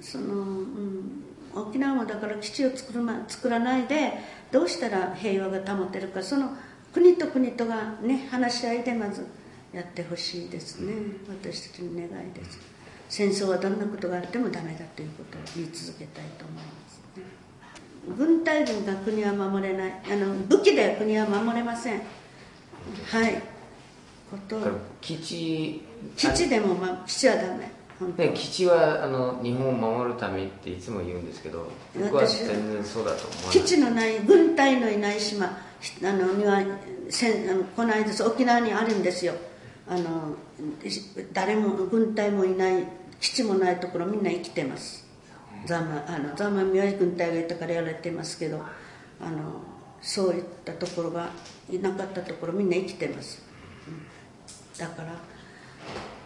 [0.00, 1.24] その、うん、
[1.54, 4.12] 沖縄もだから基地を作る、ま、作らないで
[4.52, 6.50] どうしたら平和が保てるかその
[6.92, 9.26] 国と国とがね話し合いでまず
[9.72, 10.94] やってほしいですね。
[11.28, 12.58] 私たちの願いです。
[13.08, 16.85] 戦争はどんなことがあってもダメだということを言い続けたいと思います。
[16.85, 16.85] ね
[18.16, 20.02] 軍隊軍が国は守れない。
[20.10, 22.02] あの武器では国は守れません。
[23.04, 23.42] はい。
[24.30, 24.58] こと。
[25.00, 25.82] 基地。
[26.16, 27.70] 基地でも、ま、基地はダメ。
[28.34, 33.52] 基地はあの日本を守るためっていつも言うんですけど僕は私全然そうだと思わない。
[33.52, 36.62] 基地のない軍隊のいない島あのには
[37.08, 39.32] せんあのこの間沖縄にあるんですよ。
[39.88, 40.34] あの
[41.32, 42.84] 誰も軍隊もいない
[43.20, 45.05] 基地もないところみんな生きてます
[45.66, 48.62] ザマあのザマ宮城軍隊がいたからやられてますけど
[49.20, 49.60] あの
[50.00, 51.30] そういったところが
[51.70, 53.42] いなかったところみんな生きてます、
[53.88, 54.78] うん。
[54.78, 55.14] だから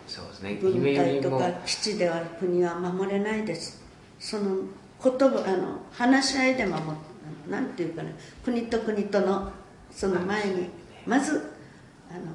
[0.06, 0.58] そうですね。
[0.60, 3.80] 軍姫隊とか基地では国は守れないです。
[4.18, 4.56] その
[5.02, 6.88] 言葉あの話し合いで守る
[7.48, 8.14] なんていうかね
[8.44, 9.50] 国と国との
[9.90, 10.68] その前に
[11.06, 11.52] まず
[12.10, 12.32] あの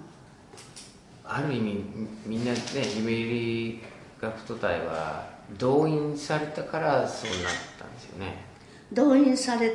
[1.23, 1.83] ある意味
[2.25, 2.59] みんなね
[2.95, 3.81] 姫ゆり
[4.19, 7.41] 学徒隊は動員されたからそうなっ
[7.79, 8.45] たんですよね。
[8.91, 9.73] 動員され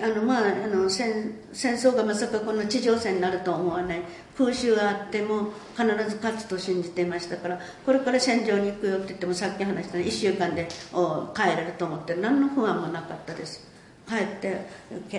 [0.00, 4.02] あのまああの戦戦争がまさかこの地上戦になるとは思わない。
[4.36, 10.68] 空襲があっても必ず勝つと信じていましたからこれから戦場に行くよって言ってもさっき話した1週間で
[11.34, 13.66] 帰れると思って何の不安もなかったです。
[14.08, 14.64] 帰って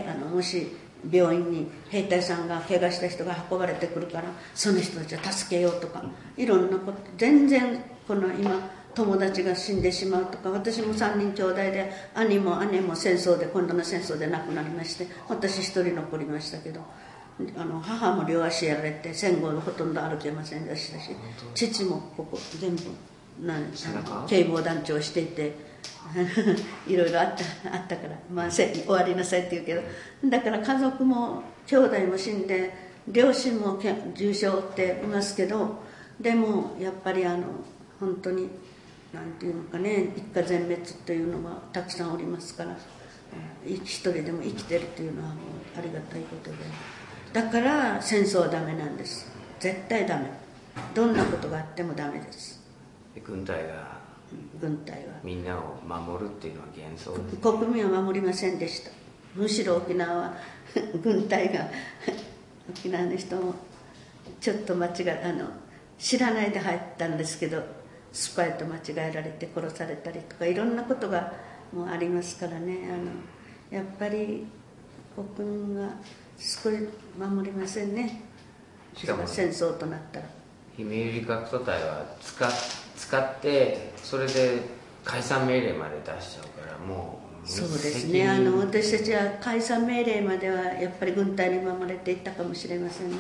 [0.08, 0.68] あのもし
[1.12, 4.24] 病院に兵隊さんが怪我した人が運ばれてくるから
[4.56, 6.04] その人たちを助けようとか
[6.38, 8.52] いろんなこと全然この今
[8.96, 16.82] 友達が死んでしまうとか私も3人兄弟で兄も姉も戦争で今度の戦争で亡くなりまして私一人残りましたけど
[17.56, 21.12] あの母も両足やられて戦後ほとんど歩けませんでしたし
[21.56, 22.84] 父もここ全部
[23.42, 23.72] なん
[24.28, 25.56] 警防団長をしていて
[26.88, 32.74] いろいろあったあったから、まあ、せ終わりなさいって言うけどだから家族も兄弟も死んで
[33.08, 35.78] 両親もけ重傷を負っていますけど
[36.20, 37.46] でもやっぱりあの
[38.00, 38.50] 本当に
[39.14, 45.36] なんていうのかね一家全滅というのはたくさんおりますからうん一人でも生きてるというのはもう
[45.78, 46.58] ありがたいことで。
[47.32, 49.32] だから戦争はダメなんです。
[49.60, 50.26] 絶対ダメ。
[50.96, 52.60] どんなことがあってもダメです。
[53.14, 54.00] で軍隊が
[54.60, 55.14] 軍隊は。
[55.24, 58.92] みんなを守るっていうのは幻想です国民は守りませんでした。
[59.36, 60.34] むしろ沖縄は
[61.04, 61.68] 軍隊が
[62.70, 63.54] 沖縄の人も
[64.42, 65.50] ちょっと間違えあの
[65.98, 67.62] 知らないで入ったんですけど
[68.12, 71.32] スパイと間違えられて殺されたりとかいろんなことが
[71.74, 72.90] もうありますからね。
[72.92, 74.48] あのやっぱり
[75.38, 75.90] 国民は
[76.38, 76.78] 少し
[77.18, 78.24] 守りませんね。
[78.96, 80.26] しかも戦争となったら。
[80.76, 82.50] 姫ゆり学徒隊は使
[82.96, 84.62] 使ってそれで
[85.04, 88.30] 解散命令まで出しちゃうからもうそうですね。
[88.30, 93.18] あの私たちは解散命令まではやっぱり軍隊に守れていったかもしれませんね。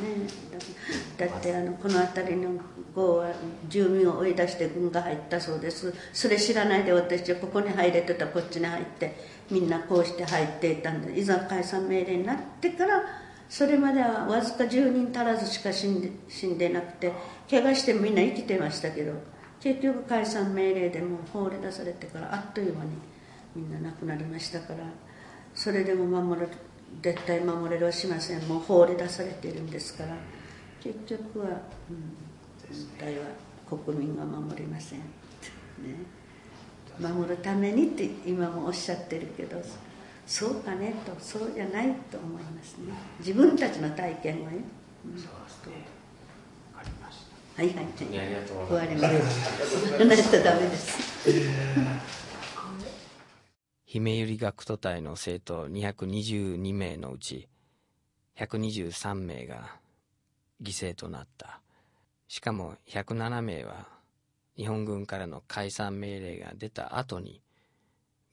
[1.17, 2.51] だだってあのこの辺りの
[2.93, 3.31] 郷は
[3.67, 5.91] 住民を追い出して軍が入ったそうです。
[6.13, 9.15] それ知らないで私はここに入れてたこっちに入って
[9.49, 13.03] みんなこうして入っていたんでいざ解散命令になってから
[13.49, 17.11] それまではわずか10人足らずしか死んで死んでなくて
[17.49, 19.13] 怪我してみんな生きてましたけど
[19.59, 22.91] 結局解散命令でも放り出されてからあっという間に
[23.55, 24.79] みんな亡くなりましたから
[25.53, 26.47] それでも守る
[27.01, 28.41] 絶対守れるはしません。
[28.47, 30.15] もう放り出されているんですから
[30.81, 31.45] 結局は、
[31.89, 32.17] うん、
[32.67, 33.25] 絶対は
[33.69, 35.05] 国民が守りません、ね、
[36.99, 39.61] 守るためにって今もおっしゃってるけど
[40.25, 42.93] そうかねとそうじゃないと思いますね。
[43.19, 44.57] 自分たちの体験はね、
[45.05, 45.87] うん、そうですね。
[46.75, 47.61] わかりました。
[47.61, 47.85] はいはい。
[47.85, 49.97] ありがとう終わります。
[50.05, 51.19] ないとダメです
[53.91, 57.47] 姫百合学徒隊の生徒222名のうち
[58.37, 59.77] 123名が
[60.61, 61.59] 犠牲となった。
[62.27, 63.87] しかも107名は
[64.55, 67.41] 日本軍からの解散命令が出た後に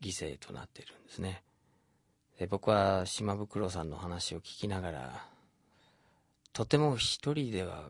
[0.03, 1.43] 犠牲となっているんですね。
[2.39, 5.27] で僕は島袋さんの話を聞きながら
[6.53, 7.85] とても一人では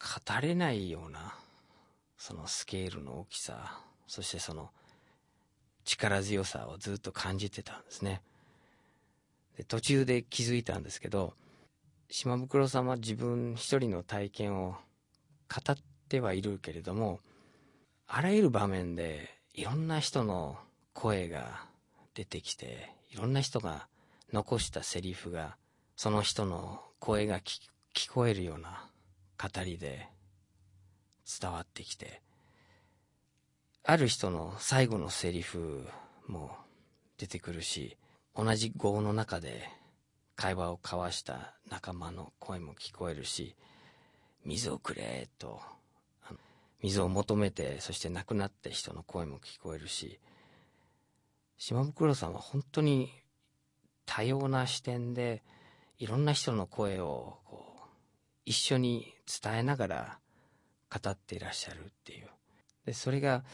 [0.00, 1.34] 語れないような
[2.16, 4.70] そのスケールの大きさそしてその
[5.88, 8.20] 力強さをずっと感じてたんですね。
[9.56, 11.32] で途中で気づいたんですけど
[12.10, 15.76] 島袋さんは自分一人の体験を語っ
[16.08, 17.20] てはいるけれども
[18.06, 20.56] あらゆる場面でいろんな人の
[20.92, 21.64] 声が
[22.14, 23.88] 出てきていろんな人が
[24.32, 25.56] 残したセリフが
[25.96, 28.84] その人の声が聞こえるような
[29.40, 30.08] 語りで
[31.40, 32.20] 伝わってきて
[33.90, 35.88] ある人の最後のセリフ
[36.26, 36.50] も
[37.16, 37.96] 出てくるし
[38.36, 39.66] 同じ号の中で
[40.36, 43.56] 会話を交わした仲間の声も聞こえるし
[44.44, 45.62] 水をくれと
[46.82, 50.20] 水を求めてそして亡くなった人の声も聞こえるし
[51.56, 53.10] 島袋さんは本当に
[54.04, 55.42] 多様な視点で
[55.96, 57.80] いろんな人の声をこう
[58.44, 60.18] 一緒に伝えながら
[60.92, 62.28] 語っていらっしゃるっていう。
[62.88, 63.44] でそれが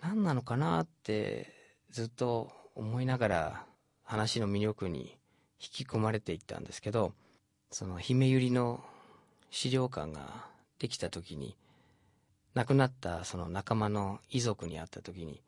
[0.00, 1.52] 何なのかなって
[1.90, 3.66] ずっと思いながら
[4.02, 5.18] 話の魅力に
[5.60, 7.12] 引き込まれていったんですけど
[7.70, 8.80] その姫百合の
[9.50, 10.46] 資料館が
[10.78, 11.54] できた時に
[12.54, 15.42] 亡くなったその仲間の遺族に会った時に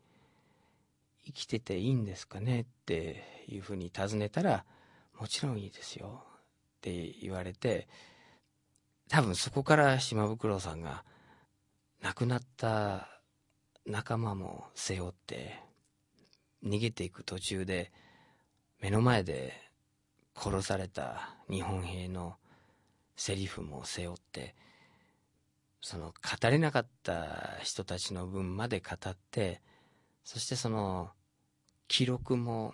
[1.25, 4.65] 「生きてていいんですかね?」っていうふうに尋ねたら
[5.19, 6.23] 「もちろんいいですよ」
[6.77, 7.87] って言われて
[9.09, 11.03] 多分そこから島袋さんが
[12.01, 13.07] 亡くなった
[13.85, 15.59] 仲間も背負って
[16.63, 17.91] 逃げていく途中で
[18.79, 19.53] 目の前で
[20.35, 22.35] 殺された日本兵の
[23.15, 24.55] セリフも背負って
[25.81, 29.61] その語れなかった人たちの分まで語って
[30.23, 31.09] そしてその
[31.87, 32.73] 記録も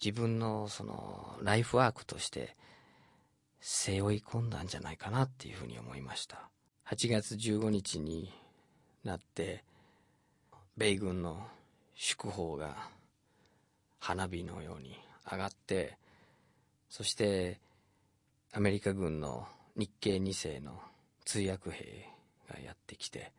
[0.00, 2.56] 自分のそのライフワークとして
[3.60, 6.48] 背負い込んだんじゃないかなっていうふうに思いました。
[6.88, 8.32] 8月15日に
[9.04, 9.64] なって
[10.78, 11.44] 米軍の
[11.96, 12.76] 祝砲が
[13.98, 14.96] 花火のように
[15.28, 15.96] 上がって
[16.88, 17.58] そして
[18.52, 20.78] アメリカ軍の日系2世の
[21.24, 22.06] 通訳兵
[22.48, 23.32] がやってきて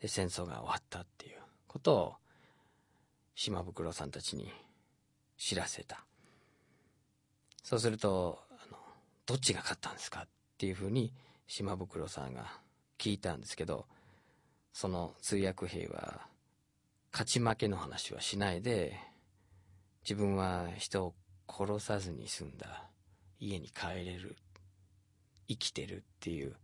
[0.00, 2.14] で戦争が終わったっていうことを
[3.34, 4.48] 島袋さんたちに
[5.36, 6.04] 知らせた。
[7.64, 8.78] そうするとあの
[9.26, 11.12] どっちが勝ったんですかっていうふうに
[11.48, 12.46] 島袋さんが
[12.96, 13.86] 聞いたんですけど
[14.72, 16.20] その通訳兵は
[17.12, 18.98] 勝ち負けの話はしないで
[20.02, 21.14] 自分は人を
[21.48, 22.84] 殺さずに済んだ
[23.38, 24.36] 家に帰れる
[25.48, 26.56] 生きてるっていう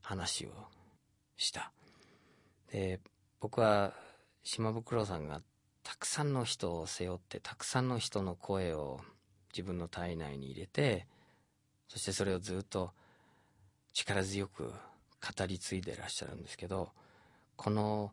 [0.00, 0.50] 話を
[1.36, 1.72] した。
[2.70, 3.00] で
[3.40, 3.94] 僕は
[4.42, 5.42] 島袋さんが
[5.82, 9.00] たくさんの人を背負ってたくさんの人の声を
[9.52, 11.06] 自分の体内に入れて
[11.88, 12.92] そしてそれをずっと
[13.92, 16.90] 力強く語り継いでらっしゃるんですけど
[17.56, 18.12] この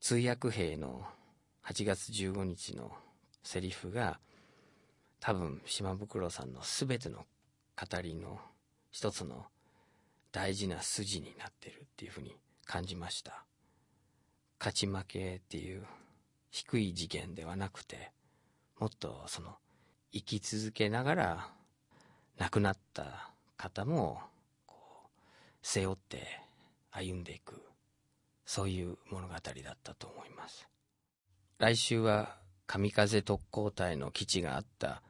[0.00, 1.02] 通訳兵の
[1.66, 2.90] 8月15日の
[3.42, 4.18] セリフが
[5.20, 8.40] 多分島袋さんの全ての語りの
[8.90, 9.44] 一つの
[10.32, 13.44] 大事な筋になってるっていうふうに感じました。
[14.58, 15.84] 勝ち負けっていう
[16.50, 18.10] 低い次元ではなくて
[18.78, 19.56] もっとその
[20.12, 21.48] 生き続けながら
[22.38, 24.20] 亡くなった方も
[24.66, 25.08] こう
[25.62, 26.40] 背負って
[26.90, 27.69] 歩んでいく。
[28.50, 29.44] そういう物語だっ
[29.80, 30.68] たと思います。
[31.58, 32.34] 来週は
[32.66, 35.02] 神風特攻隊の基地があった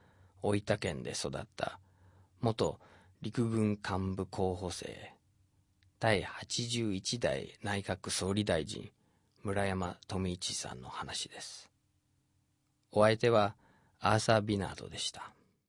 [0.42, 1.78] 大分県で育った
[2.42, 2.78] 元
[3.22, 5.14] 陸軍幹部候補生
[6.00, 8.90] 第81代内閣総理大臣
[9.42, 11.70] 村山富一さんの話です。
[12.92, 13.54] お相手は
[14.00, 15.32] アーサー・ビナードでした。